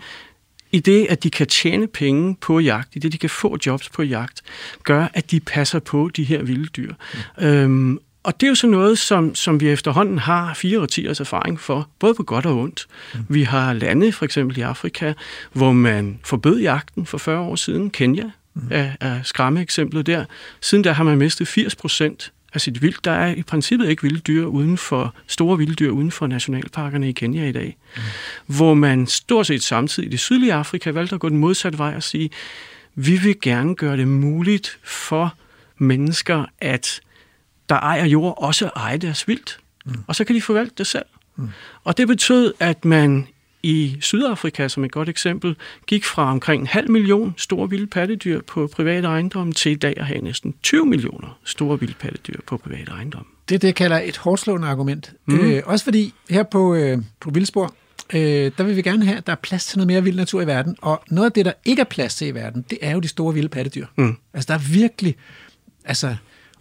i 0.71 0.79
det, 0.79 1.07
at 1.09 1.23
de 1.23 1.29
kan 1.29 1.47
tjene 1.47 1.87
penge 1.87 2.35
på 2.41 2.59
jagt, 2.59 2.95
i 2.95 2.99
det, 2.99 3.11
de 3.11 3.17
kan 3.17 3.29
få 3.29 3.57
jobs 3.65 3.89
på 3.89 4.03
jagt, 4.03 4.41
gør, 4.83 5.07
at 5.13 5.31
de 5.31 5.39
passer 5.39 5.79
på 5.79 6.09
de 6.15 6.23
her 6.23 6.43
vilde 6.43 6.65
dyr. 6.65 6.93
Mm. 7.37 7.45
Øhm, 7.45 7.99
og 8.23 8.41
det 8.41 8.47
er 8.47 8.49
jo 8.49 8.55
så 8.55 8.67
noget, 8.67 8.99
som, 8.99 9.35
som 9.35 9.59
vi 9.59 9.69
efterhånden 9.69 10.19
har 10.19 10.53
fire 10.53 10.81
årtiers 10.81 11.19
erfaring 11.19 11.59
for, 11.59 11.89
både 11.99 12.13
på 12.13 12.23
godt 12.23 12.45
og 12.45 12.57
ondt. 12.57 12.87
Mm. 13.13 13.19
Vi 13.29 13.43
har 13.43 13.73
lande, 13.73 14.11
for 14.11 14.25
eksempel 14.25 14.57
i 14.57 14.61
Afrika, 14.61 15.13
hvor 15.53 15.71
man 15.71 16.19
forbød 16.23 16.59
jagten 16.59 17.05
for 17.05 17.17
40 17.17 17.39
år 17.39 17.55
siden. 17.55 17.89
Kenya 17.89 18.31
mm. 18.53 18.61
er, 18.71 18.91
er 18.99 19.19
skræmme 19.23 19.61
eksemplet 19.61 20.05
der. 20.05 20.25
Siden 20.61 20.83
der 20.83 20.91
har 20.91 21.03
man 21.03 21.17
mistet 21.17 21.47
80 21.47 21.75
procent 21.75 22.31
af 22.53 22.61
sit 22.61 22.81
vildt. 22.81 23.05
Der 23.05 23.11
er 23.11 23.35
i 23.35 23.43
princippet 23.43 23.89
ikke 23.89 24.03
vilde 24.03 24.19
dyr 24.19 24.45
uden 24.45 24.77
for, 24.77 25.15
store 25.27 25.57
vilde 25.57 25.75
dyr 25.75 25.91
uden 25.91 26.11
for 26.11 26.27
nationalparkerne 26.27 27.09
i 27.09 27.11
Kenya 27.11 27.47
i 27.47 27.51
dag. 27.51 27.77
Mm. 27.95 28.55
Hvor 28.55 28.73
man 28.73 29.07
stort 29.07 29.47
set 29.47 29.63
samtidig 29.63 30.07
i 30.07 30.11
det 30.11 30.19
sydlige 30.19 30.53
Afrika 30.53 30.91
valgte 30.91 31.15
at 31.15 31.21
gå 31.21 31.29
den 31.29 31.37
modsatte 31.37 31.77
vej 31.77 31.95
og 31.95 32.03
sige, 32.03 32.29
vi 32.95 33.17
vil 33.17 33.41
gerne 33.41 33.75
gøre 33.75 33.97
det 33.97 34.07
muligt 34.07 34.79
for 34.83 35.35
mennesker, 35.77 36.45
at 36.59 37.01
der 37.69 37.75
ejer 37.75 38.05
jord, 38.05 38.35
også 38.37 38.69
eje 38.75 38.97
deres 38.97 39.27
vildt. 39.27 39.59
Mm. 39.85 40.03
Og 40.07 40.15
så 40.15 40.23
kan 40.23 40.35
de 40.35 40.41
forvalte 40.41 40.73
det 40.77 40.87
selv. 40.87 41.05
Mm. 41.35 41.49
Og 41.83 41.97
det 41.97 42.07
betød, 42.07 42.53
at 42.59 42.85
man 42.85 43.27
i 43.63 43.97
Sydafrika, 44.01 44.67
som 44.67 44.83
et 44.83 44.91
godt 44.91 45.09
eksempel, 45.09 45.55
gik 45.87 46.05
fra 46.05 46.31
omkring 46.31 46.61
en 46.61 46.67
halv 46.67 46.91
million 46.91 47.33
store 47.37 47.69
vilde 47.69 47.87
pattedyr 47.87 48.41
på 48.41 48.67
private 48.67 49.07
ejendomme 49.07 49.53
til 49.53 49.71
i 49.71 49.75
dag 49.75 49.93
at 49.97 50.05
have 50.05 50.21
næsten 50.21 50.55
20 50.63 50.85
millioner 50.85 51.39
store 51.43 51.79
vilde 51.79 51.95
pattedyr 51.99 52.39
på 52.47 52.57
private 52.57 52.91
ejendomme. 52.91 53.27
Det 53.49 53.55
er 53.55 53.59
det, 53.59 53.67
jeg 53.67 53.75
kalder 53.75 53.99
et 53.99 54.17
hårdslående 54.17 54.67
argument. 54.67 55.13
Mm. 55.25 55.39
Øh, 55.39 55.63
også 55.65 55.85
fordi 55.85 56.13
her 56.29 56.43
på, 56.43 56.75
øh, 56.75 56.97
på 57.19 57.31
Vildspor, 57.31 57.73
øh, 58.13 58.51
der 58.57 58.63
vil 58.63 58.75
vi 58.75 58.81
gerne 58.81 59.05
have, 59.05 59.17
at 59.17 59.27
der 59.27 59.31
er 59.31 59.37
plads 59.43 59.65
til 59.65 59.77
noget 59.77 59.87
mere 59.87 60.03
vild 60.03 60.15
natur 60.15 60.41
i 60.41 60.47
verden. 60.47 60.75
Og 60.81 61.03
noget 61.09 61.25
af 61.25 61.31
det, 61.31 61.45
der 61.45 61.53
ikke 61.65 61.79
er 61.79 61.85
plads 61.85 62.15
til 62.15 62.27
i 62.27 62.31
verden, 62.31 62.65
det 62.69 62.77
er 62.81 62.91
jo 62.91 62.99
de 62.99 63.07
store 63.07 63.33
vilde 63.33 63.49
pattedyr. 63.49 63.85
Mm. 63.95 64.17
Altså, 64.33 64.47
der 64.47 64.53
er 64.53 64.71
virkelig... 64.71 65.15
Altså, 65.85 66.15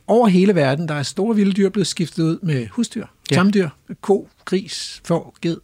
over 0.06 0.28
hele 0.28 0.54
verden, 0.54 0.88
der 0.88 0.94
er 0.94 1.02
store 1.02 1.36
vilde 1.36 1.52
dyr 1.52 1.68
blevet 1.68 1.86
skiftet 1.86 2.22
ud 2.22 2.38
med 2.42 2.66
husdyr, 2.66 3.06
ja. 3.30 3.36
tamdyr, 3.36 3.68
ko, 4.00 4.28
gris, 4.44 5.00
får, 5.04 5.36
ged, 5.42 5.56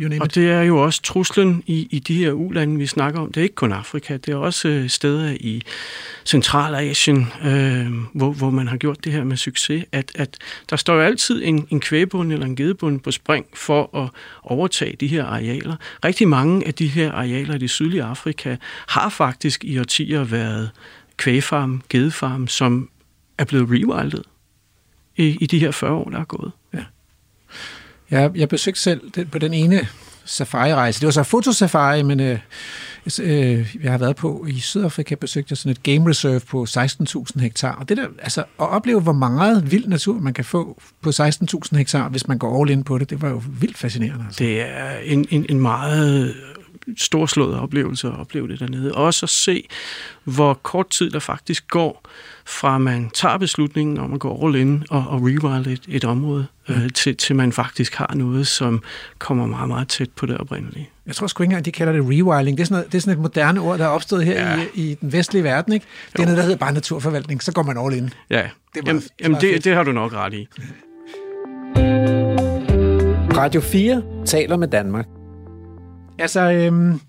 You 0.00 0.08
name 0.08 0.22
og 0.22 0.34
det 0.34 0.50
er 0.50 0.62
jo 0.62 0.82
også 0.82 1.02
truslen 1.02 1.62
i, 1.66 1.88
i 1.90 1.98
de 1.98 2.14
her 2.14 2.32
ulande, 2.32 2.78
vi 2.78 2.86
snakker 2.86 3.20
om. 3.20 3.32
Det 3.32 3.40
er 3.40 3.42
ikke 3.42 3.54
kun 3.54 3.72
Afrika, 3.72 4.16
det 4.16 4.28
er 4.32 4.36
også 4.36 4.68
øh, 4.68 4.88
steder 4.88 5.36
i 5.40 5.62
Centralasien, 6.24 7.26
øh, 7.44 7.86
hvor, 8.14 8.32
hvor 8.32 8.50
man 8.50 8.68
har 8.68 8.76
gjort 8.76 9.04
det 9.04 9.12
her 9.12 9.24
med 9.24 9.36
succes, 9.36 9.84
at, 9.92 10.12
at 10.14 10.38
der 10.70 10.76
står 10.76 10.94
jo 10.94 11.00
altid 11.00 11.42
en, 11.44 11.66
en 11.70 11.80
kvægbund 11.80 12.32
eller 12.32 12.46
en 12.46 12.56
gedebund 12.56 13.00
på 13.00 13.10
spring 13.10 13.46
for 13.54 13.96
at 13.96 14.10
overtage 14.42 14.96
de 15.00 15.06
her 15.06 15.24
arealer. 15.24 15.76
Rigtig 16.04 16.28
mange 16.28 16.66
af 16.66 16.74
de 16.74 16.86
her 16.86 17.12
arealer 17.12 17.54
i 17.54 17.58
det 17.58 17.70
sydlige 17.70 18.02
Afrika 18.02 18.56
har 18.88 19.08
faktisk 19.08 19.64
i 19.64 19.78
årtier 19.78 20.24
været 20.24 20.70
kvægfarm, 21.16 21.82
gedefarm, 21.88 22.48
som 22.48 22.88
er 23.38 23.44
blevet 23.44 23.68
rewildet 23.70 24.22
i, 25.16 25.36
i 25.40 25.46
de 25.46 25.58
her 25.58 25.70
40 25.70 25.92
år, 25.92 26.10
der 26.10 26.18
er 26.18 26.24
gået. 26.24 26.52
Ja. 26.74 26.84
Jeg, 28.10 28.30
jeg 28.34 28.48
besøgte 28.48 28.80
selv 28.80 29.00
den, 29.14 29.26
på 29.26 29.38
den 29.38 29.54
ene 29.54 29.88
safari-rejse. 30.24 31.00
Det 31.00 31.06
var 31.06 31.12
så 31.12 31.22
fotosafari, 31.22 32.02
men 32.02 32.20
øh, 32.20 32.38
øh, 33.20 33.76
jeg 33.82 33.90
har 33.90 33.98
været 33.98 34.16
på 34.16 34.46
i 34.48 34.60
Sydafrika, 34.60 35.14
besøgte 35.14 35.52
jeg 35.52 35.56
sådan 35.58 35.72
et 35.72 35.82
game 35.82 36.10
reserve 36.10 36.40
på 36.40 36.66
16.000 36.68 37.40
hektar. 37.40 37.74
Og 37.74 37.88
det 37.88 37.96
der, 37.96 38.06
altså, 38.22 38.40
at 38.40 38.46
opleve, 38.68 39.00
hvor 39.00 39.12
meget 39.12 39.70
vild 39.70 39.86
natur 39.86 40.18
man 40.20 40.34
kan 40.34 40.44
få 40.44 40.82
på 41.02 41.10
16.000 41.10 41.76
hektar, 41.76 42.08
hvis 42.08 42.28
man 42.28 42.38
går 42.38 42.62
all 42.62 42.70
in 42.70 42.84
på 42.84 42.98
det, 42.98 43.10
det 43.10 43.22
var 43.22 43.28
jo 43.28 43.42
vildt 43.60 43.78
fascinerende. 43.78 44.24
Altså. 44.24 44.44
Det 44.44 44.60
er 44.60 44.98
en, 45.04 45.26
en, 45.30 45.46
en 45.48 45.60
meget 45.60 46.34
storslået 46.96 47.58
oplevelse 47.58 48.08
at 48.08 48.18
opleve 48.18 48.48
det 48.48 48.60
dernede. 48.60 48.92
Også 48.92 49.26
at 49.26 49.30
se, 49.30 49.68
hvor 50.24 50.54
kort 50.54 50.90
tid 50.90 51.10
der 51.10 51.18
faktisk 51.18 51.68
går, 51.68 52.08
fra 52.50 52.78
man 52.78 53.10
tager 53.14 53.38
beslutningen 53.38 53.98
om 53.98 54.14
at 54.14 54.20
gå 54.20 54.46
all 54.46 54.56
in 54.56 54.84
og, 54.90 55.04
og 55.08 55.22
rewild 55.22 55.66
et, 55.66 55.82
et 55.88 56.04
område, 56.04 56.46
mm. 56.68 56.74
øh, 56.74 56.90
til, 56.94 57.16
til 57.16 57.36
man 57.36 57.52
faktisk 57.52 57.94
har 57.94 58.12
noget, 58.14 58.46
som 58.46 58.82
kommer 59.18 59.46
meget, 59.46 59.68
meget 59.68 59.88
tæt 59.88 60.10
på 60.16 60.26
det 60.26 60.38
oprindelige. 60.38 60.90
Jeg 61.06 61.14
tror 61.14 61.26
sgu 61.26 61.42
ikke 61.42 61.50
engang, 61.50 61.64
de 61.64 61.72
kalder 61.72 61.92
det 61.92 62.02
rewilding. 62.02 62.58
Det 62.58 62.62
er, 62.62 62.66
sådan 62.66 62.74
noget, 62.74 62.92
det 62.92 62.98
er 62.98 63.00
sådan 63.00 63.12
et 63.12 63.22
moderne 63.22 63.60
ord, 63.60 63.78
der 63.78 63.84
er 63.84 63.88
opstået 63.88 64.24
her 64.24 64.50
ja. 64.50 64.62
i, 64.74 64.90
i 64.90 64.94
den 64.94 65.12
vestlige 65.12 65.44
verden. 65.44 65.72
Ikke? 65.72 65.86
Det 66.12 66.18
er 66.18 66.22
jo. 66.22 66.24
noget, 66.24 66.36
der 66.36 66.42
hedder 66.42 66.58
bare 66.58 66.72
naturforvaltning. 66.72 67.42
Så 67.42 67.52
går 67.52 67.62
man 67.62 67.78
all 67.78 67.94
in. 67.94 68.12
Ja, 68.30 68.48
det, 68.74 68.86
jamen, 68.86 69.02
jamen 69.20 69.40
det, 69.40 69.64
det 69.64 69.74
har 69.74 69.82
du 69.82 69.92
nok 69.92 70.12
ret 70.12 70.34
i. 70.34 70.48
Radio 73.36 73.60
4 73.60 74.02
taler 74.26 74.56
med 74.56 74.68
Danmark. 74.68 75.06
Altså, 76.18 76.40
øhm, 76.52 77.00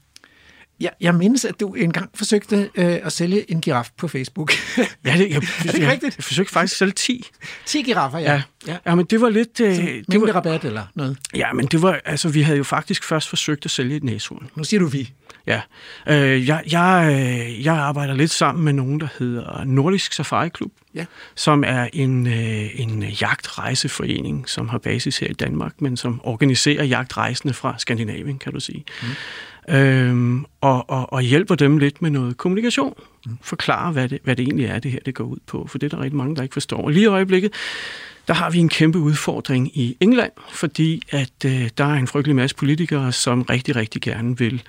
jeg, 0.82 0.91
jeg 1.02 1.15
mindes, 1.15 1.46
at 1.46 1.60
du 1.60 1.74
engang 1.74 2.10
forsøgte 2.13 2.70
øh, 2.76 3.00
at 3.04 3.13
sælge 3.13 3.52
en 3.52 3.62
giraf 3.62 3.89
på 3.98 4.08
Facebook. 4.08 4.52
ja, 4.78 4.84
det, 5.17 5.30
jeg, 5.30 5.36
er 5.38 5.39
det 5.63 5.74
ikke 5.74 5.91
rigtigt? 5.91 6.17
Jeg 6.17 6.24
forsøgte 6.24 6.54
faktisk 6.54 6.74
at 6.74 6.78
sælge 6.78 6.91
10. 6.91 7.30
10 7.65 7.82
giraffer, 7.82 8.20
ja. 8.20 8.34
ja. 8.34 8.41
Ja. 8.67 8.78
ja, 8.86 8.96
men 8.96 9.06
det 9.06 9.22
var 9.22 9.30
lidt... 9.30 9.60
Øh, 9.60 9.78
det 10.12 10.22
var 10.22 10.36
rabat 10.36 10.65
eller 10.65 10.84
noget? 10.96 11.17
Ja, 11.36 11.54
men 11.54 11.65
det 11.65 11.82
var... 11.82 12.00
Altså, 12.06 12.30
vi 12.30 12.41
havde 12.41 12.58
jo 12.58 12.63
faktisk 12.63 13.04
først 13.04 13.30
forsøgt 13.30 13.65
at 13.65 13.72
sælge 13.72 13.96
et 13.96 14.04
næshorn. 14.04 14.50
Nu 14.56 14.63
siger 14.63 14.80
du 14.80 14.88
vi. 14.88 15.12
Ja. 15.48 15.62
Øh, 16.08 16.48
jeg, 16.48 16.63
jeg, 16.72 17.10
øh, 17.12 17.65
jeg 17.65 17.76
arbejder 17.76 18.13
lidt 18.13 18.32
sammen 18.32 18.65
med 18.65 18.74
nogen, 18.74 19.00
der 19.00 19.08
hedder 19.20 19.63
Nordisk 19.63 20.13
Safari 20.13 20.50
Klub, 20.50 20.72
ja. 20.96 21.06
som 21.36 21.63
er 21.67 21.88
en, 21.94 22.28
øh, 22.28 22.80
en 22.80 23.04
jagtrejseforening, 23.04 24.50
som 24.50 24.70
har 24.70 24.78
basis 24.78 25.17
her 25.17 25.28
i 25.28 25.34
Danmark, 25.34 25.82
men 25.82 25.98
som 25.98 26.22
organiserer 26.24 26.84
jagtrejsende 26.84 27.54
fra 27.54 27.76
Skandinavien, 27.78 28.39
kan 28.39 28.54
du 28.54 28.60
sige. 28.60 28.84
Mm 29.02 29.08
øhm, 29.69 30.45
og, 30.62 30.89
og, 30.89 31.13
og 31.13 31.21
hjælper 31.21 31.56
dem 31.56 31.78
lidt 31.78 32.02
med 32.02 32.10
noget 32.10 32.38
kommunikation. 32.38 32.93
Mm. 33.26 33.38
Forklare, 33.41 33.91
hvad 33.91 34.10
det, 34.10 34.19
hvad 34.24 34.36
det 34.36 34.43
egentlig 34.43 34.65
er, 34.65 34.80
det 34.80 34.91
her 34.91 35.00
det 35.06 35.15
går 35.15 35.24
ud 35.24 35.38
på, 35.47 35.67
for 35.67 35.78
det 35.78 35.93
er 35.93 35.97
der 35.97 36.04
rigtig 36.04 36.17
mange, 36.17 36.36
der 36.36 36.43
ikke 36.43 36.54
forstår. 36.54 36.84
Og 36.84 36.91
lige 36.91 37.04
i 37.04 37.08
øjeblikket, 37.08 37.54
der 38.28 38.34
har 38.34 38.50
vi 38.50 38.60
en 38.60 38.69
kæmpe 38.69 39.00
udfordring 39.00 39.78
i 39.78 39.97
England, 40.00 40.32
fordi 40.50 41.02
at 41.10 41.45
øh, 41.45 41.69
der 41.78 41.86
er 41.86 41.93
en 41.93 42.08
frygtelig 42.08 42.36
masse 42.36 42.56
politikere, 42.56 43.12
som 43.12 43.41
rigtig, 43.41 43.76
rigtig 43.76 44.02
gerne 44.02 44.38
vil 44.38 44.63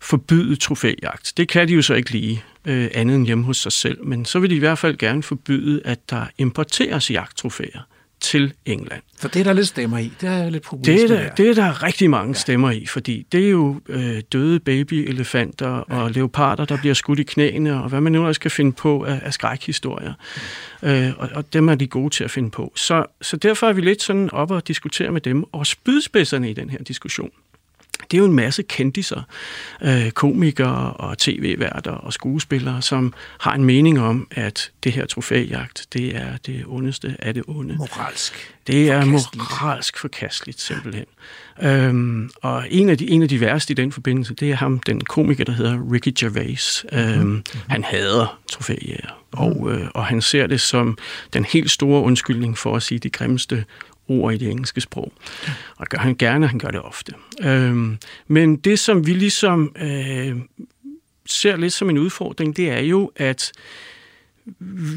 forbyde 0.00 0.56
trofæjagt. 0.56 1.32
Det 1.36 1.48
kan 1.48 1.68
de 1.68 1.74
jo 1.74 1.82
så 1.82 1.94
ikke 1.94 2.10
lige 2.10 2.44
øh, 2.64 2.90
andet 2.94 3.16
end 3.16 3.26
hjemme 3.26 3.44
hos 3.44 3.56
sig 3.56 3.72
selv, 3.72 4.04
men 4.04 4.24
så 4.24 4.38
vil 4.38 4.50
de 4.50 4.56
i 4.56 4.58
hvert 4.58 4.78
fald 4.78 4.96
gerne 4.96 5.22
forbyde, 5.22 5.80
at 5.84 6.10
der 6.10 6.26
importeres 6.38 7.10
jagttrofæer 7.10 7.80
til 8.20 8.52
England. 8.66 9.02
For 9.18 9.28
det 9.28 9.40
er 9.40 9.44
der 9.44 9.52
lidt 9.52 9.68
stemmer 9.68 9.98
i. 9.98 10.12
Det 10.20 10.28
er 10.28 10.50
lidt 10.50 10.66
det 10.84 11.02
er, 11.02 11.08
der, 11.08 11.28
det 11.28 11.48
er 11.48 11.54
der 11.54 11.82
rigtig 11.82 12.10
mange 12.10 12.28
ja. 12.28 12.40
stemmer 12.40 12.70
i, 12.70 12.86
fordi 12.86 13.26
det 13.32 13.46
er 13.46 13.50
jo 13.50 13.80
øh, 13.88 14.22
døde 14.32 14.60
babyelefanter 14.60 15.84
ja. 15.90 16.02
og 16.02 16.10
leoparder, 16.10 16.64
der 16.64 16.76
bliver 16.76 16.94
skudt 16.94 17.18
i 17.18 17.22
knæene, 17.22 17.82
og 17.82 17.88
hvad 17.88 18.00
man 18.00 18.12
nu 18.12 18.26
også 18.26 18.40
kan 18.40 18.50
finde 18.50 18.72
på 18.72 19.04
af, 19.04 19.20
af 19.22 19.32
skrækhistorier. 19.32 20.12
Ja. 20.82 21.06
Øh, 21.06 21.12
og, 21.18 21.28
og 21.34 21.52
dem 21.52 21.68
er 21.68 21.74
de 21.74 21.86
gode 21.86 22.10
til 22.10 22.24
at 22.24 22.30
finde 22.30 22.50
på. 22.50 22.72
Så, 22.76 23.04
så 23.22 23.36
derfor 23.36 23.68
er 23.68 23.72
vi 23.72 23.80
lidt 23.80 24.02
sådan 24.02 24.30
op 24.32 24.50
og 24.50 24.68
diskutere 24.68 25.10
med 25.10 25.20
dem, 25.20 25.44
og 25.52 25.66
spydspidserne 25.66 26.50
i 26.50 26.52
den 26.52 26.70
her 26.70 26.78
diskussion 26.78 27.30
det 28.10 28.16
er 28.16 28.18
jo 28.18 28.24
en 28.24 28.32
masse 28.32 28.62
kendiser, 28.62 29.22
øh, 29.82 30.10
komikere 30.10 30.92
og 30.92 31.18
tv-værter 31.18 31.90
og 31.90 32.12
skuespillere, 32.12 32.82
som 32.82 33.14
har 33.40 33.54
en 33.54 33.64
mening 33.64 34.00
om, 34.00 34.26
at 34.30 34.70
det 34.84 34.92
her 34.92 35.06
trofæjagt, 35.06 35.86
det 35.92 36.16
er 36.16 36.36
det 36.46 36.64
ondeste 36.66 37.16
af 37.18 37.34
det 37.34 37.42
onde. 37.46 37.76
Moralsk. 37.76 38.54
Det 38.66 38.90
er 38.90 39.04
moralsk 39.04 39.98
forkasteligt, 39.98 40.60
simpelthen. 40.60 41.04
Øhm, 41.62 42.30
og 42.42 42.64
en 42.70 42.88
af, 42.88 42.98
de, 42.98 43.10
en 43.10 43.22
af 43.22 43.28
de 43.28 43.40
værste 43.40 43.72
i 43.72 43.74
den 43.74 43.92
forbindelse, 43.92 44.34
det 44.34 44.50
er 44.50 44.56
ham, 44.56 44.78
den 44.78 45.00
komiker, 45.00 45.44
der 45.44 45.52
hedder 45.52 45.92
Ricky 45.92 46.12
Gervais. 46.18 46.86
Øhm, 46.92 47.18
mm-hmm. 47.18 47.42
Han 47.68 47.84
hader 47.84 48.40
trofæjæger, 48.50 49.24
og, 49.32 49.72
øh, 49.72 49.88
og 49.94 50.06
han 50.06 50.22
ser 50.22 50.46
det 50.46 50.60
som 50.60 50.98
den 51.32 51.44
helt 51.44 51.70
store 51.70 52.02
undskyldning 52.02 52.58
for 52.58 52.76
at 52.76 52.82
sige 52.82 52.98
de 52.98 53.10
grimmeste 53.10 53.64
ord 54.08 54.34
i 54.34 54.36
det 54.36 54.50
engelske 54.50 54.80
sprog. 54.80 55.12
Og 55.76 55.86
gør 55.86 55.98
han 55.98 56.16
gerne, 56.16 56.46
han 56.46 56.58
gør 56.58 56.68
det 56.68 56.82
ofte. 56.82 57.12
Øhm, 57.42 57.98
men 58.26 58.56
det, 58.56 58.78
som 58.78 59.06
vi 59.06 59.12
ligesom 59.12 59.76
øh, 59.76 60.36
ser 61.26 61.56
lidt 61.56 61.72
som 61.72 61.90
en 61.90 61.98
udfordring, 61.98 62.56
det 62.56 62.70
er 62.70 62.80
jo, 62.80 63.12
at 63.16 63.52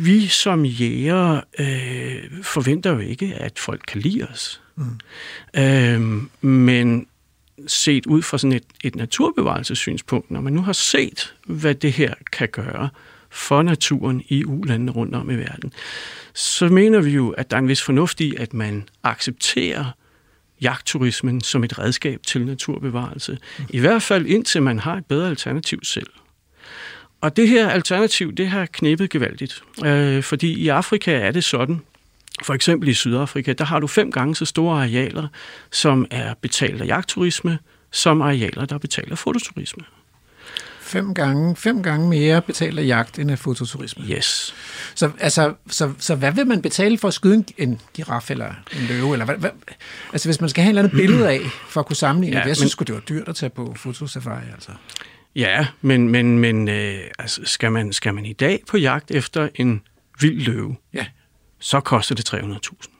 vi 0.03 0.27
som 0.27 0.65
jæger 0.65 1.41
øh, 1.59 2.43
forventer 2.43 2.93
jo 2.93 2.99
ikke, 2.99 3.33
at 3.35 3.59
folk 3.59 3.81
kan 3.87 4.01
lide 4.01 4.23
os. 4.23 4.61
Mm. 4.75 4.99
Øhm, 5.61 6.29
men 6.41 7.07
set 7.67 8.05
ud 8.05 8.21
fra 8.21 8.37
sådan 8.37 8.53
et, 8.53 8.63
et 8.83 8.95
naturbevarelsessynspunkt, 8.95 10.31
når 10.31 10.41
man 10.41 10.53
nu 10.53 10.61
har 10.61 10.73
set, 10.73 11.35
hvad 11.45 11.75
det 11.75 11.93
her 11.93 12.13
kan 12.31 12.47
gøre 12.47 12.89
for 13.31 13.61
naturen 13.61 14.23
i 14.27 14.45
ulandene 14.45 14.91
rundt 14.91 15.15
om 15.15 15.29
i 15.29 15.35
verden, 15.35 15.73
så 16.33 16.67
mener 16.67 17.01
vi 17.01 17.09
jo, 17.09 17.29
at 17.29 17.51
der 17.51 17.57
er 17.57 17.61
en 17.61 17.67
vis 17.67 17.81
fornuft 17.81 18.21
i, 18.21 18.35
at 18.35 18.53
man 18.53 18.89
accepterer 19.03 19.85
jagtturismen 20.61 21.41
som 21.41 21.63
et 21.63 21.79
redskab 21.79 22.19
til 22.23 22.45
naturbevarelse. 22.45 23.37
I 23.69 23.79
hvert 23.79 24.03
fald 24.03 24.25
indtil 24.25 24.61
man 24.61 24.79
har 24.79 24.95
et 24.95 25.05
bedre 25.05 25.29
alternativ 25.29 25.79
selv. 25.83 26.09
Og 27.21 27.37
det 27.37 27.47
her 27.47 27.69
alternativ, 27.69 28.33
det 28.33 28.47
har 28.47 28.65
knippet 28.65 29.09
gevaldigt. 29.09 29.63
Øh, 29.85 30.23
fordi 30.23 30.53
i 30.53 30.67
Afrika 30.67 31.11
er 31.11 31.31
det 31.31 31.43
sådan, 31.43 31.81
for 32.43 32.53
eksempel 32.53 32.89
i 32.89 32.93
Sydafrika, 32.93 33.53
der 33.53 33.65
har 33.65 33.79
du 33.79 33.87
fem 33.87 34.11
gange 34.11 34.35
så 34.35 34.45
store 34.45 34.83
arealer, 34.83 35.27
som 35.71 36.05
er 36.11 36.33
betalt 36.33 36.81
af 36.81 36.85
jagtturisme, 36.85 37.59
som 37.91 38.21
arealer, 38.21 38.65
der 38.65 38.77
betaler 38.77 39.15
fototurisme. 39.15 39.83
Fem 40.89 41.13
gange, 41.13 41.55
fem 41.55 41.83
gange 41.83 42.09
mere 42.09 42.41
betaler 42.41 42.81
jagt 42.81 43.19
end 43.19 43.31
af 43.31 43.39
fototurisme. 43.39 44.05
Yes. 44.05 44.55
Så, 44.95 45.11
altså, 45.19 45.53
så, 45.69 45.93
så 45.99 46.15
hvad 46.15 46.31
vil 46.31 46.47
man 46.47 46.61
betale 46.61 46.97
for 46.97 47.07
at 47.07 47.13
skyde 47.13 47.35
en, 47.35 47.45
en 47.57 47.81
giraf 47.93 48.31
eller 48.31 48.53
en 48.73 48.85
løve? 48.87 49.13
Eller 49.13 49.25
hvad, 49.25 49.35
hvad, 49.35 49.49
altså 50.13 50.27
hvis 50.27 50.41
man 50.41 50.49
skal 50.49 50.63
have 50.63 50.67
et 50.67 50.79
eller 50.79 50.83
andet 50.83 50.97
billede 50.97 51.29
af, 51.29 51.39
for 51.69 51.79
at 51.79 51.85
kunne 51.85 51.95
sammenligne 51.95 52.37
Ja, 52.37 52.41
det. 52.43 52.47
Jeg 52.47 52.57
synes 52.57 52.75
det 52.75 52.93
var 52.93 52.99
dyrt 52.99 53.27
at 53.27 53.35
tage 53.35 53.49
på 53.49 53.73
fotosafari. 53.77 54.43
Altså. 54.53 54.71
Ja, 55.35 55.67
men, 55.81 56.09
men, 56.09 56.39
men 56.39 56.67
øh, 56.67 56.99
altså, 57.19 57.41
skal, 57.45 57.71
man, 57.71 57.93
skal 57.93 58.13
man 58.13 58.25
i 58.25 58.33
dag 58.33 58.59
på 58.67 58.77
jagt 58.77 59.11
efter 59.11 59.49
en 59.55 59.81
vild 60.19 60.41
løve, 60.41 60.75
Ja. 60.93 61.05
så 61.59 61.79
koster 61.79 62.15
det 62.15 62.33
300.000. 62.33 62.98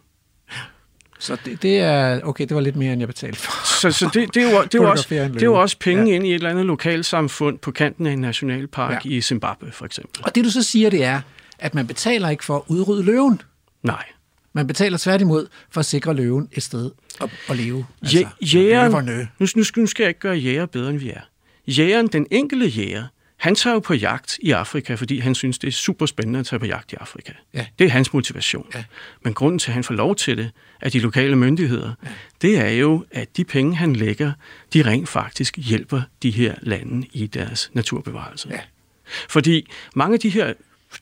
Så 1.20 1.38
det, 1.46 1.62
det 1.62 1.80
er, 1.80 2.22
okay, 2.24 2.46
det 2.46 2.56
var 2.56 2.62
lidt 2.62 2.76
mere, 2.76 2.94
end 2.94 3.02
jeg 3.02 3.08
betalte 3.08 3.40
for. 3.40 3.66
Så, 3.82 3.92
så 3.92 4.10
det, 4.14 4.34
det, 4.34 4.44
er 4.44 4.52
jo, 4.52 4.64
det, 4.64 4.76
er 4.76 4.80
jo 4.84 4.90
også, 4.92 5.08
det 5.10 5.42
er 5.42 5.46
jo 5.46 5.54
også 5.62 5.78
penge 5.80 6.04
Ja. 6.04 6.10
ja. 6.10 6.16
ind 6.16 6.26
i 6.26 6.30
et 6.30 6.36
eller 6.36 6.50
andet 6.50 6.66
lokalsamfund 6.66 7.60
på 7.60 7.72
kanten 7.72 8.06
af 8.08 8.12
en 8.12 8.20
nationalpark 8.20 8.92
Ja. 9.06 9.10
ja. 9.10 9.16
i 9.18 9.22
Zimbabwe, 9.22 9.72
for 9.72 9.86
eksempel. 9.86 10.22
Og 10.26 10.36
det 10.36 10.44
du 10.46 10.50
så 10.52 10.64
siger, 10.64 10.90
det 10.90 11.04
er, 11.04 11.22
at 11.60 11.76
man 11.76 11.88
betaler 11.88 12.30
ikke 12.30 12.46
for 12.46 12.56
at 12.56 12.62
udrydde 12.68 13.04
løven. 13.04 13.42
Nej. 13.84 14.04
Man 14.54 14.68
betaler 14.68 14.98
tværtimod 14.98 15.48
for 15.72 15.80
at 15.80 15.86
sikre 15.86 16.14
løven 16.14 16.50
et 16.52 16.64
sted 16.64 16.92
at, 17.22 17.30
at 17.50 17.58
leve. 17.58 17.86
Altså, 18.02 18.28
jægeren, 18.42 18.92
løverne. 18.92 19.28
nu, 19.40 19.48
nu 19.78 19.86
skal 19.88 20.04
jeg 20.04 20.08
ikke 20.10 20.20
gøre 20.20 20.36
jæger 20.38 20.66
bedre, 20.66 20.90
end 20.90 20.98
vi 21.00 21.10
er. 21.10 21.22
Jægeren, 21.68 22.08
den 22.08 22.28
enkelte 22.32 22.68
jæger, 22.68 23.04
han 23.38 23.56
tager 23.56 23.74
jo 23.74 23.80
på 23.80 23.94
jagt 23.94 24.38
i 24.44 24.52
Afrika, 24.52 24.94
fordi 24.96 25.20
han 25.20 25.36
synes, 25.36 25.58
det 25.60 25.68
er 25.68 25.72
super 25.72 26.06
spændende 26.06 26.40
at 26.40 26.46
tage 26.46 26.60
på 26.60 26.66
jagt 26.66 26.94
i 26.94 26.96
Afrika. 27.00 27.32
Ja. 27.54 27.66
Det 27.80 27.86
er 27.88 27.92
hans 27.92 28.14
motivation. 28.14 28.66
Ja. 28.76 28.84
Men 29.24 29.34
grunden 29.34 29.60
til, 29.60 29.70
at 29.72 29.74
han 29.74 29.84
får 29.84 29.94
lov 29.94 30.16
til 30.16 30.38
det 30.38 30.52
af 30.82 30.92
de 30.92 31.00
lokale 31.00 31.36
myndigheder, 31.36 31.94
det 32.42 32.58
er 32.58 32.70
jo, 32.70 33.06
at 33.12 33.38
de 33.38 33.44
penge, 33.44 33.76
han 33.76 33.96
lægger, 33.96 34.32
de 34.74 34.82
rent 34.86 35.10
faktisk 35.10 35.58
hjælper 35.58 36.02
de 36.24 36.30
her 36.30 36.56
lande 36.62 37.08
i 37.14 37.28
deres 37.28 37.72
naturbevarelse. 37.74 38.50
Ja. 38.50 38.60
Fordi 39.30 39.72
mange 39.96 40.14
af 40.14 40.20
de 40.20 40.30
her, 40.30 40.54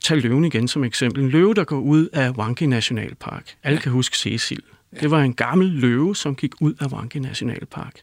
tag 0.02 0.18
løven 0.18 0.46
igen 0.46 0.68
som 0.68 0.84
eksempel, 0.84 1.24
en 1.24 1.30
løve, 1.30 1.54
der 1.54 1.64
går 1.64 1.80
ud 1.80 2.08
af 2.14 2.32
Wangi 2.32 2.66
Nationalpark. 2.66 3.56
Alle 3.64 3.80
kan 3.80 3.92
huske 3.92 4.18
Cecil. 4.18 4.62
Det 5.02 5.12
var 5.12 5.22
en 5.22 5.34
gammel 5.34 5.68
løve, 5.68 6.16
som 6.16 6.36
gik 6.36 6.52
ud 6.62 6.74
af 6.80 6.88
Wangi 6.88 7.20
Nationalpark. 7.20 7.94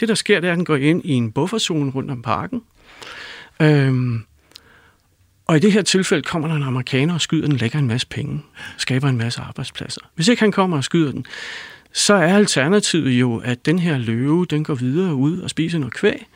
Det, 0.00 0.08
der 0.08 0.14
sker, 0.14 0.40
det 0.40 0.48
er, 0.48 0.52
at 0.52 0.56
den 0.56 0.64
går 0.64 0.76
ind 0.76 1.04
i 1.04 1.12
en 1.12 1.32
bufferzone 1.32 1.90
rundt 1.90 2.10
om 2.10 2.22
parken. 2.22 2.62
Øhm, 3.62 4.24
og 5.52 5.56
i 5.56 5.60
det 5.60 5.72
her 5.72 5.82
tilfælde 5.82 6.22
kommer 6.22 6.48
der 6.48 6.54
en 6.54 6.62
amerikaner 6.62 7.14
og 7.14 7.20
skyder 7.20 7.46
den, 7.46 7.56
lægger 7.56 7.78
en 7.78 7.86
masse 7.86 8.06
penge, 8.06 8.42
skaber 8.76 9.08
en 9.08 9.16
masse 9.16 9.40
arbejdspladser. 9.40 10.00
Hvis 10.14 10.28
ikke 10.28 10.40
han 10.40 10.52
kommer 10.52 10.76
og 10.76 10.84
skyder 10.84 11.12
den, 11.12 11.26
så 11.92 12.14
er 12.14 12.36
alternativet 12.36 13.10
jo, 13.10 13.36
at 13.36 13.66
den 13.66 13.78
her 13.78 13.98
løve, 13.98 14.46
den 14.46 14.64
går 14.64 14.74
videre 14.74 15.14
ud 15.14 15.38
og 15.38 15.50
spiser 15.50 15.78
noget 15.78 15.94
kvæg, 15.94 16.26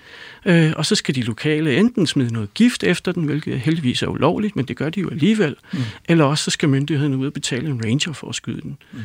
øh, 0.47 0.73
og 0.77 0.87
så 0.87 0.95
skal 0.95 1.15
de 1.15 1.23
lokale 1.23 1.77
enten 1.77 2.07
smide 2.07 2.33
noget 2.33 2.55
gift 2.55 2.85
efter 2.85 3.13
den, 3.13 3.25
hvilket 3.25 3.61
heldigvis 3.61 4.03
er 4.03 4.07
ulovligt, 4.07 4.57
men 4.57 4.65
det 4.65 4.77
gør 4.77 4.91
de 4.91 5.01
jo 5.01 5.11
alligevel, 5.11 5.57
mm. 5.73 5.79
eller 6.09 6.25
også 6.25 6.45
så 6.45 6.51
skal 6.51 6.69
myndighederne 6.69 7.17
ud 7.17 7.27
og 7.27 7.33
betale 7.33 7.69
en 7.69 7.85
ranger 7.85 8.13
for 8.13 8.29
at 8.29 8.35
skyde 8.35 8.61
den. 8.61 8.79
Mm. 8.93 9.01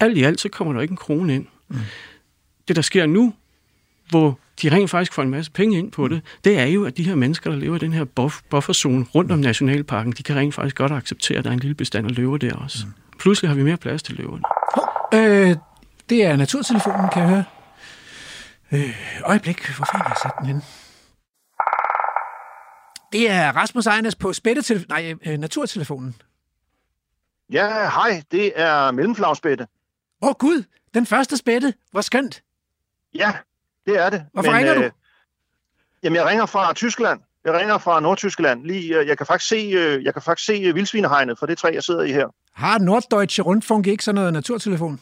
Alt 0.00 0.18
i 0.18 0.22
alt, 0.22 0.40
så 0.40 0.48
kommer 0.48 0.74
der 0.74 0.80
ikke 0.80 0.92
en 0.92 0.96
krone 0.96 1.34
ind. 1.34 1.46
Mm. 1.68 1.76
Det, 2.68 2.76
der 2.76 2.82
sker 2.82 3.06
nu, 3.06 3.34
hvor 4.08 4.38
de 4.62 4.70
rent 4.72 4.90
faktisk 4.90 5.12
får 5.12 5.22
en 5.22 5.30
masse 5.30 5.50
penge 5.52 5.78
ind 5.78 5.92
på 5.92 6.08
det, 6.08 6.22
det 6.44 6.58
er 6.58 6.64
jo, 6.64 6.84
at 6.84 6.96
de 6.96 7.02
her 7.02 7.14
mennesker, 7.14 7.50
der 7.50 7.56
lever 7.56 7.76
i 7.76 7.78
den 7.78 7.92
her 7.92 8.04
buff- 8.20 8.40
bufferzone 8.50 9.04
rundt 9.14 9.32
om 9.32 9.38
nationalparken, 9.38 10.12
de 10.12 10.22
kan 10.22 10.36
rent 10.36 10.54
faktisk 10.54 10.76
godt 10.76 10.92
acceptere, 10.92 11.38
at 11.38 11.44
der 11.44 11.50
er 11.50 11.54
en 11.54 11.60
lille 11.60 11.74
bestand 11.74 12.06
af 12.06 12.16
løver 12.16 12.36
der 12.36 12.54
også. 12.56 12.78
Pludselig 13.18 13.50
har 13.50 13.56
vi 13.56 13.62
mere 13.62 13.76
plads 13.76 14.02
til 14.02 14.14
løverne. 14.16 14.42
Øh, 15.14 15.56
det 16.08 16.24
er 16.24 16.36
naturtelefonen, 16.36 17.08
kan 17.12 17.22
jeg 17.22 17.30
høre. 17.30 17.44
Øh, 18.72 18.96
øjeblik, 19.24 19.66
hvor 19.76 19.86
fanden 19.92 20.06
har 20.06 20.08
jeg 20.08 20.16
sat 20.22 20.32
den 20.38 20.46
hen? 20.46 20.62
Det 23.12 23.30
er 23.30 23.52
Rasmus 23.56 23.86
Ejnes 23.86 24.14
på 24.14 24.30
spættetelef- 24.30 24.84
nej, 24.88 25.14
øh, 25.26 25.38
naturtelefonen. 25.38 26.14
Ja, 27.52 27.68
hej, 27.88 28.22
det 28.30 28.52
er 28.56 28.90
mellemflagspætte. 28.90 29.66
Åh 30.22 30.28
oh, 30.28 30.34
gud, 30.38 30.64
den 30.94 31.06
første 31.06 31.36
spætte. 31.36 31.74
Hvor 31.90 32.00
skønt. 32.00 32.42
Ja, 33.14 33.32
det 33.90 33.98
er 34.00 34.10
det. 34.10 34.24
Hvorfor 34.32 34.52
ringer 34.52 34.74
du? 34.74 34.90
Jamen, 36.02 36.16
jeg 36.16 36.26
ringer 36.26 36.46
fra 36.46 36.72
Tyskland. 36.72 37.20
Jeg 37.44 37.54
ringer 37.54 37.78
fra 37.78 38.00
Nordtyskland. 38.00 38.64
Lige, 38.64 38.98
øh, 38.98 39.06
jeg 39.06 39.16
kan 39.16 39.26
faktisk 39.26 39.48
se, 39.48 39.56
øh, 39.56 40.04
jeg 40.04 40.12
kan 40.12 40.22
faktisk 40.22 40.46
se 40.46 40.52
øh, 40.52 40.74
vildsvinehegnet 40.74 41.38
for 41.38 41.46
det 41.46 41.58
træ, 41.58 41.70
jeg 41.74 41.82
sidder 41.82 42.02
i 42.02 42.12
her. 42.12 42.26
Har 42.52 42.78
Norddeutsche 42.78 43.42
Rundfunk 43.42 43.86
ikke 43.86 44.04
sådan 44.04 44.14
noget 44.14 44.32
naturtelefon? 44.32 45.00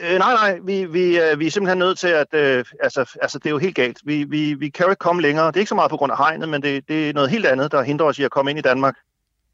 Øh, 0.00 0.18
nej, 0.18 0.32
nej, 0.32 0.58
vi, 0.62 0.84
vi, 0.84 1.20
øh, 1.20 1.38
vi 1.38 1.46
er 1.46 1.50
simpelthen 1.50 1.78
nødt 1.78 1.98
til 1.98 2.08
at... 2.08 2.34
Øh, 2.34 2.64
altså, 2.82 3.16
altså, 3.22 3.38
det 3.38 3.46
er 3.46 3.50
jo 3.50 3.58
helt 3.58 3.74
galt. 3.74 3.98
Vi, 4.04 4.24
vi, 4.24 4.54
vi 4.54 4.68
kan 4.68 4.84
jo 4.84 4.90
ikke 4.90 5.00
komme 5.00 5.22
længere. 5.22 5.46
Det 5.46 5.56
er 5.56 5.60
ikke 5.60 5.68
så 5.68 5.74
meget 5.74 5.90
på 5.90 5.96
grund 5.96 6.12
af 6.12 6.18
hegnet, 6.18 6.48
men 6.48 6.62
det, 6.62 6.88
det 6.88 7.08
er 7.08 7.12
noget 7.12 7.30
helt 7.30 7.46
andet, 7.46 7.72
der 7.72 7.82
hindrer 7.82 8.06
os 8.06 8.18
i 8.18 8.22
at 8.22 8.30
komme 8.30 8.50
ind 8.50 8.58
i 8.58 8.62
Danmark. 8.62 8.94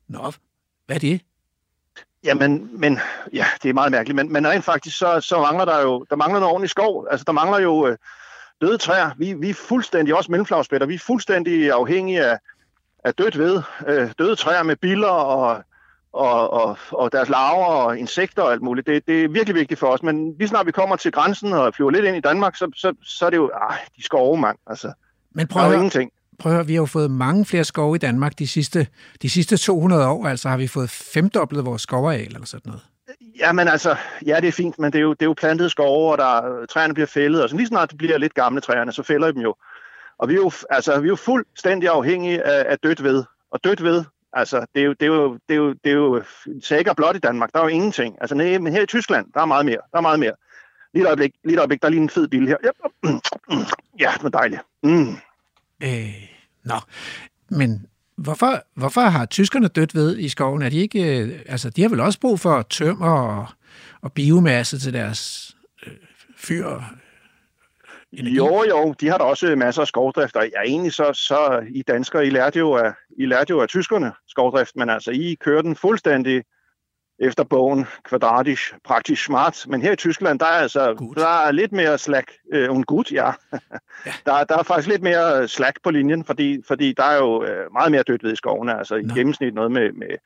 Nå, 0.09 0.33
hvad 0.87 0.97
er 0.97 1.01
det? 1.01 1.21
Jamen, 2.25 2.71
men 2.73 3.01
ja, 3.33 3.47
det 3.63 3.69
er 3.69 3.75
meget 3.75 3.93
mærkeligt, 3.93 4.17
men, 4.17 4.33
men 4.33 4.49
rent 4.49 4.65
faktisk, 4.65 4.99
så, 4.99 5.21
så 5.21 5.41
mangler 5.41 5.65
der 5.65 5.81
jo, 5.81 6.07
der 6.11 6.17
mangler 6.17 6.41
noget 6.41 6.53
ordentligt 6.53 6.71
skov. 6.71 7.07
Altså, 7.11 7.25
der 7.25 7.33
mangler 7.33 7.59
jo 7.59 7.87
øh, 7.87 7.97
døde 8.61 8.79
træer. 8.79 9.11
Vi, 9.19 9.35
vi 9.35 9.51
er 9.51 9.55
fuldstændig, 9.55 10.15
også 10.15 10.31
mellemflagspætter, 10.31 10.87
vi 10.87 10.95
er 10.95 10.99
fuldstændig 10.99 11.73
afhængige 11.73 12.25
af, 12.25 12.39
af 13.05 13.15
dødt 13.15 13.39
ved, 13.39 13.63
øh, 13.87 14.11
døde 14.19 14.37
træer 14.37 14.63
med 14.63 14.77
biller 14.77 15.09
og, 15.09 15.63
og, 16.13 16.51
og, 16.53 16.79
og 16.93 17.13
deres 17.13 17.29
larver 17.29 17.65
og 17.65 17.99
insekter 17.99 18.43
og 18.43 18.53
alt 18.53 18.63
muligt. 18.63 18.87
Det, 18.87 19.07
det 19.07 19.25
er 19.25 19.29
virkelig 19.29 19.55
vigtigt 19.55 19.81
for 19.81 19.87
os, 19.87 20.03
men 20.03 20.35
lige 20.39 20.49
snart 20.49 20.67
vi 20.67 20.73
kommer 20.73 20.97
til 20.97 21.13
grænsen 21.13 21.53
og 21.53 21.75
flyver 21.75 21.91
lidt 21.91 22.05
ind 22.05 22.17
i 22.17 22.21
Danmark, 22.21 22.57
så, 22.57 22.71
så, 22.77 22.93
så 23.03 23.27
er 23.27 23.31
det 23.31 23.37
jo, 23.37 23.51
ej, 23.71 23.79
de 23.97 24.03
skove, 24.05 24.39
mand. 24.41 24.57
Altså, 24.67 24.93
Men 25.35 25.47
prøv 25.47 25.63
at, 25.63 25.69
høre, 25.69 25.77
ingenting. 25.77 26.11
prøv 26.39 26.53
at 26.53 26.57
høre, 26.57 26.67
vi 26.67 26.75
har 26.75 26.81
jo 26.81 26.87
fået 26.87 27.11
mange 27.11 27.45
flere 27.45 27.65
skove 27.65 27.97
i 27.97 27.99
Danmark 27.99 28.39
de 28.39 28.49
sidste, 28.49 28.87
de 29.23 29.31
sidste 29.31 29.57
200 29.57 30.09
år. 30.09 30.27
Altså 30.27 30.49
har 30.49 30.57
vi 30.57 30.67
fået 30.67 30.91
femdoblet 30.91 31.65
vores 31.65 31.83
skovareal 31.83 32.27
eller 32.27 32.47
sådan 32.47 32.71
noget. 32.71 32.83
Jamen 33.39 33.69
altså, 33.69 33.97
ja, 34.27 34.41
det 34.41 34.49
er 34.49 34.53
fint, 34.53 34.79
men 34.79 34.93
det 34.93 34.99
er 34.99 35.03
jo, 35.03 35.13
det 35.13 35.23
er 35.23 35.27
jo 35.27 35.35
plantet 35.35 35.71
skove, 35.71 36.13
og 36.13 36.19
der, 36.19 36.67
træerne 36.67 36.95
bliver 36.95 37.07
fældet, 37.07 37.43
og 37.43 37.49
så 37.49 37.57
lige 37.57 37.67
snart 37.67 37.91
det 37.91 37.99
bliver 37.99 38.19
lidt 38.19 38.35
gamle 38.35 38.61
træerne, 38.61 38.93
så 38.93 39.03
fælder 39.03 39.29
I 39.29 39.33
dem 39.33 39.41
jo. 39.41 39.55
Og 40.19 40.29
vi 40.29 40.35
er 40.35 40.37
jo, 40.37 40.51
altså, 40.71 41.01
vi 41.01 41.07
er 41.07 41.09
jo 41.09 41.17
fuldstændig 41.17 41.89
afhængige 41.89 42.43
af, 42.43 42.71
af 42.71 42.79
dødt 42.79 43.03
ved. 43.03 43.25
Og 43.51 43.65
dødt 43.65 43.83
ved, 43.83 44.05
altså, 44.33 44.67
det 44.75 44.81
er 44.81 44.87
jo, 44.87 44.93
det 44.93 45.03
er 45.03 45.07
jo, 45.07 45.35
det 45.49 45.55
er 45.55 45.57
jo, 45.57 45.73
det 45.73 45.91
er 45.91 45.95
jo 45.95 46.23
sikker 46.63 46.95
blot 46.95 47.17
i 47.17 47.19
Danmark. 47.19 47.53
Der 47.53 47.59
er 47.59 47.63
jo 47.63 47.69
ingenting. 47.69 48.17
Altså, 48.21 48.35
nej, 48.35 48.59
men 48.59 48.73
her 48.73 48.83
i 48.83 48.87
Tyskland, 48.87 49.27
der 49.35 49.41
er 49.41 49.45
meget 49.45 49.67
mere. 49.67 49.81
Der 49.93 49.99
er 49.99 50.03
meget 50.03 50.21
mere. 50.21 50.33
Lige 50.95 51.03
et 51.03 51.07
øjeblik, 51.07 51.35
lige 51.45 51.55
et 51.55 51.59
øjeblik, 51.59 51.83
der 51.83 51.89
er 51.89 51.91
lige 51.91 52.03
en 52.03 52.11
fed 52.11 52.29
bil 52.29 52.49
her. 52.49 52.57
Ja, 52.65 52.71
ja 54.05 54.13
det 54.15 54.23
var 54.23 54.29
dejligt. 54.29 54.61
Mm. 54.83 55.17
Øh, 55.83 56.29
nå, 56.65 56.77
men 57.49 57.87
hvorfor, 58.17 58.63
hvorfor 58.75 59.01
har 59.01 59.27
tyskerne 59.27 59.69
dødt 59.69 59.95
ved 59.95 60.19
i 60.19 60.29
skoven? 60.29 60.63
Er 60.63 60.69
de 60.69 60.77
ikke, 60.77 61.21
øh, 61.21 61.41
altså 61.47 61.71
de 61.71 61.83
har 61.83 61.89
vel 61.89 62.01
også 62.01 62.21
brug 62.21 62.41
for 62.41 62.63
tømmer 62.63 63.11
og, 63.11 63.47
og 64.03 64.13
biomasse 64.13 64.79
til 64.79 64.93
deres 64.93 65.51
øh, 65.87 65.93
fyr? 66.37 66.81
Energi. 68.13 68.37
Jo, 68.37 68.65
jo, 68.69 68.95
de 69.01 69.09
har 69.09 69.19
da 69.19 69.25
også 69.25 69.57
masser 69.57 69.83
af 69.83 69.89
skovdrift, 69.89 70.37
og 70.37 70.49
ja, 70.53 70.61
egentlig 70.67 70.93
så, 70.93 71.13
så 71.13 71.67
I 71.71 71.83
danskere, 71.83 72.27
I 72.27 72.31
lærte, 72.31 72.59
jo 72.59 72.73
af, 72.73 72.93
I 73.19 73.27
lærte 73.27 73.51
jo 73.51 73.61
af 73.61 73.69
tyskerne 73.69 74.13
skovdrift, 74.29 74.77
men 74.77 74.91
altså, 74.91 75.11
I 75.11 75.37
kører 75.41 75.63
den 75.63 75.77
fuldstændig 75.77 76.45
efter 77.19 77.45
bogen 77.45 77.87
kvadratisk, 78.05 78.75
praktisk 78.85 79.25
smart, 79.25 79.65
men 79.69 79.83
her 79.83 79.93
i 79.93 79.97
Tyskland, 79.97 80.39
der 80.39 80.47
er 80.47 80.61
altså, 80.61 81.13
der 81.17 81.47
er 81.47 81.53
lidt 81.53 81.73
mere 81.73 81.99
slack, 81.99 82.33
øh, 82.53 82.71
en 82.71 82.85
gut, 82.85 83.13
ja. 83.13 83.33
der, 84.27 84.45
der 84.45 84.59
er 84.59 84.63
faktisk 84.63 84.89
lidt 84.89 85.03
mere 85.03 85.49
slack 85.49 85.79
på 85.83 85.91
linjen, 85.91 86.25
fordi, 86.25 86.63
fordi 86.69 86.93
der 86.93 87.05
er 87.05 87.17
jo 87.17 87.45
øh, 87.45 87.73
meget 87.73 87.91
mere 87.91 88.03
dødt 88.03 88.25
ved 88.25 88.33
i 88.33 88.37
skovene, 88.37 88.79
altså 88.79 88.95
i 88.95 89.03
Nå. 89.03 89.15
gennemsnit 89.15 89.55
noget 89.55 89.73
med, 89.73 89.93
med 89.93 90.17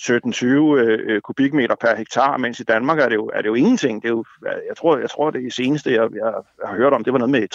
17-20 0.00 0.46
øh, 0.46 1.20
kubikmeter 1.20 1.74
per 1.74 1.96
hektar, 1.96 2.36
mens 2.36 2.60
i 2.60 2.64
Danmark 2.64 2.98
er 2.98 3.08
det 3.08 3.14
jo, 3.14 3.30
er 3.34 3.42
det 3.42 3.48
jo 3.48 3.54
ingenting. 3.54 4.02
Det 4.02 4.08
er 4.08 4.12
jo, 4.12 4.24
jeg, 4.44 4.76
tror, 4.76 4.98
jeg 4.98 5.10
tror, 5.10 5.30
det 5.30 5.52
seneste, 5.54 5.90
jeg, 5.90 6.08
jeg, 6.14 6.32
har 6.64 6.76
hørt 6.76 6.92
om, 6.92 7.04
det 7.04 7.12
var 7.12 7.18
noget 7.18 7.30
med 7.30 7.48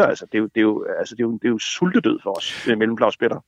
3,4. 0.00 0.08
Altså, 0.08 0.26
det 0.26 0.34
er 0.34 0.38
jo, 0.38 0.46
det 0.46 0.60
er 0.60 0.62
jo, 0.62 0.86
altså, 0.98 1.14
det 1.14 1.20
er 1.20 1.26
jo, 1.26 1.32
det 1.32 1.44
er 1.44 1.48
jo 1.48 1.58
sultedød 1.58 2.18
for 2.22 2.36
os, 2.36 2.68
øh, 2.68 2.78
mellemflagspætter. 2.78 3.40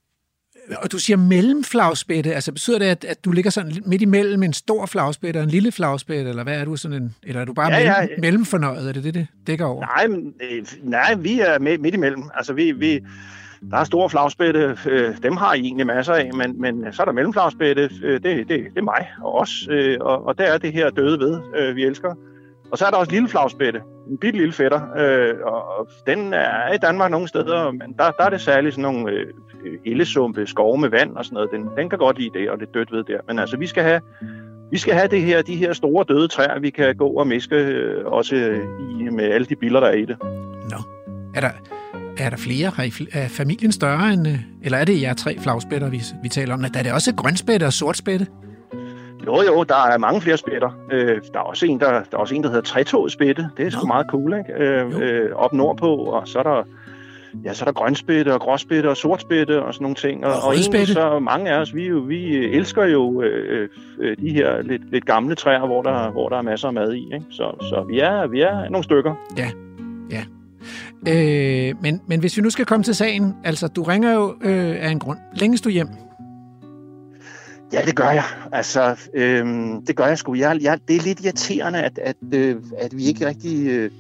Og 0.83 0.93
du 0.93 0.99
siger 0.99 1.17
mellemflagspætte, 1.17 2.35
altså 2.35 2.53
betyder 2.53 2.79
det, 2.79 2.87
at, 2.87 3.05
at 3.05 3.25
du 3.25 3.31
ligger 3.33 3.51
sådan 3.51 3.73
midt 3.87 4.03
imellem 4.03 4.43
en 4.43 4.53
stor 4.53 4.87
flagspætte 4.87 5.39
og 5.39 5.45
en 5.45 5.51
lille 5.51 5.73
flagspætte, 5.73 6.31
eller 6.31 6.43
hvad 6.43 6.61
er 6.61 6.65
du 6.65 6.77
sådan 6.77 7.03
en, 7.03 7.15
eller 7.23 7.41
er 7.41 7.45
du 7.45 7.53
bare 7.53 7.73
Ja, 7.73 7.79
mellem, 7.79 8.11
ja. 8.11 8.21
mellemfornøjet, 8.21 8.89
er 8.89 8.93
det 8.93 9.05
det, 9.05 9.15
det 9.15 9.27
dækker 9.47 9.65
over? 9.65 9.81
Nej, 9.81 10.07
men, 10.07 10.35
øh, 10.51 10.67
nej, 10.83 11.15
vi 11.15 11.41
er 11.41 11.59
midt 11.59 11.95
imellem. 11.95 12.23
Altså, 12.35 12.53
vi, 12.53 12.73
vi, 12.73 13.01
der 13.71 13.77
er 13.77 13.85
store 13.85 14.11
flagspætte, 14.11 14.77
øh, 14.87 15.15
dem 15.23 15.37
har 15.37 15.55
I 15.55 15.61
egentlig 15.61 15.87
masser 15.87 16.13
af, 16.13 16.31
men, 16.35 16.61
men 16.61 16.93
så 16.93 17.03
er 17.03 17.05
der 17.05 17.13
mellemflagspætte, 17.13 17.91
øh, 18.03 18.13
det, 18.13 18.23
det, 18.23 18.49
det 18.49 18.69
er 18.77 18.83
mig 18.83 19.09
og 19.23 19.35
os, 19.41 19.69
øh, 19.71 19.97
og, 20.01 20.27
og 20.27 20.39
der 20.39 20.45
er 20.45 20.59
det 20.59 20.73
her 20.73 20.91
døde 20.91 21.19
ved, 21.19 21.41
øh, 21.57 21.77
vi 21.77 21.85
elsker. 21.85 22.15
Og 22.71 22.79
så 22.79 22.87
er 22.87 22.91
der 22.91 22.97
også 22.97 23.13
lille 23.13 23.29
flagspætte, 23.29 23.81
en 24.11 24.19
bitte 24.19 24.39
lille 24.39 24.53
fætter, 24.53 24.81
øh, 24.97 25.35
og 25.45 25.89
den 26.07 26.35
er 26.35 26.73
i 26.73 26.79
Danmark 26.79 27.11
nogle 27.11 27.29
steder, 27.29 27.71
men 27.71 27.95
der, 27.99 28.11
der 28.11 28.25
er 28.25 28.31
det 28.31 28.41
særligt 28.41 28.75
sådan 28.75 28.83
nogle 28.83 29.13
øh, 29.13 29.27
ellesumpe, 29.87 30.47
skove 30.47 30.79
med 30.79 30.89
vand 30.89 31.17
og 31.17 31.25
sådan 31.25 31.35
noget. 31.35 31.51
Den, 31.53 31.69
den 31.77 31.91
kan 31.91 31.99
godt 31.99 32.19
lide 32.19 32.39
det, 32.39 32.51
og 32.51 32.61
det 32.61 32.75
dødt 32.75 32.93
ved 32.93 33.05
der. 33.05 33.21
Men 33.29 33.39
altså, 33.39 33.57
vi 33.57 33.67
skal 33.67 33.83
have, 33.83 34.01
vi 34.71 34.79
skal 34.79 34.95
have 34.95 35.09
det 35.09 35.23
her, 35.23 35.43
de 35.43 35.57
her 35.57 35.73
store 35.73 36.05
døde 36.09 36.29
træer, 36.29 36.59
vi 36.59 36.71
kan 36.71 36.97
gå 36.97 37.09
og 37.09 37.27
miske 37.27 37.57
øh, 37.57 38.07
også 38.07 38.37
i 39.01 39.03
med 39.11 39.25
alle 39.25 39.47
de 39.47 39.57
biller, 39.57 39.81
der 39.81 39.87
er 39.87 39.95
i 39.95 40.05
det. 40.05 40.17
Nå. 40.71 40.77
Er 41.35 41.41
der, 41.41 41.51
er 42.19 42.31
der 42.31 42.37
flere? 42.37 42.73
Er, 42.79 42.83
I, 42.83 42.93
er 43.13 43.29
familien 43.29 43.73
større 43.73 44.13
end... 44.13 44.29
Øh, 44.29 44.39
eller 44.63 44.79
er 44.79 44.85
det 44.85 45.03
jer 45.03 45.15
tre 45.15 45.39
flagspætter, 45.39 45.91
vi, 45.91 46.01
vi 46.23 46.29
taler 46.29 46.55
om? 46.55 46.61
Der 46.61 46.79
er 46.79 46.83
det 46.83 46.93
også 46.93 47.15
grønspætte 47.15 47.65
og 47.65 47.73
sortspætte. 47.73 48.27
Jo, 49.29 49.43
jo, 49.43 49.63
der 49.63 49.75
er 49.93 49.99
mange 49.99 50.21
flere 50.21 50.37
spætter. 50.37 50.71
Øh, 50.93 51.21
der, 51.33 51.39
er 51.39 51.43
også 51.43 51.67
en, 51.67 51.81
der, 51.81 51.91
der 51.91 51.97
er 52.13 52.17
også 52.17 52.35
en, 52.35 52.43
der 52.43 52.49
hedder 52.49 52.63
trætoget 52.63 53.13
spætte. 53.13 53.49
Det 53.57 53.67
er 53.67 53.71
sgu 53.71 53.87
meget 53.87 54.07
cool, 54.11 54.35
ikke? 54.39 54.63
Øh, 54.65 54.93
Jo. 54.93 55.01
øh, 55.01 55.37
op 55.37 55.53
nordpå, 55.53 55.95
og 55.97 56.29
så 56.29 56.39
er 56.39 56.43
der, 56.43 56.63
ja, 57.45 57.53
så 57.53 57.65
er 57.65 57.67
der 57.67 57.73
grønspætte 57.73 58.35
og 58.35 58.41
gråspætte 58.41 58.87
og 58.91 58.97
sortspætte 58.97 59.63
og 59.63 59.75
sådan 59.75 59.83
nogle 59.85 59.95
ting. 59.95 60.27
Og 60.27 60.33
og 60.45 60.55
egentlig 60.55 60.87
så 60.89 61.19
mange 61.19 61.51
af 61.51 61.61
os, 61.61 61.75
vi, 61.75 61.87
jo- 61.89 61.99
vi 61.99 62.35
elsker 62.37 62.85
jo 62.85 63.23
øh, 63.23 63.69
øh, 64.01 64.17
de 64.17 64.31
her 64.33 64.63
lidt, 64.63 64.91
lidt 64.91 65.05
gamle 65.07 65.35
træer, 65.35 65.67
hvor 65.67 65.83
der, 65.83 66.11
hvor 66.11 66.29
der 66.29 66.37
er 66.37 66.43
masser 66.43 66.69
af 66.69 66.75
mad 66.75 66.93
i. 66.95 67.05
Ikke? 67.15 67.27
Så, 67.31 67.57
så 67.61 67.85
vi, 67.89 68.01
er, 68.01 68.27
vi 68.27 68.41
er 68.41 68.69
nogle 68.69 68.85
stykker. 68.85 69.15
Øh, 71.09 71.75
men, 71.83 72.01
men 72.07 72.21
hvis 72.21 72.37
vi 72.37 72.43
nu 72.43 72.51
skal 72.51 72.65
komme 72.67 72.83
til 72.83 72.95
sagen, 72.95 73.35
altså 73.45 73.69
du 73.69 73.83
ringer 73.83 74.13
jo 74.15 74.35
øh, 74.45 74.77
af 74.81 74.91
en 74.91 74.99
grund. 74.99 75.19
Længes 75.35 75.61
du 75.61 75.69
hjem? 75.69 75.89
Ja, 77.73 77.83
det 77.87 77.97
gør 77.97 78.11
jeg. 78.11 78.25
Altså, 78.53 78.97
øhm, 79.15 79.87
det 79.87 79.97
gør 79.97 80.07
jeg 80.07 80.19
sgu. 80.19 80.35
Jeg, 80.35 80.59
jeg, 80.63 80.79
det 80.89 80.97
er 80.97 81.01
lidt 81.01 81.21
irriterende, 81.25 81.83
at, 81.83 81.99
at, 82.03 82.17
øh, 82.35 82.57
at 82.79 82.97
vi 82.97 83.05
ikke 83.05 83.27
rigtig 83.27 83.67
øh, 83.67 83.91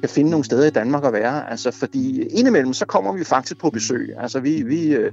kan 0.00 0.08
finde 0.08 0.30
nogle 0.30 0.44
steder 0.44 0.66
i 0.66 0.70
Danmark 0.70 1.04
at 1.04 1.12
være. 1.12 1.50
Altså, 1.50 1.70
fordi 1.70 2.22
indimellem, 2.22 2.72
så 2.72 2.86
kommer 2.86 3.12
vi 3.12 3.24
faktisk 3.24 3.60
på 3.60 3.70
besøg. 3.70 4.14
Altså, 4.18 4.40
vi, 4.40 4.62
vi, 4.62 4.94
øh, 4.94 5.12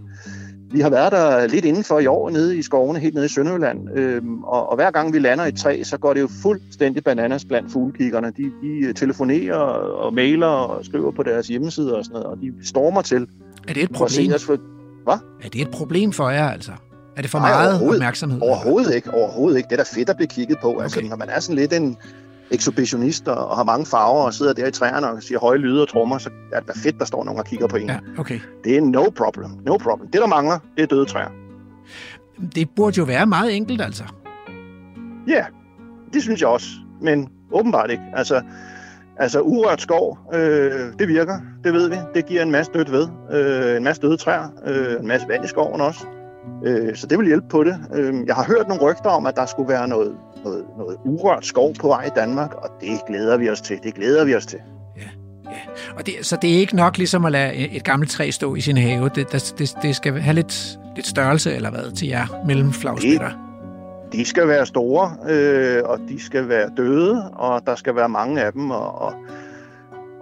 vi 0.71 0.79
har 0.79 0.89
været 0.89 1.11
der 1.11 1.47
lidt 1.47 1.65
indenfor 1.65 1.99
i 1.99 2.07
år, 2.07 2.29
nede 2.29 2.57
i 2.57 2.61
skovene, 2.61 2.99
helt 2.99 3.13
nede 3.13 3.25
i 3.25 3.29
Sønderjylland. 3.29 3.97
Øhm, 3.97 4.43
og, 4.43 4.69
og 4.69 4.75
hver 4.75 4.91
gang 4.91 5.13
vi 5.13 5.19
lander 5.19 5.45
i 5.45 5.47
et 5.47 5.57
træ, 5.57 5.83
så 5.83 5.97
går 5.97 6.13
det 6.13 6.21
jo 6.21 6.29
fuldstændig 6.41 7.03
bananas 7.03 7.45
blandt 7.45 7.71
fuglekiggerne. 7.71 8.27
De, 8.27 8.43
de 8.61 8.93
telefonerer 8.93 9.55
og, 9.55 10.13
mailer 10.13 10.47
og 10.47 10.85
skriver 10.85 11.11
på 11.11 11.23
deres 11.23 11.47
hjemmesider 11.47 11.95
og 11.95 12.05
sådan 12.05 12.13
noget, 12.13 12.27
og 12.27 12.37
de 12.41 12.53
stormer 12.63 13.01
til 13.01 13.27
Er 13.67 13.73
det 13.73 13.83
et 13.83 13.91
problem? 13.91 14.31
For, 14.31 14.57
Er 15.43 15.49
det 15.49 15.61
et 15.61 15.71
problem 15.71 16.11
for 16.11 16.29
jer, 16.29 16.49
altså? 16.49 16.71
Er 17.17 17.21
det 17.21 17.31
for 17.31 17.39
Nej, 17.39 17.49
meget 17.49 17.69
overhovedet- 17.71 17.95
opmærksomhed? 17.99 18.41
Overhovedet 18.41 18.95
ikke, 18.95 19.13
overhovedet 19.13 19.57
ikke. 19.57 19.67
Det 19.69 19.79
er 19.79 19.83
da 19.83 19.89
fedt 19.99 20.09
at 20.09 20.15
blive 20.15 20.27
kigget 20.27 20.57
på. 20.61 20.69
Okay. 20.73 20.83
Altså, 20.83 20.99
Okay. 20.99 21.09
når 21.09 21.15
man 21.15 21.29
er 21.29 21.39
sådan 21.39 21.55
lidt 21.55 21.73
en 21.73 21.97
ekshibitionist 22.51 23.27
og, 23.27 23.55
har 23.57 23.63
mange 23.63 23.85
farver 23.85 24.23
og 24.25 24.33
sidder 24.33 24.53
der 24.53 24.67
i 24.67 24.71
træerne 24.71 25.09
og 25.11 25.23
siger 25.23 25.39
høje 25.39 25.57
lyde 25.57 25.81
og 25.81 25.89
trommer, 25.89 26.17
så 26.17 26.29
er 26.53 26.59
det 26.59 26.67
da 26.67 26.73
fedt, 26.75 26.99
der 26.99 27.05
står 27.05 27.23
nogen 27.23 27.39
og 27.39 27.45
kigger 27.45 27.67
på 27.67 27.75
en. 27.75 27.87
Ja. 27.87 27.93
Ja, 27.93 27.99
okay. 28.19 28.39
Det 28.63 28.77
er 28.77 28.81
no 28.81 29.03
problem, 29.17 29.49
no 29.65 29.77
problem. 29.77 30.11
Det, 30.11 30.21
der 30.21 30.27
mangler, 30.27 30.59
det 30.77 30.83
er 30.83 30.87
døde 30.87 31.05
træer. 31.05 31.27
Det 32.55 32.69
burde 32.75 32.97
jo 32.97 33.03
være 33.03 33.25
meget 33.25 33.55
enkelt, 33.55 33.81
altså. 33.81 34.03
Ja, 35.27 35.33
yeah, 35.33 35.45
det 36.13 36.21
synes 36.23 36.41
jeg 36.41 36.49
også, 36.49 36.67
men 37.01 37.29
åbenbart 37.51 37.91
ikke. 37.91 38.03
Altså, 38.15 38.41
altså 39.17 39.41
urørt 39.41 39.81
skov, 39.81 40.17
øh, 40.33 40.71
det 40.99 41.07
virker, 41.07 41.39
det 41.63 41.73
ved 41.73 41.89
vi. 41.89 41.95
Det 42.15 42.25
giver 42.25 42.41
en 42.41 42.51
masse 42.51 42.71
dødt 42.73 42.91
ved, 42.91 43.07
øh, 43.31 43.77
en 43.77 43.83
masse 43.83 44.01
døde 44.01 44.17
træer, 44.17 44.47
øh, 44.65 44.99
en 45.01 45.07
masse 45.07 45.27
vand 45.27 45.45
i 45.45 45.47
skoven 45.47 45.81
også. 45.81 45.99
Øh, 46.65 46.95
så 46.95 47.07
det 47.07 47.17
vil 47.17 47.27
hjælpe 47.27 47.47
på 47.49 47.63
det. 47.63 47.75
Øh, 47.93 48.13
jeg 48.27 48.35
har 48.35 48.43
hørt 48.43 48.67
nogle 48.67 48.83
rygter 48.83 49.09
om, 49.09 49.25
at 49.25 49.35
der 49.35 49.45
skulle 49.45 49.69
være 49.69 49.87
noget, 49.87 50.15
noget, 50.43 50.63
noget 50.77 50.97
urørt 51.05 51.45
skov 51.45 51.73
på 51.73 51.87
vej 51.87 52.03
i 52.05 52.09
Danmark, 52.15 52.53
og 52.53 52.69
det 52.81 52.99
glæder 53.07 53.37
vi 53.37 53.49
os 53.49 53.61
til. 53.61 53.79
Det 53.83 53.93
glæder 53.93 54.25
vi 54.25 54.35
os 54.35 54.45
til. 54.45 54.59
Og 55.97 56.05
det, 56.05 56.13
så 56.21 56.37
det 56.41 56.55
er 56.55 56.59
ikke 56.59 56.75
nok 56.75 56.97
ligesom 56.97 57.25
at 57.25 57.31
lade 57.31 57.55
et 57.55 57.83
gammelt 57.83 58.11
træ 58.11 58.31
stå 58.31 58.55
i 58.55 58.61
sin 58.61 58.77
have. 58.77 59.09
Det, 59.15 59.31
det, 59.31 59.75
det, 59.81 59.95
skal 59.95 60.19
have 60.19 60.33
lidt, 60.33 60.79
lidt 60.95 61.07
størrelse 61.07 61.55
eller 61.55 61.69
hvad 61.69 61.95
til 61.95 62.07
jer 62.07 62.43
mellemflagspætter. 62.45 63.31
De 64.11 64.25
skal 64.25 64.47
være 64.47 64.65
store, 64.65 65.15
øh, 65.29 65.83
og 65.85 65.99
de 66.09 66.23
skal 66.23 66.49
være 66.49 66.69
døde, 66.77 67.29
og 67.29 67.61
der 67.67 67.75
skal 67.75 67.95
være 67.95 68.09
mange 68.09 68.41
af 68.41 68.53
dem. 68.53 68.71
Og, 68.71 69.01
og, 69.01 69.13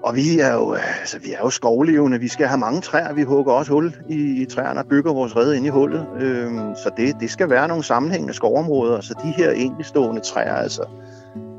og 0.05 0.15
vi 0.15 0.39
er 0.39 0.53
jo 0.53 0.73
øh, 0.73 0.99
altså, 0.99 1.19
vi 1.19 1.31
er 1.31 1.37
jo 1.43 1.49
skovlevende. 1.49 2.19
Vi 2.19 2.27
skal 2.27 2.47
have 2.47 2.57
mange 2.57 2.81
træer. 2.81 3.13
Vi 3.13 3.23
hugger 3.23 3.53
også 3.53 3.71
hul 3.71 3.95
i, 4.09 4.41
i 4.41 4.45
træerne 4.45 4.79
og 4.79 4.85
bygger 4.87 5.13
vores 5.13 5.35
rede 5.35 5.57
ind 5.57 5.65
i 5.65 5.69
hullet. 5.69 6.05
Øhm, 6.19 6.75
så 6.75 6.89
det, 6.97 7.15
det 7.19 7.31
skal 7.31 7.49
være 7.49 7.67
nogle 7.67 7.83
sammenhængende 7.83 8.33
skovområder. 8.33 9.01
Så 9.01 9.13
de 9.23 9.31
her 9.31 9.51
enkeltstående 9.51 10.21
træer, 10.21 10.55
altså... 10.55 10.83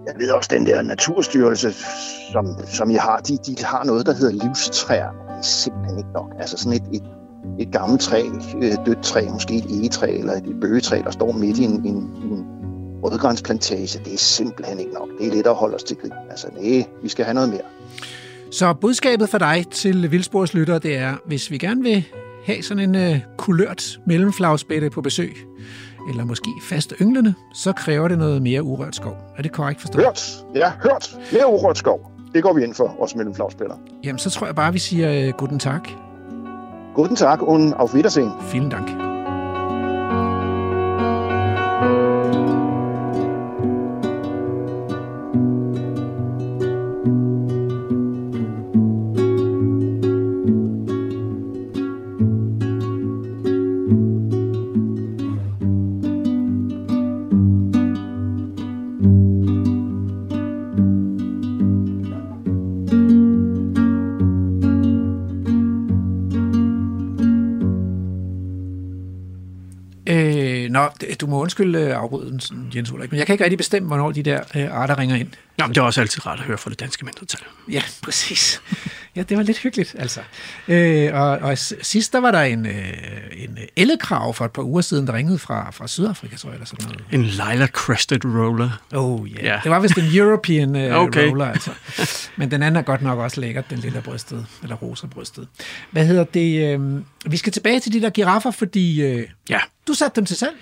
Jeg 0.06 0.14
ved 0.18 0.30
også, 0.30 0.50
den 0.52 0.66
der 0.66 0.82
naturstyrelse, 0.82 1.72
som, 2.32 2.46
som 2.66 2.90
I 2.90 2.94
har, 2.94 3.18
de, 3.18 3.38
de 3.46 3.64
har 3.64 3.84
noget, 3.84 4.06
der 4.06 4.14
hedder 4.14 4.46
livstræer. 4.46 5.10
Det 5.10 5.38
er 5.38 5.42
simpelthen 5.42 5.98
ikke 5.98 6.12
nok. 6.14 6.30
Altså 6.38 6.56
sådan 6.56 6.72
et, 6.72 6.88
et 6.92 7.02
et 7.58 7.72
gammelt 7.72 8.00
træ, 8.00 8.20
et 8.62 8.80
dødt 8.86 9.02
træ, 9.02 9.28
måske 9.32 9.54
et 9.54 9.64
egetræ 9.70 10.18
eller 10.18 10.32
et 10.32 10.60
bøgetræ, 10.60 11.02
der 11.04 11.10
står 11.10 11.32
midt 11.32 11.58
i 11.58 11.64
en, 11.64 11.86
en, 11.86 11.96
en 11.96 12.46
rødgransplantage, 13.02 13.98
det 14.04 14.14
er 14.14 14.18
simpelthen 14.18 14.78
ikke 14.80 14.92
nok. 14.92 15.08
Det 15.18 15.26
er 15.26 15.30
lidt 15.30 15.46
at 15.46 15.54
holde 15.54 15.74
os 15.74 15.84
til 15.84 15.96
grin. 15.96 16.12
Altså, 16.30 16.46
nej, 16.60 16.84
vi 17.02 17.08
skal 17.08 17.24
have 17.24 17.34
noget 17.34 17.48
mere. 17.48 17.75
Så 18.50 18.72
budskabet 18.72 19.28
for 19.28 19.38
dig 19.38 19.64
til 19.70 20.10
Vildspors 20.10 20.54
lytter, 20.54 20.78
det 20.78 20.96
er, 20.96 21.14
hvis 21.26 21.50
vi 21.50 21.58
gerne 21.58 21.82
vil 21.82 22.04
have 22.44 22.62
sådan 22.62 22.94
en 22.94 23.12
uh, 23.12 23.18
kulørt 23.38 23.98
mellemflagspætte 24.06 24.90
på 24.90 25.00
besøg, 25.02 25.36
eller 26.10 26.24
måske 26.24 26.50
fast 26.62 26.94
ynglende, 27.00 27.34
så 27.54 27.72
kræver 27.72 28.08
det 28.08 28.18
noget 28.18 28.42
mere 28.42 28.62
urørt 28.62 28.96
skov. 28.96 29.16
Er 29.38 29.42
det 29.42 29.52
korrekt 29.52 29.80
forstået? 29.80 30.04
Hørt! 30.04 30.36
Ja, 30.54 30.72
hørt! 30.82 31.16
Mere 31.32 31.46
urørt 31.46 31.78
skov. 31.78 32.10
Det 32.34 32.42
går 32.42 32.52
vi 32.52 32.64
ind 32.64 32.74
for, 32.74 32.96
os 33.02 33.14
mellemflagspillere. 33.14 33.78
Jamen, 34.04 34.18
så 34.18 34.30
tror 34.30 34.46
jeg 34.46 34.54
bare, 34.54 34.72
vi 34.72 34.78
siger 34.78 35.28
uh, 35.28 35.34
guten 35.34 35.58
tak. 35.58 35.88
Guten 36.94 37.16
Tag 37.16 37.42
und 37.42 37.74
auf 37.74 37.94
Wiedersehen. 37.94 38.32
Vielen 38.52 38.70
Dank. 38.70 39.05
Du 71.20 71.26
må 71.26 71.40
undskylde 71.40 71.78
øh, 71.78 71.96
afbrydelsen, 71.96 72.72
Jens 72.74 72.90
Ulrik, 72.90 73.10
men 73.10 73.18
jeg 73.18 73.26
kan 73.26 73.34
ikke 73.34 73.44
rigtig 73.44 73.58
bestemme, 73.58 73.86
hvornår 73.86 74.12
de 74.12 74.22
der 74.22 74.40
øh, 74.54 74.72
arter 74.72 74.98
ringer 74.98 75.16
ind. 75.16 75.28
Nå, 75.58 75.66
men 75.66 75.74
det 75.74 75.80
er 75.80 75.84
også 75.84 76.00
altid 76.00 76.26
rart 76.26 76.38
at 76.38 76.44
høre 76.44 76.58
fra 76.58 76.70
det 76.70 76.80
danske 76.80 77.04
mindretal. 77.04 77.40
Ja, 77.70 77.82
præcis. 78.02 78.60
Ja, 79.16 79.22
det 79.22 79.36
var 79.36 79.42
lidt 79.42 79.58
hyggeligt, 79.58 79.96
altså. 79.98 80.20
Øh, 80.68 81.14
og, 81.14 81.28
og 81.30 81.58
sidst, 81.58 82.12
der 82.12 82.18
var 82.20 82.30
der 82.30 82.40
en, 82.40 82.66
øh, 82.66 82.92
en 83.36 83.58
ellekrav 83.76 84.34
for 84.34 84.44
et 84.44 84.50
par 84.52 84.62
uger 84.62 84.80
siden, 84.80 85.06
der 85.06 85.12
ringede 85.12 85.38
fra, 85.38 85.70
fra 85.70 85.88
Sydafrika, 85.88 86.36
tror 86.36 86.50
jeg, 86.50 86.54
eller 86.54 86.66
sådan 86.66 86.84
noget. 86.86 87.04
En 87.12 87.22
lila 87.22 87.66
crested 87.66 88.24
roller. 88.24 88.80
Oh, 88.94 89.28
yeah. 89.28 89.44
Ja. 89.44 89.60
Det 89.62 89.70
var 89.70 89.80
vist 89.80 89.98
en 89.98 90.04
European 90.18 90.76
øh, 90.76 90.94
Okay. 91.06 91.28
roller, 91.28 91.46
altså. 91.46 91.70
Men 92.36 92.50
den 92.50 92.62
anden 92.62 92.76
er 92.76 92.82
godt 92.82 93.02
nok 93.02 93.18
også 93.18 93.40
lækkert, 93.40 93.70
den 93.70 93.78
lille 93.78 94.00
brystet, 94.02 94.46
eller 94.62 94.76
rosa 94.76 95.06
brystet. 95.06 95.48
Hvad 95.90 96.06
hedder 96.06 96.24
det? 96.24 96.74
Øh, 96.80 97.00
vi 97.26 97.36
skal 97.36 97.52
tilbage 97.52 97.80
til 97.80 97.92
de 97.92 98.00
der 98.00 98.10
giraffer, 98.10 98.50
fordi 98.50 99.02
øh, 99.02 99.28
Ja. 99.50 99.58
du 99.88 99.94
satte 99.94 100.16
dem 100.16 100.26
til 100.26 100.36
salg. 100.36 100.54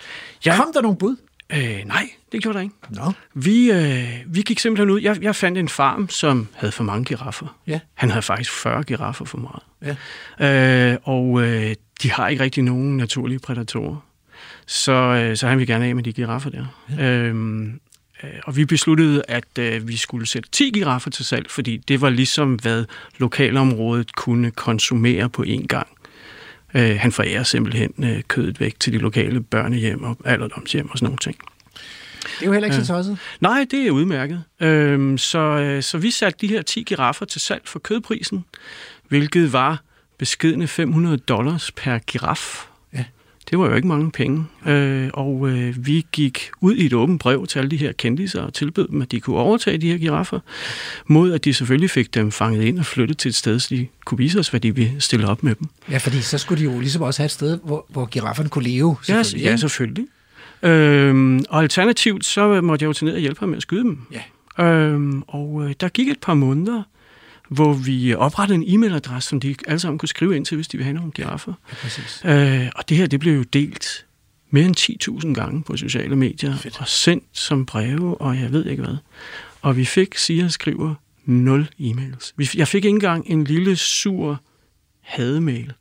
Ja. 0.47 0.57
Kom 0.57 0.67
der 0.75 0.81
nogle 0.83 0.97
bud? 0.99 1.17
Øh, 1.53 1.85
nej, 1.85 2.11
det 2.33 2.43
gjorde 2.43 2.59
der 2.59 2.63
ikke. 2.63 2.75
Nå. 2.91 3.13
Vi, 3.35 3.71
øh, 3.71 4.09
vi 4.27 4.43
gik 4.43 4.59
simpelthen 4.59 4.91
ud. 4.91 5.01
Jeg, 5.01 5.23
jeg 5.23 5.37
fandt 5.37 5.59
en 5.59 5.69
farm, 5.69 6.09
som 6.09 6.49
havde 6.55 6.73
for 6.73 6.85
mange 6.85 7.05
giraffer. 7.05 7.59
Ja. 7.67 7.81
Han 7.95 8.11
havde 8.11 8.23
faktisk 8.23 8.53
40 8.53 8.83
giraffer 8.85 9.25
for 9.25 9.39
meget. 9.39 9.97
Ja. 10.41 10.93
Øh, 10.93 10.99
og 11.03 11.43
øh, 11.43 11.75
de 12.03 12.11
har 12.11 12.29
ikke 12.29 12.43
rigtig 12.43 12.63
nogen 12.63 12.97
naturlige 12.97 13.39
prædatorer. 13.39 13.97
Så, 14.67 14.93
øh, 14.93 15.37
så 15.37 15.49
han 15.49 15.59
vil 15.59 15.67
gerne 15.67 15.87
af 15.87 15.95
med 15.95 16.03
de 16.03 16.13
giraffer 16.13 16.51
der. 16.51 16.67
Ja. 16.99 17.05
Øhm, 17.05 17.81
øh, 18.23 18.31
og 18.45 18.57
vi 18.57 18.65
besluttede, 18.65 19.23
at 19.29 19.59
øh, 19.59 19.89
vi 19.89 19.97
skulle 19.97 20.27
sætte 20.27 20.51
10 20.51 20.71
giraffer 20.71 21.11
til 21.11 21.25
salg, 21.25 21.51
fordi 21.51 21.77
det 21.77 22.01
var 22.01 22.11
ligesom, 22.11 22.55
hvad 22.55 22.85
lokalområdet 23.19 24.15
kunne 24.15 24.51
konsumere 24.51 25.29
på 25.29 25.43
én 25.43 25.67
gang. 25.67 25.89
Øh, 26.75 26.97
han 27.01 27.13
forærer 27.13 27.43
simpelthen 27.43 27.93
øh, 28.05 28.23
kødet 28.29 28.61
væk 28.61 28.81
til 28.81 28.93
de 28.93 28.99
lokale 28.99 29.41
børnehjem 29.41 30.03
og 30.03 30.17
alderdomshjem 30.25 30.91
og 30.91 30.99
sådan 30.99 31.07
nogle 31.07 31.19
ting. 31.19 31.37
Det 32.25 32.43
er 32.43 32.47
jo 32.47 32.53
heller 32.53 32.67
ikke 32.67 32.85
så 32.85 32.87
tosset. 32.87 33.19
Nej, 33.41 33.67
det 33.71 33.87
er 33.87 33.91
udmærket. 33.91 34.43
Øhm, 34.61 35.19
så, 35.19 35.39
øh, 35.39 35.83
så 35.83 35.99
vi 35.99 36.11
satte 36.11 36.39
de 36.41 36.47
her 36.47 36.63
10 36.63 36.83
giraffer 36.83 37.27
til 37.27 37.41
salg 37.41 37.63
for 37.65 37.79
kødprisen, 37.79 38.45
hvilket 39.09 39.53
var 39.53 39.83
beskidende 40.19 40.67
500 40.69 41.17
dollars 41.17 41.73
per 41.73 41.99
giraf. 41.99 42.67
Ja. 43.45 43.51
Det 43.51 43.59
var 43.59 43.69
jo 43.69 43.75
ikke 43.75 43.89
mange 43.89 44.11
penge. 44.11 44.45
Øh, 44.67 45.11
og 45.13 45.49
øh, 45.49 45.87
vi 45.87 46.07
gik 46.13 46.51
ud 46.61 46.75
i 46.75 46.87
et 46.87 46.93
åbent 46.93 47.21
brev 47.21 47.47
til 47.47 47.59
alle 47.59 47.71
de 47.71 47.77
her 47.77 47.93
kendiser 47.93 48.43
og 48.43 48.55
tilbød 48.55 48.89
dem, 48.89 49.03
at 49.03 49.13
de 49.13 49.21
kunne 49.21 49.37
overtage 49.37 49.79
de 49.79 49.91
her 49.91 49.99
giraffer, 49.99 50.41
mod 51.07 51.33
at 51.33 51.45
de 51.45 51.55
selvfølgelig 51.55 51.91
fik 51.91 52.15
dem 52.15 52.33
fanget 52.33 52.65
ind 52.65 52.79
og 52.79 52.87
flyttet 52.87 53.19
til 53.19 53.29
et 53.29 53.35
sted, 53.35 53.59
så 53.59 53.69
de 53.71 53.87
kunne 54.05 54.19
vise 54.19 54.39
os, 54.39 54.49
hvad 54.49 54.61
de 54.61 54.75
ville 54.75 55.01
stille 55.01 55.29
op 55.29 55.43
med 55.43 55.55
dem. 55.55 55.69
Ja, 55.91 55.99
fordi 55.99 56.21
så 56.21 56.39
skulle 56.39 56.67
de 56.67 56.73
jo 56.73 56.81
ligesom 56.81 57.03
også 57.03 57.23
have 57.23 57.27
et 57.27 57.31
sted, 57.31 57.59
hvor, 57.65 57.87
hvor 57.89 58.07
girafferne 58.07 58.49
kunne 58.49 58.65
leve. 58.65 58.97
Ja, 59.09 59.23
selvfølgelig, 59.23 59.45
ja, 59.45 59.51
ikke? 59.51 59.59
selvfølgelig. 59.59 60.07
Øhm, 60.63 61.45
og 61.49 61.63
alternativt, 61.63 62.25
så 62.25 62.61
måtte 62.61 62.83
jeg 62.83 62.89
jo 62.89 62.93
tage 62.93 63.07
ned 63.07 63.15
og 63.15 63.21
hjælpe 63.21 63.41
ham 63.41 63.49
med 63.49 63.57
at 63.57 63.63
skyde 63.63 63.83
dem. 63.83 63.99
Ja. 64.13 64.65
Øhm, 64.65 65.23
og 65.29 65.65
øh, 65.65 65.75
der 65.81 65.89
gik 65.89 66.09
et 66.09 66.21
par 66.21 66.35
måneder, 66.35 66.83
hvor 67.49 67.73
vi 67.73 68.15
oprettede 68.15 68.59
en 68.63 68.65
e-mailadresse, 68.75 69.29
som 69.29 69.41
de 69.41 69.55
alle 69.67 69.79
sammen 69.79 69.99
kunne 69.99 70.09
skrive 70.09 70.37
ind 70.37 70.47
til, 70.47 70.55
hvis 70.55 70.69
de 70.69 70.77
ville 70.77 70.85
have 70.85 70.95
nogle 70.95 71.13
giraffer. 71.13 71.53
Ja, 71.71 71.75
præcis. 71.77 72.23
Øh, 72.25 72.69
og 72.77 72.89
det 72.89 72.97
her, 72.97 73.07
det 73.07 73.21
blev 73.21 73.37
jo 73.37 73.43
delt 73.43 74.07
mere 74.51 74.65
end 74.65 75.25
10.000 75.25 75.33
gange 75.35 75.63
på 75.63 75.77
sociale 75.77 76.17
medier, 76.17 76.57
Fedt. 76.57 76.81
og 76.81 76.89
sendt 76.89 77.25
som 77.33 77.67
breve, 77.67 78.21
og 78.21 78.41
jeg 78.41 78.53
ved 78.53 78.67
ikke 78.67 78.83
hvad. 78.83 78.97
Og 79.63 79.77
vi 79.77 79.85
fik, 79.85 80.17
siger 80.17 80.49
skriver, 80.49 80.95
nul 81.25 81.69
e-mails. 81.81 82.33
Jeg 82.55 82.69
fik 82.69 82.85
ikke 82.85 82.89
engang 82.89 83.31
en 83.31 83.45
lille 83.45 83.77
sur 83.77 84.41
hademail. 85.01 85.73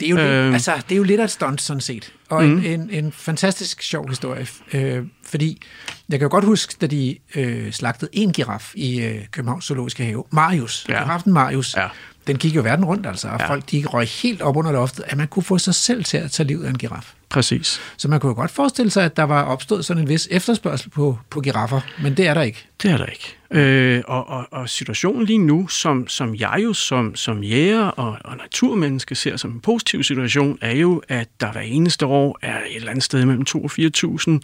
Det 0.00 0.06
er, 0.06 0.10
jo 0.10 0.16
lidt, 0.16 0.26
Øhm. 0.28 0.54
altså, 0.54 0.72
det 0.88 0.92
er 0.94 0.96
jo 0.96 1.02
lidt 1.02 1.20
af 1.20 1.24
et 1.24 1.30
stunt, 1.30 1.60
sådan 1.62 1.80
set. 1.80 2.12
Og 2.28 2.44
Mhm. 2.44 2.58
en, 2.58 2.64
en, 2.80 2.90
en 3.04 3.12
fantastisk 3.12 3.82
sjov 3.82 4.08
historie. 4.08 4.46
Øh, 4.72 5.02
fordi 5.26 5.62
jeg 6.08 6.18
kan 6.18 6.26
jo 6.26 6.30
godt 6.30 6.44
huske, 6.44 6.74
da 6.80 6.86
de 6.86 7.16
øh, 7.34 7.72
slagtede 7.72 8.10
en 8.12 8.32
giraf 8.32 8.72
i 8.74 9.00
øh, 9.00 9.18
Københavns 9.30 9.64
Zoologiske 9.64 10.04
Have. 10.04 10.24
Marius. 10.30 10.86
Ja. 10.88 11.02
Giraffen 11.02 11.32
Marius. 11.32 11.76
Ja. 11.76 11.88
Den 12.26 12.36
gik 12.38 12.56
jo 12.56 12.62
verden 12.62 12.84
rundt, 12.84 13.06
altså. 13.06 13.28
Og 13.28 13.40
Ja. 13.40 13.48
folk 13.48 13.70
de 13.70 13.84
røg 13.86 14.06
helt 14.08 14.42
op 14.42 14.56
under 14.56 14.72
loftet, 14.72 15.04
at 15.06 15.16
man 15.16 15.28
kunne 15.28 15.42
få 15.42 15.58
sig 15.58 15.74
selv 15.74 16.04
til 16.04 16.16
at 16.16 16.30
tage 16.30 16.46
livet 16.46 16.64
af 16.64 16.70
en 16.70 16.78
giraf. 16.78 17.12
Præcis. 17.32 17.80
Så 17.96 18.08
man 18.08 18.20
kunne 18.20 18.30
jo 18.30 18.34
godt 18.34 18.50
forestille 18.50 18.90
sig, 18.90 19.04
at 19.04 19.16
der 19.16 19.22
var 19.22 19.42
opstået 19.42 19.84
sådan 19.84 20.02
en 20.02 20.08
vis 20.08 20.28
efterspørgsel 20.30 20.90
på, 20.90 21.18
på 21.30 21.40
giraffer. 21.40 21.80
Men 22.02 22.16
det 22.16 22.26
er 22.26 22.34
der 22.34 22.42
ikke. 22.42 22.66
Det 22.82 22.90
er 22.90 22.96
der 22.96 23.06
ikke. 23.06 23.36
Øh, 23.50 24.02
og, 24.06 24.28
og, 24.28 24.46
og 24.50 24.68
situationen 24.68 25.24
lige 25.24 25.38
nu, 25.38 25.68
som, 25.68 26.08
som 26.08 26.34
jeg 26.34 26.60
jo 26.62 26.72
som, 26.72 27.16
som 27.16 27.42
jæger 27.42 27.84
og, 27.84 28.16
og 28.24 28.36
naturmenneske 28.36 29.14
ser 29.14 29.36
som 29.36 29.50
en 29.50 29.60
positiv 29.60 30.02
situation, 30.02 30.58
er 30.60 30.74
jo, 30.74 31.02
at 31.08 31.28
der 31.40 31.52
hver 31.52 31.60
eneste 31.60 32.06
år 32.06 32.38
er 32.42 32.58
et 32.58 32.76
eller 32.76 32.90
andet 32.90 33.04
sted 33.04 33.24
mellem 33.24 33.44
2 33.44 33.64
og 33.64 33.70
4.000 33.78 34.38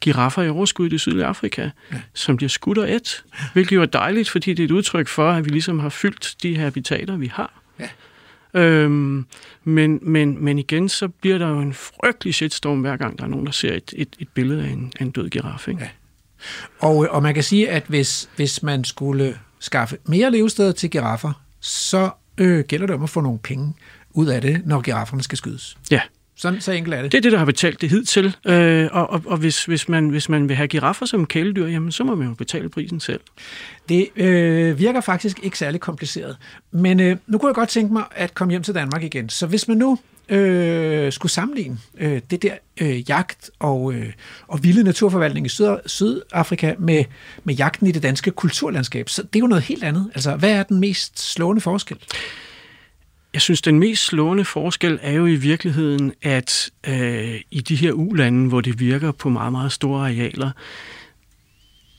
giraffer 0.00 0.42
i 0.42 0.48
overskud 0.48 0.86
i 0.86 0.88
det 0.88 1.00
sydlige 1.00 1.24
Afrika, 1.24 1.62
ja. 1.92 1.96
som 2.14 2.36
bliver 2.36 2.50
skudt 2.50 2.78
og 2.78 2.92
et. 2.92 3.24
Hvilket 3.52 3.76
jo 3.76 3.82
er 3.82 3.86
dejligt, 3.86 4.30
fordi 4.30 4.54
det 4.54 4.62
er 4.62 4.64
et 4.64 4.70
udtryk 4.70 5.08
for, 5.08 5.30
at 5.30 5.44
vi 5.44 5.50
ligesom 5.50 5.78
har 5.78 5.88
fyldt 5.88 6.34
de 6.42 6.56
habitater, 6.56 7.16
vi 7.16 7.26
har. 7.26 7.61
Øhm, 8.54 9.26
men, 9.64 9.98
men, 10.02 10.44
men 10.44 10.58
igen, 10.58 10.88
så 10.88 11.08
bliver 11.08 11.38
der 11.38 11.48
jo 11.48 11.60
en 11.60 11.74
frygtelig 11.74 12.34
shitstorm, 12.34 12.80
hver 12.80 12.96
gang 12.96 13.18
der 13.18 13.24
er 13.24 13.28
nogen, 13.28 13.46
der 13.46 13.52
ser 13.52 13.74
et, 13.74 13.94
et, 13.96 14.16
et 14.18 14.28
billede 14.28 14.64
af 14.64 14.68
en, 14.68 14.92
af 15.00 15.04
en 15.04 15.10
død 15.10 15.30
giraf. 15.30 15.68
Ikke? 15.68 15.80
Ja. 15.80 15.88
Og, 16.78 16.96
og 17.10 17.22
man 17.22 17.34
kan 17.34 17.42
sige, 17.42 17.70
at 17.70 17.84
hvis, 17.88 18.28
hvis 18.36 18.62
man 18.62 18.84
skulle 18.84 19.38
skaffe 19.58 19.98
mere 20.08 20.30
levesteder 20.30 20.72
til 20.72 20.90
giraffer, 20.90 21.32
så 21.60 22.10
øh, 22.38 22.64
gælder 22.64 22.86
det 22.86 22.96
om 22.96 23.02
at 23.02 23.10
få 23.10 23.20
nogle 23.20 23.38
penge 23.38 23.74
ud 24.10 24.26
af 24.26 24.40
det, 24.40 24.62
når 24.66 24.80
girafferne 24.80 25.22
skal 25.22 25.38
skydes. 25.38 25.78
ja. 25.90 26.00
Sådan 26.42 26.60
så 26.60 26.72
enkelt 26.72 26.94
er 26.94 27.02
det. 27.02 27.12
Det 27.12 27.18
er 27.18 27.22
det, 27.22 27.32
der 27.32 27.38
har 27.38 27.44
betalt 27.44 27.80
det 27.80 27.90
hidtil. 27.90 28.36
Øh, 28.46 28.88
og 28.92 29.10
og, 29.10 29.22
og 29.26 29.36
hvis, 29.36 29.64
hvis, 29.64 29.88
man, 29.88 30.08
hvis 30.08 30.28
man 30.28 30.48
vil 30.48 30.56
have 30.56 30.68
giraffer 30.68 31.06
som 31.06 31.26
kæledyr, 31.26 31.66
jamen, 31.66 31.92
så 31.92 32.04
må 32.04 32.14
man 32.14 32.28
jo 32.28 32.34
betale 32.34 32.68
prisen 32.68 33.00
selv. 33.00 33.20
Det 33.88 34.08
øh, 34.16 34.78
virker 34.78 35.00
faktisk 35.00 35.40
ikke 35.42 35.58
særlig 35.58 35.80
kompliceret. 35.80 36.36
Men 36.70 37.00
øh, 37.00 37.16
nu 37.26 37.38
kunne 37.38 37.48
jeg 37.48 37.54
godt 37.54 37.68
tænke 37.68 37.92
mig 37.92 38.04
at 38.10 38.34
komme 38.34 38.50
hjem 38.50 38.62
til 38.62 38.74
Danmark 38.74 39.02
igen. 39.02 39.28
Så 39.28 39.46
hvis 39.46 39.68
man 39.68 39.76
nu 39.76 39.98
øh, 40.28 41.12
skulle 41.12 41.32
sammenligne 41.32 41.78
øh, 41.98 42.20
det 42.30 42.42
der 42.42 42.54
øh, 42.80 43.10
jagt 43.10 43.50
og, 43.58 43.92
øh, 43.94 44.12
og 44.48 44.64
vilde 44.64 44.82
naturforvaltning 44.82 45.46
i 45.46 45.48
Syd, 45.48 45.76
Sydafrika 45.86 46.74
med, 46.78 47.04
med 47.44 47.54
jagten 47.54 47.86
i 47.86 47.92
det 47.92 48.02
danske 48.02 48.30
kulturlandskab, 48.30 49.08
så 49.08 49.22
det 49.22 49.36
er 49.36 49.40
jo 49.40 49.46
noget 49.46 49.64
helt 49.64 49.84
andet. 49.84 50.10
Altså, 50.14 50.36
hvad 50.36 50.50
er 50.50 50.62
den 50.62 50.80
mest 50.80 51.32
slående 51.32 51.60
forskel? 51.60 51.98
Jeg 53.34 53.42
synes, 53.42 53.62
den 53.62 53.78
mest 53.78 54.04
slående 54.04 54.44
forskel 54.44 54.98
er 55.02 55.12
jo 55.12 55.26
i 55.26 55.34
virkeligheden, 55.34 56.12
at 56.22 56.70
øh, 56.88 57.40
i 57.50 57.60
de 57.60 57.76
her 57.76 57.92
ulande, 57.92 58.48
hvor 58.48 58.60
det 58.60 58.80
virker 58.80 59.12
på 59.12 59.28
meget, 59.28 59.52
meget 59.52 59.72
store 59.72 60.00
arealer, 60.00 60.50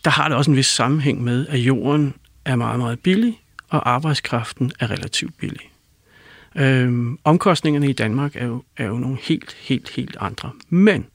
der 0.06 0.12
har 0.12 0.28
det 0.28 0.38
også 0.38 0.52
en 0.52 0.58
vis 0.58 0.66
sammenhæng 0.66 1.24
med, 1.24 1.48
at 1.48 1.60
jorden 1.60 2.14
er 2.46 2.56
meget, 2.56 2.80
meget 2.80 3.00
billig, 3.00 3.40
og 3.70 3.90
arbejdskraften 3.90 4.72
er 4.80 4.92
relativt 4.92 5.38
billig. 5.38 5.70
Øhm, 6.56 7.20
omkostningerne 7.24 7.90
i 7.90 7.94
Danmark 7.94 8.36
er 8.36 8.46
jo, 8.46 8.64
er 8.78 8.86
jo 8.86 8.98
nogle 8.98 9.18
helt, 9.22 9.56
helt, 9.60 9.90
helt 9.90 10.18
andre. 10.20 10.52
Men 10.70 11.06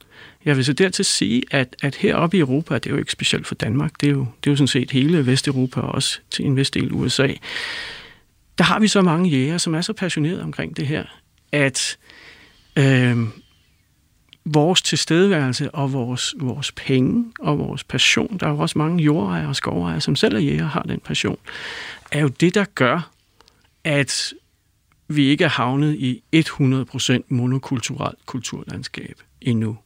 jeg 0.45 0.57
vil 0.57 0.65
så 0.65 0.73
dertil 0.73 1.05
sige, 1.05 1.43
at, 1.51 1.75
at 1.81 1.95
heroppe 1.95 2.37
i 2.37 2.39
Europa, 2.39 2.73
det 2.73 2.85
er 2.85 2.89
jo 2.89 2.97
ikke 2.97 3.11
specielt 3.11 3.47
for 3.47 3.55
Danmark, 3.55 3.91
det 4.01 4.07
er 4.07 4.11
jo, 4.11 4.19
det 4.43 4.49
er 4.49 4.51
jo 4.51 4.55
sådan 4.55 4.67
set 4.67 4.91
hele 4.91 5.25
Vesteuropa 5.25 5.81
og 5.81 5.91
også 5.91 6.19
til 6.31 6.45
en 6.45 6.55
vis 6.55 6.71
del 6.71 6.91
USA, 6.91 7.27
der 8.59 8.65
har 8.65 8.79
vi 8.79 8.87
så 8.87 9.01
mange 9.01 9.29
jæger, 9.29 9.57
som 9.57 9.75
er 9.75 9.81
så 9.81 9.93
passionerede 9.93 10.43
omkring 10.43 10.77
det 10.77 10.87
her, 10.87 11.05
at 11.51 11.97
øh, 12.77 13.17
vores 14.45 14.81
tilstedeværelse 14.81 15.71
og 15.71 15.93
vores, 15.93 16.35
vores 16.39 16.71
penge 16.71 17.25
og 17.39 17.59
vores 17.59 17.83
passion, 17.83 18.37
der 18.39 18.47
er 18.47 18.51
jo 18.51 18.59
også 18.59 18.77
mange 18.77 19.03
jordejere 19.03 19.47
og 19.47 19.55
skovejere, 19.55 20.01
som 20.01 20.15
selv 20.15 20.35
er 20.35 20.39
jæger 20.39 20.65
har 20.65 20.81
den 20.81 20.99
passion, 20.99 21.37
er 22.11 22.19
jo 22.19 22.27
det, 22.27 22.55
der 22.55 22.65
gør, 22.75 23.11
at 23.83 24.33
vi 25.07 25.25
ikke 25.25 25.43
er 25.43 25.49
havnet 25.49 25.95
i 25.95 26.23
100% 26.35 27.19
monokulturelt 27.27 28.25
kulturlandskab 28.25 29.21
endnu. 29.41 29.77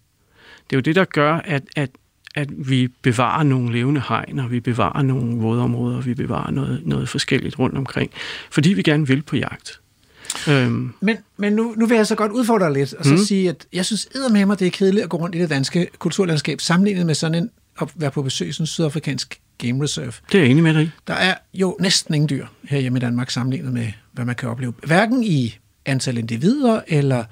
Det 0.70 0.76
er 0.76 0.78
jo 0.78 0.82
det, 0.82 0.96
der 0.96 1.06
gør, 1.06 1.36
at, 1.36 1.64
at, 1.76 1.90
at 2.36 2.50
vi 2.58 2.88
bevarer 2.88 3.44
nogle 3.44 3.74
levende 3.74 4.02
og 4.38 4.52
vi 4.52 4.60
bevarer 4.60 5.02
nogle 5.02 5.36
vådområder, 5.36 5.98
og 5.98 6.06
vi 6.06 6.14
bevarer 6.14 6.52
noget, 6.52 6.82
noget 6.86 7.10
forskelligt 7.10 7.60
rundt 7.60 7.78
omkring, 7.78 8.12
fordi 8.52 8.74
vi 8.74 8.82
gerne 8.82 9.08
vil 9.08 9.22
på 9.22 9.36
jagt. 9.36 9.80
Øhm, 10.50 10.94
Men, 11.02 11.18
men 11.38 11.54
nu, 11.54 11.74
nu 11.78 11.86
vil 11.86 11.96
jeg 11.96 12.08
så 12.08 12.16
godt 12.16 12.32
udfordre 12.32 12.66
dig 12.66 12.74
lidt, 12.74 12.94
og 12.94 13.06
så 13.06 13.12
mm. 13.12 13.18
sige, 13.18 13.50
at 13.50 13.66
jeg 13.74 13.86
synes 13.86 14.08
med 14.32 14.46
mig, 14.46 14.60
det 14.60 14.68
er 14.68 14.72
kedeligt 14.72 15.04
at 15.04 15.10
gå 15.10 15.18
rundt 15.18 15.36
i 15.36 15.40
det 15.40 15.50
danske 15.50 15.88
kulturlandskab, 16.00 16.62
sammenlignet 16.62 17.06
med 17.06 17.16
sådan 17.16 17.44
en, 17.44 17.50
at 17.82 17.90
være 17.96 18.12
på 18.12 18.22
besøg 18.22 18.48
i 18.48 18.52
sådan 18.52 18.64
en 18.64 18.68
sydafrikansk 18.68 19.40
game 19.58 19.84
reserve. 19.84 20.14
det 20.32 20.38
er 20.38 20.42
jeg 20.42 20.52
enig 20.52 20.64
med 20.64 20.74
dig. 20.74 20.92
Der 21.08 21.14
er 21.14 21.36
jo 21.54 21.78
næsten 21.80 22.14
ingen 22.14 22.30
dyr 22.30 22.46
her 22.64 22.80
hjemme 22.80 22.98
i 22.98 23.02
Danmark 23.02 23.30
sammenlignet 23.30 23.74
med, 23.74 23.88
hvad 24.12 24.26
man 24.26 24.36
kan 24.36 24.50
opleve. 24.50 24.74
Hverken 24.84 25.24
i 25.24 25.58
antal 25.86 26.18
individer, 26.18 26.82
eller 26.88 27.24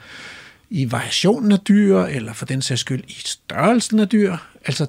i 0.72 0.92
variationen 0.92 1.52
af 1.52 1.60
dyr, 1.60 1.98
eller 1.98 2.34
for 2.34 2.46
den 2.46 2.62
sags 2.62 2.82
skyld 2.82 3.04
i 3.08 3.16
størrelsen 3.26 4.00
af 4.00 4.10
dyr. 4.10 4.38
Altså, 4.66 4.88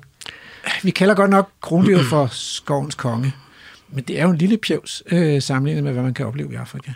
vi 0.82 0.90
kalder 0.90 1.14
godt 1.14 1.30
nok 1.30 1.50
krondyret 1.60 2.06
for 2.06 2.26
skovens 2.32 2.94
konge, 2.94 3.32
men 3.88 4.04
det 4.04 4.18
er 4.18 4.22
jo 4.22 4.30
en 4.30 4.38
lille 4.38 4.58
pjevs 4.58 5.02
øh, 5.06 5.42
sammenlignet 5.42 5.84
med, 5.84 5.92
hvad 5.92 6.02
man 6.02 6.14
kan 6.14 6.26
opleve 6.26 6.52
i 6.52 6.56
Afrika. 6.56 6.92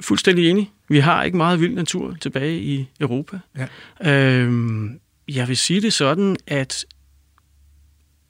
Fuldstændig 0.00 0.50
enig. 0.50 0.70
Vi 0.88 0.98
har 0.98 1.22
ikke 1.22 1.36
meget 1.36 1.60
vild 1.60 1.74
natur 1.74 2.16
tilbage 2.20 2.58
i 2.58 2.88
Europa. 3.00 3.38
Ja. 3.58 4.12
Øhm, 4.12 5.00
jeg 5.28 5.48
vil 5.48 5.56
sige 5.56 5.80
det 5.80 5.92
sådan, 5.92 6.36
at 6.46 6.84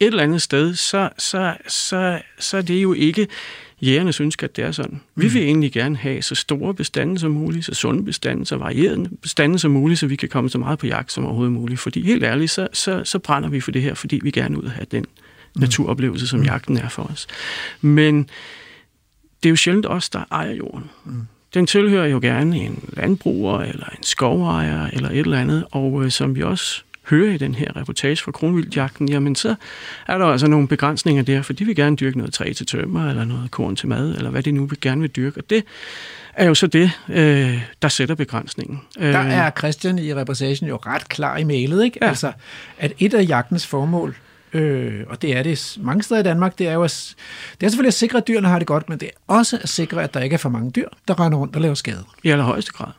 et 0.00 0.06
eller 0.06 0.22
andet 0.22 0.42
sted, 0.42 0.74
så, 0.74 1.08
så, 1.18 1.56
så, 1.68 2.20
så 2.38 2.56
er 2.56 2.62
det 2.62 2.82
jo 2.82 2.92
ikke 2.92 3.26
jægernes 3.80 4.20
ønske, 4.20 4.44
at 4.44 4.56
det 4.56 4.64
er 4.64 4.72
sådan. 4.72 5.00
Vi 5.14 5.28
vil 5.28 5.42
egentlig 5.42 5.72
gerne 5.72 5.96
have 5.96 6.22
så 6.22 6.34
store 6.34 6.74
bestande 6.74 7.18
som 7.18 7.30
muligt, 7.30 7.64
så 7.64 7.74
sunde 7.74 8.04
bestande, 8.04 8.46
så 8.46 8.56
varierede 8.56 9.08
bestande 9.22 9.58
som 9.58 9.70
muligt, 9.70 10.00
så 10.00 10.06
vi 10.06 10.16
kan 10.16 10.28
komme 10.28 10.50
så 10.50 10.58
meget 10.58 10.78
på 10.78 10.86
jagt 10.86 11.12
som 11.12 11.24
overhovedet 11.24 11.52
muligt. 11.52 11.80
Fordi 11.80 12.02
helt 12.02 12.24
ærligt, 12.24 12.50
så, 12.50 12.68
så, 12.72 13.04
så 13.04 13.18
brænder 13.18 13.48
vi 13.48 13.60
for 13.60 13.70
det 13.70 13.82
her, 13.82 13.94
fordi 13.94 14.20
vi 14.22 14.30
gerne 14.30 14.60
vil 14.60 14.70
have 14.70 14.86
den 14.90 15.06
naturoplevelse, 15.56 16.26
som 16.26 16.42
jagten 16.42 16.76
er 16.76 16.88
for 16.88 17.02
os. 17.02 17.26
Men 17.80 18.28
det 19.42 19.48
er 19.48 19.50
jo 19.50 19.56
sjældent 19.56 19.86
os, 19.86 20.10
der 20.10 20.24
ejer 20.30 20.54
jorden. 20.54 20.90
Mm. 21.04 21.22
Den 21.54 21.66
tilhører 21.66 22.06
jo 22.06 22.18
gerne 22.22 22.56
en 22.56 22.88
landbruger, 22.92 23.60
eller 23.60 23.86
en 23.86 24.02
skovejer, 24.02 24.86
eller 24.86 25.10
et 25.10 25.18
eller 25.18 25.40
andet, 25.40 25.64
og 25.70 26.04
øh, 26.04 26.10
som 26.10 26.36
vi 26.36 26.42
også 26.42 26.82
hører 27.10 27.32
i 27.34 27.38
den 27.38 27.54
her 27.54 27.76
reportage 27.76 28.16
fra 28.16 28.32
kronvildjagten, 28.32 29.08
jamen 29.08 29.34
så 29.34 29.54
er 30.08 30.18
der 30.18 30.26
altså 30.26 30.46
nogle 30.46 30.68
begrænsninger 30.68 31.22
der, 31.22 31.42
for 31.42 31.52
de 31.52 31.64
vil 31.64 31.76
gerne 31.76 31.96
dyrke 31.96 32.18
noget 32.18 32.32
træ 32.34 32.52
til 32.52 32.66
tømmer, 32.66 33.10
eller 33.10 33.24
noget 33.24 33.50
korn 33.50 33.76
til 33.76 33.88
mad, 33.88 34.14
eller 34.16 34.30
hvad 34.30 34.42
de 34.42 34.52
nu 34.52 34.66
vil 34.66 34.80
gerne 34.80 35.00
vil 35.00 35.10
dyrke, 35.10 35.40
og 35.40 35.50
det 35.50 35.64
er 36.34 36.46
jo 36.46 36.54
så 36.54 36.66
det, 36.66 36.90
øh, 37.08 37.62
der 37.82 37.88
sætter 37.88 38.14
begrænsningen. 38.14 38.80
Der 38.98 39.20
Øh, 39.20 39.32
er 39.32 39.50
Christian 39.58 39.98
i 39.98 40.14
reportagen 40.14 40.68
jo 40.68 40.76
ret 40.76 41.08
klar 41.08 41.36
i 41.36 41.44
mailet, 41.44 41.84
ikke? 41.84 41.98
Ja. 42.02 42.08
Altså, 42.08 42.32
at 42.78 42.92
et 42.98 43.14
af 43.14 43.28
jagtens 43.28 43.66
formål, 43.66 44.16
øh, 44.52 45.04
og 45.08 45.22
det 45.22 45.36
er 45.36 45.42
det 45.42 45.78
mange 45.80 46.02
steder 46.02 46.20
i 46.20 46.24
Danmark, 46.24 46.58
det 46.58 46.68
er 46.68 46.72
jo 46.72 46.82
at, 46.82 47.14
det 47.60 47.66
er 47.66 47.70
selvfølgelig 47.70 47.88
at 47.88 47.94
sikre, 47.94 48.18
at 48.18 48.28
dyrene 48.28 48.48
har 48.48 48.58
det 48.58 48.66
godt, 48.66 48.88
men 48.88 48.98
det 48.98 49.06
er 49.06 49.34
også 49.34 49.58
at 49.62 49.68
sikre, 49.68 50.02
at 50.02 50.14
der 50.14 50.20
ikke 50.20 50.34
er 50.34 50.38
for 50.38 50.48
mange 50.48 50.70
dyr, 50.70 50.88
der 51.08 51.20
render 51.20 51.38
rundt 51.38 51.56
og 51.56 51.62
laver 51.62 51.74
skade. 51.74 52.04
I 52.22 52.28
allerhøjeste 52.28 52.72
grad. 52.72 52.92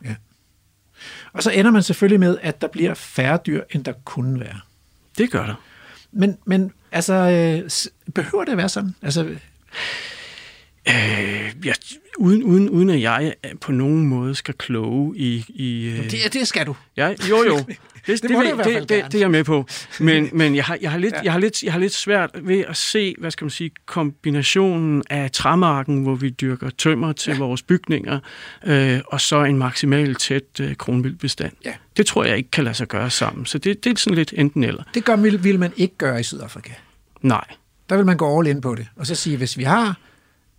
Og 1.34 1.44
så 1.44 1.52
ender 1.52 1.72
man 1.72 1.84
selvfølgelig 1.84 2.20
med, 2.20 2.38
at 2.42 2.62
der 2.62 2.68
bliver 2.68 2.94
færre 2.94 3.40
dyr, 3.46 3.64
end 3.72 3.84
der 3.84 3.94
kunne 4.06 4.40
være. 4.40 4.60
Det 5.18 5.32
gør 5.32 5.46
der. 5.46 5.56
Men, 6.12 6.38
men 6.46 6.72
altså, 6.92 7.14
øh, 7.14 7.70
behøver 8.14 8.44
det 8.44 8.52
at 8.52 8.58
være 8.58 8.70
sådan? 8.70 8.96
Altså, 9.02 9.36
Øh, 10.90 11.66
ja, 11.66 11.74
uden, 12.18 12.44
uden, 12.44 12.70
uden 12.70 12.90
at 12.90 13.02
jeg 13.02 13.34
på 13.62 13.72
nogen 13.72 14.08
måde 14.08 14.36
skal 14.36 14.54
kloge 14.54 15.18
i... 15.18 15.46
i 15.50 15.90
øh, 15.90 16.12
Det, 16.12 16.34
det 16.34 16.48
skal 16.48 16.66
du. 16.66 16.76
Ja, 16.98 17.08
jo, 17.30 17.44
jo. 17.48 17.58
Det, 18.08 18.24
det, 18.24 18.32
må 18.32 18.42
det, 18.42 18.56
hvert 18.56 18.68
det, 18.68 18.76
det, 18.76 18.90
det, 18.90 19.06
det 19.12 19.16
er 19.16 19.20
jeg 19.20 19.32
med 19.32 19.44
på. 19.44 19.66
Men, 20.00 20.30
men 20.38 20.56
jeg, 20.56 20.64
har, 20.64 20.78
jeg, 20.82 20.92
har 20.92 20.98
lidt, 20.98 21.14
Ja. 21.14 21.20
jeg, 21.24 21.32
har 21.32 21.40
lidt, 21.40 21.64
jeg 21.64 21.74
har 21.74 21.80
lidt 21.80 21.94
svært 21.94 22.30
ved 22.42 22.60
at 22.68 22.78
se, 22.78 23.16
hvad 23.20 23.32
skal 23.32 23.46
man 23.46 23.50
sige, 23.50 23.72
kombinationen 23.86 25.04
af 25.10 25.32
træmarken, 25.32 26.04
hvor 26.04 26.16
vi 26.16 26.30
dyrker 26.30 26.70
tømmer 26.70 27.12
til 27.12 27.32
ja. 27.34 27.38
vores 27.40 27.62
bygninger, 27.62 28.20
øh, 28.66 29.00
og 29.08 29.22
så 29.22 29.44
en 29.44 29.58
maksimal 29.58 30.16
tæt 30.16 30.60
øh, 30.62 30.76
kronvildbestand. 30.76 31.52
Ja. 31.66 31.74
Det 31.98 32.06
tror 32.06 32.24
jeg 32.24 32.38
ikke 32.38 32.52
kan 32.52 32.64
lade 32.64 32.76
sig 32.76 32.88
gøre 32.88 33.10
sammen. 33.10 33.46
Så 33.46 33.58
det, 33.58 33.84
det 33.84 33.92
er 33.92 33.98
sådan 33.98 34.16
lidt 34.16 34.34
enten 34.38 34.64
eller. 34.64 34.84
Det 34.94 35.06
gør, 35.06 35.16
vil, 35.16 35.44
vil 35.44 35.60
man 35.60 35.74
ikke 35.78 35.96
gøre 35.98 36.20
i 36.20 36.24
Sydafrika. 36.24 36.74
Nej. 37.22 37.46
Der 37.90 37.96
vil 37.96 38.06
man 38.06 38.18
gå 38.18 38.40
all 38.40 38.48
in 38.48 38.62
på 38.62 38.76
det. 38.76 38.88
Og 38.96 39.08
så 39.08 39.16
sige, 39.16 39.38
hvis 39.38 39.58
vi 39.58 39.64
har 39.64 39.98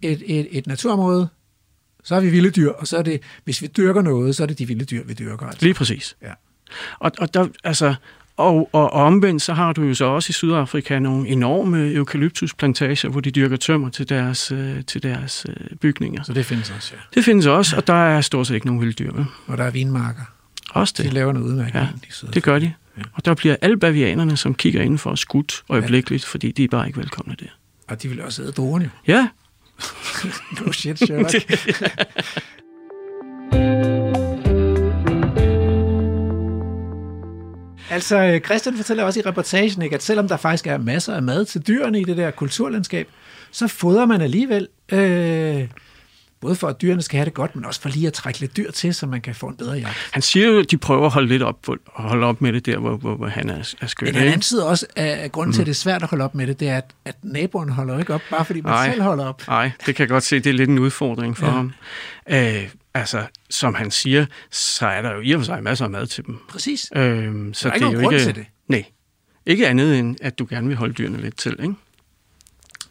et, 0.02 0.22
et, 0.26 0.48
et 0.50 0.66
naturområde, 0.66 1.28
så 2.04 2.14
har 2.14 2.20
vi 2.20 2.30
vilde 2.30 2.50
dyr, 2.50 2.70
og 2.70 2.86
så 2.86 2.96
er 2.96 3.02
det, 3.02 3.20
hvis 3.44 3.62
vi 3.62 3.66
dyrker 3.66 4.02
noget, 4.02 4.36
så 4.36 4.42
er 4.42 4.46
det 4.46 4.58
de 4.58 4.66
vilde 4.66 4.84
dyr, 4.84 5.04
vi 5.04 5.14
dyrker. 5.14 5.46
Altså. 5.46 5.64
Lige 5.64 5.74
præcis. 5.74 6.16
Ja. 6.22 6.32
Og, 6.98 7.12
og, 7.18 7.34
der, 7.34 7.48
altså, 7.64 7.94
og, 8.36 8.68
og, 8.72 8.90
omvendt, 8.90 9.42
så 9.42 9.52
har 9.52 9.72
du 9.72 9.82
jo 9.82 9.94
så 9.94 10.04
også 10.04 10.30
i 10.30 10.32
Sydafrika 10.32 10.98
nogle 10.98 11.28
enorme 11.28 11.92
eukalyptusplantager, 11.92 13.08
hvor 13.08 13.20
de 13.20 13.30
dyrker 13.30 13.56
tømmer 13.56 13.88
til 13.88 14.08
deres, 14.08 14.52
øh, 14.52 14.84
til 14.84 15.02
deres 15.02 15.46
øh, 15.48 15.76
bygninger. 15.76 16.22
Så 16.22 16.32
det 16.32 16.46
findes 16.46 16.70
også, 16.70 16.92
ja. 16.94 17.00
Det 17.14 17.24
findes 17.24 17.46
også, 17.46 17.76
og 17.76 17.86
der 17.86 17.94
er 17.94 18.20
stort 18.20 18.46
set 18.46 18.54
ikke 18.54 18.66
nogen 18.66 18.80
vilde 18.80 18.92
dyr. 18.92 19.12
Vel? 19.12 19.24
Og 19.46 19.58
der 19.58 19.64
er 19.64 19.70
vinmarker. 19.70 20.22
Også 20.70 20.94
De 20.98 21.02
det. 21.02 21.12
laver 21.12 21.32
noget 21.32 21.46
udmærket 21.46 21.74
Ja, 21.74 21.88
Sydafrika. 22.10 22.34
Det 22.34 22.42
gør 22.42 22.58
de. 22.58 22.72
Ja. 22.96 23.02
Og 23.12 23.24
der 23.24 23.34
bliver 23.34 23.56
alle 23.60 23.76
bavianerne, 23.76 24.36
som 24.36 24.54
kigger 24.54 24.82
indenfor, 24.82 25.14
skudt 25.14 25.62
øjeblikkeligt, 25.68 26.24
fordi 26.24 26.52
de 26.52 26.64
er 26.64 26.68
bare 26.68 26.86
ikke 26.86 26.98
velkomne 26.98 27.36
der. 27.40 27.46
Og 27.88 28.02
de 28.02 28.08
vil 28.08 28.22
også 28.22 28.42
æde 28.42 28.52
druerne. 28.52 28.90
Ja, 29.06 29.28
No 30.60 30.72
shit, 30.72 30.98
Sherlock. 30.98 31.34
Altså, 37.90 38.18
øh, 38.18 38.40
Christian 38.40 38.76
fortæller 38.76 39.04
også 39.04 39.20
i 39.20 39.22
reportagen, 39.26 39.82
ikke, 39.82 39.94
at 39.94 40.02
selvom 40.02 40.28
der 40.28 40.36
faktisk 40.36 40.66
er 40.66 40.78
masser 40.78 41.14
af 41.14 41.22
mad 41.22 41.44
til 41.44 41.66
dyrene 41.66 42.00
i 42.00 42.04
det 42.04 42.16
der 42.16 42.30
kulturlandskab, 42.30 43.08
så 43.50 43.68
fodrer 43.68 44.06
man 44.06 44.20
alligevel, 44.20 44.68
øh, 44.92 45.68
både 46.40 46.54
for 46.54 46.68
at 46.68 46.80
dyrene 46.82 47.02
skal 47.02 47.16
have 47.16 47.24
det 47.24 47.34
godt, 47.34 47.56
men 47.56 47.64
også 47.64 47.80
for 47.80 47.88
lige 47.88 48.06
at 48.06 48.12
trække 48.12 48.40
lidt 48.40 48.56
dyr 48.56 48.70
til, 48.70 48.94
så 48.94 49.06
man 49.06 49.20
kan 49.20 49.34
få 49.34 49.46
en 49.46 49.56
bedre 49.56 49.72
jagt. 49.72 49.96
han 50.12 50.22
siger 50.22 50.46
jo, 50.48 50.58
at 50.58 50.70
de 50.70 50.76
prøver 50.78 51.06
at 51.06 51.12
holde 51.12 51.28
lidt 51.28 51.42
op, 51.42 51.66
holde 51.86 52.26
op 52.26 52.40
med 52.40 52.52
det 52.52 52.66
der, 52.66 52.78
hvor, 52.78 52.96
hvor, 52.96 53.14
hvor 53.16 53.26
han 53.26 53.50
er, 53.50 53.74
er 53.80 53.86
skøn. 53.86 54.06
Men 54.06 54.14
han 54.14 54.28
antyder 54.28 54.64
også, 54.64 54.86
at 54.96 55.32
grunden 55.32 55.52
til, 55.52 55.60
at 55.62 55.66
det 55.66 55.72
er 55.72 55.74
svært 55.74 56.02
at 56.02 56.08
holde 56.10 56.24
op 56.24 56.34
med 56.34 56.46
det, 56.46 56.60
det 56.60 56.68
er, 56.68 56.76
at, 56.76 56.84
at 57.04 57.16
naboen 57.22 57.68
holder 57.68 57.98
ikke 57.98 58.14
op, 58.14 58.22
bare 58.30 58.44
fordi 58.44 58.60
man 58.60 58.72
Nej. 58.72 58.90
selv 58.90 59.02
holder 59.02 59.24
op. 59.26 59.42
Nej, 59.48 59.70
det 59.86 59.94
kan 59.96 60.02
jeg 60.02 60.08
godt 60.08 60.24
se, 60.24 60.36
det 60.36 60.46
er 60.46 60.52
lidt 60.54 60.70
en 60.70 60.78
udfordring 60.78 61.36
for 61.36 61.46
Ja. 61.46 61.52
ham. 61.52 61.72
Øh, 62.30 62.68
altså, 62.94 63.22
som 63.50 63.74
han 63.74 63.90
siger, 63.90 64.26
så 64.50 64.86
er 64.86 65.02
der 65.02 65.12
jo 65.14 65.20
i 65.20 65.32
og 65.32 65.40
for 65.40 65.44
sig 65.44 65.62
masser 65.62 65.84
af 65.84 65.90
mad 65.90 66.06
til 66.06 66.26
dem. 66.26 66.38
Præcis. 66.48 66.90
Øhm, 66.96 67.54
så 67.54 67.68
Der 67.68 67.70
er 67.70 67.74
ikke 67.74 67.86
det 67.86 67.92
er 67.92 67.96
jo 67.96 68.02
grund 68.02 68.14
ikke, 68.14 68.24
til 68.24 68.34
det. 68.34 68.46
Nej. 68.68 68.84
Ikke 69.46 69.68
andet 69.68 69.98
end, 69.98 70.16
at 70.22 70.38
du 70.38 70.46
gerne 70.50 70.68
vil 70.68 70.76
holde 70.76 70.94
dyrene 70.94 71.20
lidt 71.20 71.36
til, 71.36 71.56
ikke? 71.62 71.74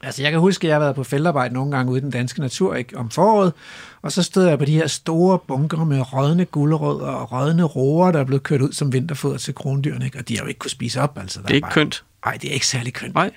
Altså, 0.04 0.22
jeg 0.22 0.32
kan 0.32 0.39
huske, 0.39 0.68
at 0.68 0.70
jeg 0.70 0.76
har 0.76 0.80
været 0.80 0.95
på 0.95 1.04
feltarbejde 1.04 1.54
nogle 1.54 1.72
gange 1.72 1.91
ude 1.91 1.97
i 2.00 2.02
den 2.02 2.12
danske 2.12 2.39
natur 2.39 2.76
ikke, 2.76 2.97
om 2.97 3.10
foråret, 3.10 3.54
og 4.02 4.12
så 4.12 4.24
stod 4.24 4.45
jeg 4.45 4.60
på 4.60 4.66
de 4.66 4.72
her 4.72 4.88
store 4.88 5.39
bunker 5.39 5.84
med 5.84 6.14
rådne 6.14 6.45
gulerødder 6.45 7.08
og 7.08 7.32
rådne 7.32 7.64
roer, 7.64 8.12
der 8.12 8.20
er 8.20 8.24
blevet 8.24 8.43
kørt 8.43 8.62
ud 8.62 8.72
som 8.74 8.93
vinterfoder 8.93 9.38
til 9.38 9.56
krondyrene, 9.56 10.06
ikke? 10.06 10.20
og 10.20 10.28
de 10.30 10.38
har 10.38 10.43
jo 10.43 10.47
ikke 10.47 10.60
kunne 10.60 10.72
spise 10.72 11.02
op. 11.02 11.18
Altså, 11.18 11.39
der 11.39 11.45
Det 11.45 11.52
er 11.52 11.56
ikke 11.56 11.66
bare... 11.66 11.74
kønt. 11.74 12.04
Nej, 12.26 12.38
det 12.41 12.50
er 12.50 12.54
ikke 12.54 12.68
særlig 12.68 12.93
kønt. 12.93 13.14
Nej. 13.14 13.32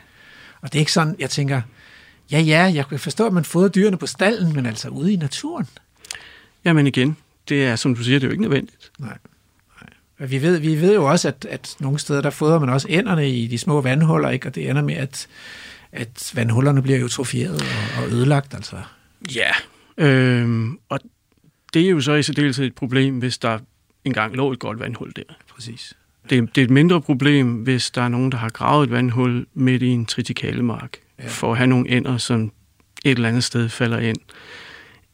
Og 0.60 0.72
det 0.72 0.78
er 0.78 0.80
ikke 0.80 0.92
sådan, 0.92 1.16
jeg 1.18 1.30
tænker, 1.30 1.62
ja, 2.30 2.40
ja, 2.40 2.72
jeg 2.74 2.88
kan 2.88 2.98
forstå, 2.98 3.26
at 3.26 3.32
man 3.32 3.44
fodrer 3.44 3.68
dyrene 3.68 3.96
på 3.96 4.06
stallen, 4.06 4.52
men 4.54 4.66
altså 4.66 4.88
ude 4.88 5.12
i 5.12 5.16
naturen. 5.16 5.66
Jamen 6.64 6.86
igen, 6.86 7.16
det 7.48 7.64
er, 7.66 7.76
som 7.76 7.94
du 7.94 8.02
siger, 8.02 8.18
det 8.18 8.26
er 8.26 8.28
jo 8.28 8.32
ikke 8.32 8.42
nødvendigt. 8.42 8.90
Nej. 8.98 9.18
Nej. 10.20 10.26
Vi 10.28 10.42
ved, 10.42 10.58
vi 10.58 10.80
ved 10.80 10.94
jo 10.94 11.04
også, 11.10 11.28
at, 11.28 11.46
at 11.50 11.76
nogle 11.80 11.98
steder, 11.98 12.20
der 12.20 12.30
fodrer 12.30 12.58
man 12.58 12.68
også 12.68 12.86
ænderne 12.90 13.30
i 13.30 13.46
de 13.46 13.58
små 13.58 13.80
vandhuller, 13.80 14.30
ikke? 14.30 14.48
og 14.48 14.54
det 14.54 14.70
ender 14.70 14.82
med, 14.82 14.94
at, 14.94 15.26
at 15.92 16.32
vandhullerne 16.34 16.82
bliver 16.82 16.98
eutrofieret 16.98 17.62
og, 17.62 18.02
og 18.04 18.10
ødelagt. 18.10 18.54
Altså. 18.54 18.76
Ja, 19.34 19.50
øhm, 19.98 20.78
og 20.88 21.00
det 21.74 21.82
er 21.82 21.90
jo 21.90 22.00
så 22.00 22.14
i 22.14 22.22
særdeleshed 22.22 22.66
et 22.66 22.74
problem, 22.74 23.18
hvis 23.18 23.38
der 23.38 23.58
engang 24.04 24.36
lå 24.36 24.52
et 24.52 24.58
godt 24.58 24.80
vandhul 24.80 25.12
der. 25.16 25.22
Præcis. 25.54 25.96
Det, 26.30 26.54
det 26.54 26.60
er 26.60 26.64
et 26.64 26.70
mindre 26.70 27.02
problem, 27.02 27.54
hvis 27.54 27.90
der 27.90 28.02
er 28.02 28.08
nogen, 28.08 28.32
der 28.32 28.38
har 28.38 28.48
gravet 28.48 28.84
et 28.84 28.90
vandhul 28.90 29.46
midt 29.54 29.82
i 29.82 29.88
en 29.88 30.06
tritikalemark, 30.06 30.96
ja. 31.18 31.28
for 31.28 31.52
at 31.52 31.58
have 31.58 31.66
nogle 31.66 31.88
ender, 31.88 32.18
som 32.18 32.52
et 33.04 33.10
eller 33.10 33.28
andet 33.28 33.44
sted 33.44 33.68
falder 33.68 33.98
ind 33.98 34.18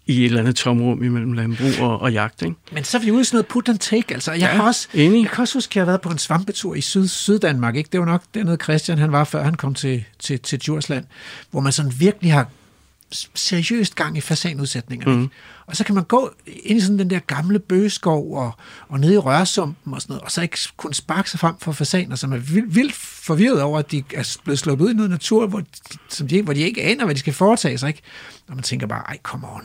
i 0.09 0.21
et 0.21 0.25
eller 0.25 0.41
andet 0.41 0.57
tomrum 0.57 1.03
imellem 1.03 1.33
landbrug 1.33 1.81
og, 1.81 2.01
og 2.01 2.13
jagt. 2.13 2.43
Ikke? 2.43 2.57
Men 2.73 2.85
så 2.85 2.99
er 2.99 3.03
vi 3.03 3.11
ude 3.11 3.21
i 3.21 3.25
sådan 3.25 3.37
noget 3.37 3.47
put 3.47 3.69
and 3.69 3.79
take. 3.79 4.15
Altså, 4.15 4.33
jeg, 4.33 4.41
ja, 4.41 4.47
har 4.47 4.67
også, 4.67 4.89
enig. 4.95 5.23
jeg 5.23 5.31
kan 5.31 5.43
også 5.43 5.55
huske, 5.55 5.73
at 5.73 5.77
jeg 5.77 5.83
har 5.83 5.87
været 5.87 6.01
på 6.01 6.09
en 6.09 6.19
svampetur 6.19 6.75
i 6.75 6.81
Syd, 6.81 7.09
Syddanmark. 7.09 7.77
Ikke? 7.77 7.89
Det 7.93 8.01
var 8.01 8.07
nok 8.07 8.23
dernede 8.35 8.57
Christian, 8.63 8.99
han 8.99 9.13
var, 9.13 9.25
før 9.25 9.43
han 9.43 9.55
kom 9.55 9.75
til, 9.75 10.05
til, 10.19 10.41
til 10.41 10.59
Djursland, 10.59 11.05
hvor 11.51 11.61
man 11.61 11.73
sådan 11.73 11.93
virkelig 11.99 12.33
har 12.33 12.47
seriøst 13.35 13.95
gang 13.95 14.17
i 14.17 14.21
fasanudsætninger. 14.21 15.17
Mm. 15.17 15.31
Og 15.67 15.77
så 15.77 15.85
kan 15.85 15.95
man 15.95 16.05
gå 16.05 16.31
ind 16.47 16.79
i 16.79 16.81
sådan 16.81 16.99
den 16.99 17.11
der 17.11 17.19
gamle 17.19 17.59
bøgeskov 17.59 18.37
og, 18.37 18.53
og 18.89 19.01
ned 19.01 19.13
i 19.13 19.19
rørsumpen 19.19 19.95
og 19.95 20.03
sådan 20.03 20.13
noget, 20.13 20.23
og 20.23 20.31
så 20.31 20.43
ikke 20.43 20.59
kunne 20.77 20.95
sparke 20.95 21.31
sig 21.31 21.41
frem 21.41 21.55
for 21.59 21.73
fasaner, 21.73 22.17
som 22.17 22.33
er 22.33 22.37
vildt, 22.37 22.75
vildt 22.75 22.95
forvirret 22.95 23.63
over, 23.63 23.79
at 23.79 23.91
de 23.91 24.03
er 24.15 24.37
blevet 24.45 24.59
sluppet 24.59 24.85
ud 24.85 24.91
i 24.91 24.95
noget 24.95 25.11
natur, 25.11 25.47
hvor 25.47 25.61
de, 25.61 25.67
som 26.09 26.29
de, 26.29 26.43
hvor 26.43 26.53
de 26.53 26.61
ikke 26.61 26.83
aner, 26.83 27.05
hvad 27.05 27.15
de 27.15 27.21
skal 27.21 27.33
foretage 27.33 27.79
sig. 27.79 27.89
Ikke? 27.89 28.03
Og 28.49 28.55
man 28.55 28.63
tænker 28.63 28.87
bare, 28.87 29.03
ej, 29.09 29.19
come 29.23 29.47
on. 29.53 29.63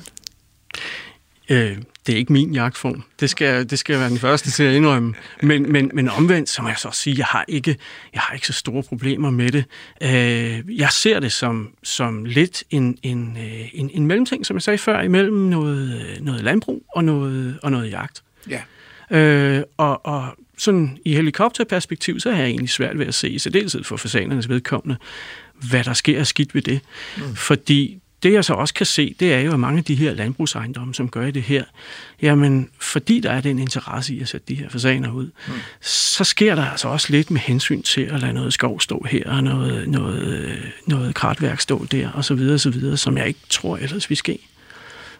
Øh, 1.49 1.77
det 2.07 2.13
er 2.13 2.17
ikke 2.17 2.33
min 2.33 2.53
jagtform. 2.53 3.03
Det 3.19 3.29
skal, 3.29 3.69
det 3.69 3.79
skal 3.79 3.93
jeg 3.93 3.99
være 3.99 4.09
den 4.09 4.17
første 4.17 4.51
til 4.51 4.63
at 4.63 4.75
indrømme. 4.75 5.13
Men, 5.41 5.71
men, 5.71 5.91
men 5.93 6.09
omvendt, 6.09 6.49
så 6.49 6.61
må 6.61 6.67
jeg 6.67 6.77
så 6.77 6.89
sige, 6.91 7.15
jeg 7.17 7.25
har 7.25 7.45
ikke, 7.47 7.77
jeg 8.13 8.21
har 8.21 8.33
ikke 8.33 8.47
så 8.47 8.53
store 8.53 8.83
problemer 8.83 9.29
med 9.29 9.51
det. 9.51 9.65
Øh, 10.01 10.79
jeg 10.79 10.89
ser 10.91 11.19
det 11.19 11.31
som, 11.31 11.73
som 11.83 12.25
lidt 12.25 12.63
en, 12.69 12.97
en, 13.03 13.37
øh, 13.39 13.69
en, 13.73 13.89
en 13.93 14.07
mellemting, 14.07 14.45
som 14.45 14.55
jeg 14.55 14.61
sagde 14.61 14.77
før, 14.77 15.01
imellem 15.01 15.37
noget, 15.37 16.01
øh, 16.01 16.25
noget 16.25 16.43
landbrug 16.43 16.85
og 16.95 17.03
noget, 17.03 17.59
og 17.63 17.71
noget 17.71 17.91
jagt. 17.91 18.23
Ja. 18.49 18.61
Øh, 19.11 19.63
og, 19.77 20.05
og 20.05 20.37
sådan 20.57 20.97
i 21.05 21.15
helikopterperspektiv, 21.15 22.19
så 22.19 22.31
har 22.31 22.37
jeg 22.37 22.47
egentlig 22.47 22.69
svært 22.69 22.99
ved 22.99 23.05
at 23.05 23.13
se, 23.13 23.29
i 23.29 23.39
særdeleshed 23.39 23.83
for 23.83 23.97
fasanernes 23.97 24.49
vedkommende, 24.49 24.95
hvad 25.69 25.83
der 25.83 25.93
sker 25.93 26.23
skidt 26.23 26.55
ved 26.55 26.61
det. 26.61 26.79
Mm. 27.17 27.35
Fordi 27.35 27.99
det 28.23 28.33
jeg 28.33 28.45
så 28.45 28.53
også 28.53 28.73
kan 28.73 28.85
se, 28.85 29.15
det 29.19 29.33
er 29.33 29.39
jo, 29.39 29.53
at 29.53 29.59
mange 29.59 29.77
af 29.77 29.83
de 29.83 29.95
her 29.95 30.13
landbrugsejendomme, 30.13 30.93
som 30.93 31.09
gør 31.09 31.31
det 31.31 31.43
her, 31.43 31.63
jamen 32.21 32.69
fordi 32.79 33.19
der 33.19 33.31
er 33.31 33.41
den 33.41 33.59
interesse 33.59 34.15
i 34.15 34.21
at 34.21 34.27
sætte 34.27 34.47
de 34.47 34.55
her 34.55 34.69
fasaner 34.69 35.11
ud, 35.11 35.25
mm. 35.47 35.53
så 35.81 36.23
sker 36.23 36.55
der 36.55 36.65
altså 36.65 36.87
også 36.87 37.07
lidt 37.11 37.31
med 37.31 37.41
hensyn 37.41 37.81
til 37.81 38.01
at 38.01 38.19
lade 38.19 38.33
noget 38.33 38.53
skov 38.53 38.79
stå 38.79 39.05
her, 39.09 39.29
og 39.29 39.43
noget, 39.43 39.89
noget, 39.89 40.59
noget 40.87 41.15
kratværk 41.15 41.59
stå 41.59 41.85
der, 41.85 42.09
og 42.09 42.25
så 42.25 42.35
videre, 42.35 42.53
og 42.53 42.59
så 42.59 42.69
videre, 42.69 42.97
som 42.97 43.17
jeg 43.17 43.27
ikke 43.27 43.39
tror 43.49 43.77
ellers 43.77 44.09
vi 44.09 44.15
ske. 44.15 44.39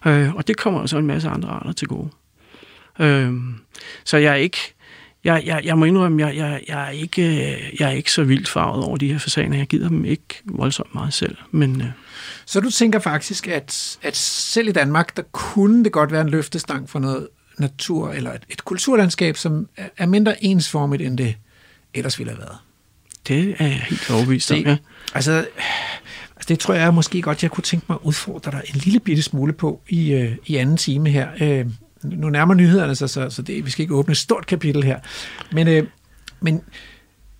Øh, 0.05 0.35
og 0.35 0.47
det 0.47 0.57
kommer 0.57 0.79
også 0.79 0.97
en 0.97 1.07
masse 1.07 1.29
andre 1.29 1.49
arter 1.49 1.71
til 1.71 1.87
gode. 1.87 2.09
Øh, 2.99 3.33
så 4.03 4.17
jeg 4.17 4.31
er 4.31 4.35
ikke, 4.35 4.72
jeg, 5.23 5.43
jeg, 5.45 5.61
jeg 5.63 5.77
må 5.77 5.85
indrømme, 5.85 6.27
jeg, 6.27 6.35
jeg, 6.35 6.61
jeg, 6.67 6.85
er 6.85 6.89
ikke, 6.89 7.21
øh, 7.21 7.73
jeg 7.79 7.87
er 7.87 7.93
ikke 7.93 8.11
så 8.11 8.23
vildt 8.23 8.49
farvet 8.49 8.83
over 8.83 8.97
de 8.97 9.11
her 9.11 9.19
fasaner. 9.19 9.57
Jeg 9.57 9.67
gider 9.67 9.89
dem 9.89 10.05
ikke 10.05 10.41
voldsomt 10.45 10.93
meget 10.95 11.13
selv. 11.13 11.37
Men 11.51 11.81
øh, 11.81 11.87
Så 12.45 12.59
du 12.59 12.69
tænker 12.69 12.99
faktisk, 12.99 13.47
at, 13.47 13.97
at 14.01 14.15
selv 14.15 14.67
i 14.67 14.71
Danmark, 14.71 15.17
der 15.17 15.23
kunne 15.31 15.83
det 15.83 15.91
godt 15.91 16.11
være 16.11 16.21
en 16.21 16.29
løftestang 16.29 16.89
for 16.89 16.99
noget 16.99 17.27
natur, 17.57 18.11
eller 18.11 18.33
et, 18.33 18.43
et 18.49 18.65
kulturlandskab, 18.65 19.37
som 19.37 19.67
er, 19.97 20.05
mindre 20.05 20.43
ensformigt, 20.43 21.01
end 21.01 21.17
det 21.17 21.35
ellers 21.93 22.19
ville 22.19 22.31
have 22.31 22.39
været. 22.39 22.57
det 23.27 23.55
er 23.59 23.67
jeg 23.67 23.85
helt 23.89 24.09
overbevist 24.11 24.51
om. 24.51 24.57
Ja. 24.57 24.77
Altså, 25.13 25.31
altså, 26.35 26.47
det 26.49 26.59
tror 26.59 26.73
jeg 26.73 26.93
måske 26.93 27.21
godt, 27.21 27.43
jeg 27.43 27.51
kunne 27.51 27.63
tænke 27.63 27.85
mig 27.89 27.95
at 27.95 28.07
udfordre 28.07 28.51
dig 28.51 28.61
en 28.73 28.79
lille 28.79 28.99
bitte 28.99 29.23
smule 29.23 29.53
på 29.53 29.81
i, 29.89 30.13
øh, 30.13 30.35
i 30.45 30.55
anden 30.55 30.77
time 30.77 31.09
her. 31.09 31.27
Øh, 31.41 31.65
nu 32.03 32.29
nærmer 32.29 32.53
nyhederne 32.53 32.95
sig, 32.95 33.09
så, 33.09 33.29
så 33.29 33.41
det, 33.41 33.65
vi 33.65 33.71
skal 33.71 33.83
ikke 33.83 33.95
åbne 33.95 34.11
et 34.11 34.17
stort 34.17 34.45
kapitel 34.45 34.83
her. 34.83 34.99
Men, 35.51 35.67
øh, 35.67 35.87
men, 36.41 36.61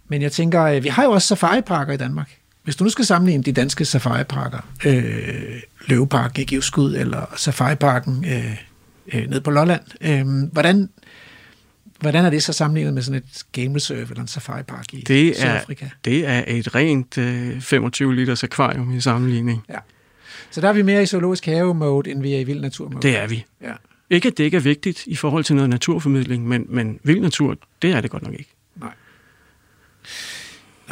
men 0.07 0.21
jeg 0.21 0.31
tænker, 0.31 0.63
øh, 0.63 0.83
vi 0.83 0.89
har 0.89 1.03
jo 1.03 1.11
også 1.11 1.27
safariparker 1.27 1.93
i 1.93 1.97
Danmark. 1.97 2.31
Hvis 2.63 2.75
du 2.75 2.83
nu 2.83 2.89
skal 2.89 3.05
sammenligne 3.05 3.43
de 3.43 3.51
danske 3.51 3.85
safariparker, 3.85 4.59
øh, 4.85 5.61
Løveparken 5.87 6.41
i 6.41 6.45
Givskud, 6.45 6.95
eller 6.95 7.33
safariparken 7.35 8.25
øh, 8.27 8.57
øh, 9.13 9.29
nede 9.29 9.41
på 9.41 9.51
Lolland, 9.51 9.81
øh, 10.01 10.51
hvordan, 10.51 10.89
hvordan 11.99 12.25
er 12.25 12.29
det 12.29 12.43
så 12.43 12.53
sammenlignet 12.53 12.93
med 12.93 13.01
sådan 13.01 13.17
et 13.17 13.43
game 13.51 13.75
reserve 13.75 14.01
eller 14.01 14.21
en 14.21 14.27
safaripark 14.27 14.93
i 14.93 15.01
Det 15.07 15.27
er, 15.29 15.33
Sydafrika? 15.35 15.89
det 16.05 16.27
er 16.27 16.43
et 16.47 16.75
rent 16.75 17.17
øh, 17.17 17.61
25 17.61 18.15
liters 18.15 18.43
akvarium 18.43 18.97
i 18.97 19.01
sammenligning. 19.01 19.63
Ja. 19.69 19.77
Så 20.51 20.61
der 20.61 20.69
er 20.69 20.73
vi 20.73 20.81
mere 20.81 21.03
i 21.03 21.05
zoologisk 21.05 21.45
have-mode, 21.45 22.11
end 22.11 22.21
vi 22.21 22.33
er 22.33 22.39
i 22.39 22.43
vild 22.43 22.61
natur-mode. 22.61 23.07
Det 23.07 23.17
er 23.17 23.27
vi. 23.27 23.45
Ja. 23.61 23.73
Ikke 24.09 24.27
at 24.27 24.37
det 24.37 24.43
ikke 24.43 24.57
er 24.57 24.61
vigtigt 24.61 25.03
i 25.07 25.15
forhold 25.15 25.43
til 25.43 25.55
noget 25.55 25.69
naturformidling, 25.69 26.47
men, 26.47 26.65
men 26.69 26.99
vild 27.03 27.19
natur, 27.19 27.57
det 27.81 27.91
er 27.91 28.01
det 28.01 28.11
godt 28.11 28.23
nok 28.23 28.33
ikke. 28.33 28.53
Nej. 28.75 28.93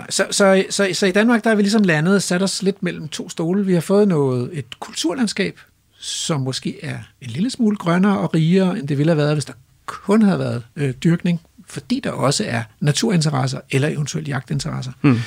Så, 0.09 0.28
så, 0.32 0.66
så, 0.70 0.89
så 0.93 1.05
i 1.05 1.12
Danmark, 1.12 1.43
der 1.43 1.51
er 1.51 1.55
vi 1.55 1.62
ligesom 1.62 1.84
landet 1.84 2.16
og 2.16 2.22
sat 2.22 2.41
os 2.41 2.64
lidt 2.64 2.84
mellem 2.84 3.07
to 3.07 3.30
stole. 3.30 3.66
Vi 3.66 3.74
har 3.74 3.82
fået 3.82 4.07
noget, 4.07 4.49
et 4.53 4.80
kulturlandskab, 4.80 5.59
som 5.99 6.41
måske 6.41 6.84
er 6.84 6.97
en 7.22 7.30
lille 7.30 7.49
smule 7.49 7.78
grønnere 7.78 8.20
og 8.20 8.34
rigere, 8.34 8.80
end 8.80 8.88
det 8.88 8.97
ville 8.97 9.09
have 9.09 9.18
været, 9.18 9.36
hvis 9.36 9.45
der 9.45 9.53
kun 9.86 10.22
havde 10.22 10.39
været 10.39 10.64
øh, 10.76 10.93
dyrkning, 10.93 11.41
fordi 11.68 11.99
der 11.99 12.12
også 12.12 12.43
er 12.47 12.64
naturinteresser 12.80 13.59
eller 13.72 13.88
eventuelt 13.88 14.28
jagtinteresser. 14.28 14.91
Mm. 15.01 15.20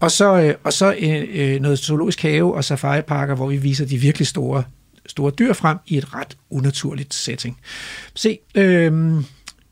Og 0.00 0.10
så, 0.10 0.40
øh, 0.40 0.54
og 0.64 0.72
så 0.72 0.94
øh, 0.98 1.24
øh, 1.32 1.60
noget 1.60 1.78
zoologisk 1.78 2.22
have 2.22 2.54
og 2.54 2.64
safariparker, 2.64 3.34
hvor 3.34 3.48
vi 3.48 3.56
viser 3.56 3.86
de 3.86 3.98
virkelig 3.98 4.26
store, 4.26 4.64
store 5.06 5.32
dyr 5.38 5.52
frem 5.52 5.78
i 5.86 5.96
et 5.96 6.14
ret 6.14 6.36
unaturligt 6.50 7.14
setting. 7.14 7.58
Se, 8.14 8.38
øhm, 8.54 9.24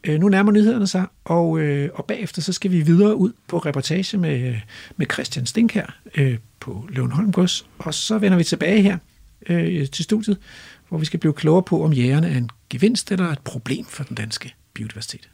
øh, 0.05 0.21
nu 0.21 0.29
nærmer 0.29 0.53
nyhederne 0.53 0.87
sig, 0.87 1.07
og, 1.25 1.59
øh, 1.59 1.91
og 1.95 2.05
bagefter 2.05 2.43
så 2.43 2.53
skal 2.53 2.71
vi 2.71 2.81
videre 2.81 3.17
ud 3.17 3.33
på 3.49 3.59
reportage 3.59 4.19
med, 4.19 4.57
med 4.97 5.07
Christian 5.13 5.47
Stink 5.47 5.73
her 5.73 5.87
øh, 6.15 6.39
på 6.61 6.89
Løvenholm 6.89 7.33
Gods, 7.33 7.67
og 7.79 7.95
så 7.95 8.19
vender 8.19 8.39
vi 8.39 8.45
tilbage 8.45 8.83
her 8.83 8.99
øh, 9.49 9.89
til 9.89 10.05
studiet, 10.05 10.39
hvor 10.89 10.99
vi 10.99 11.05
skal 11.05 11.21
blive 11.21 11.33
klogere 11.33 11.63
på, 11.63 11.85
om 11.85 11.93
jægerne 11.93 12.31
er 12.31 12.39
en 12.39 12.51
gevinst 12.71 13.13
eller 13.13 13.29
et 13.29 13.39
problem 13.39 13.85
for 13.85 14.05
den 14.05 14.17
danske 14.17 14.55
biodiversitet. 14.75 15.29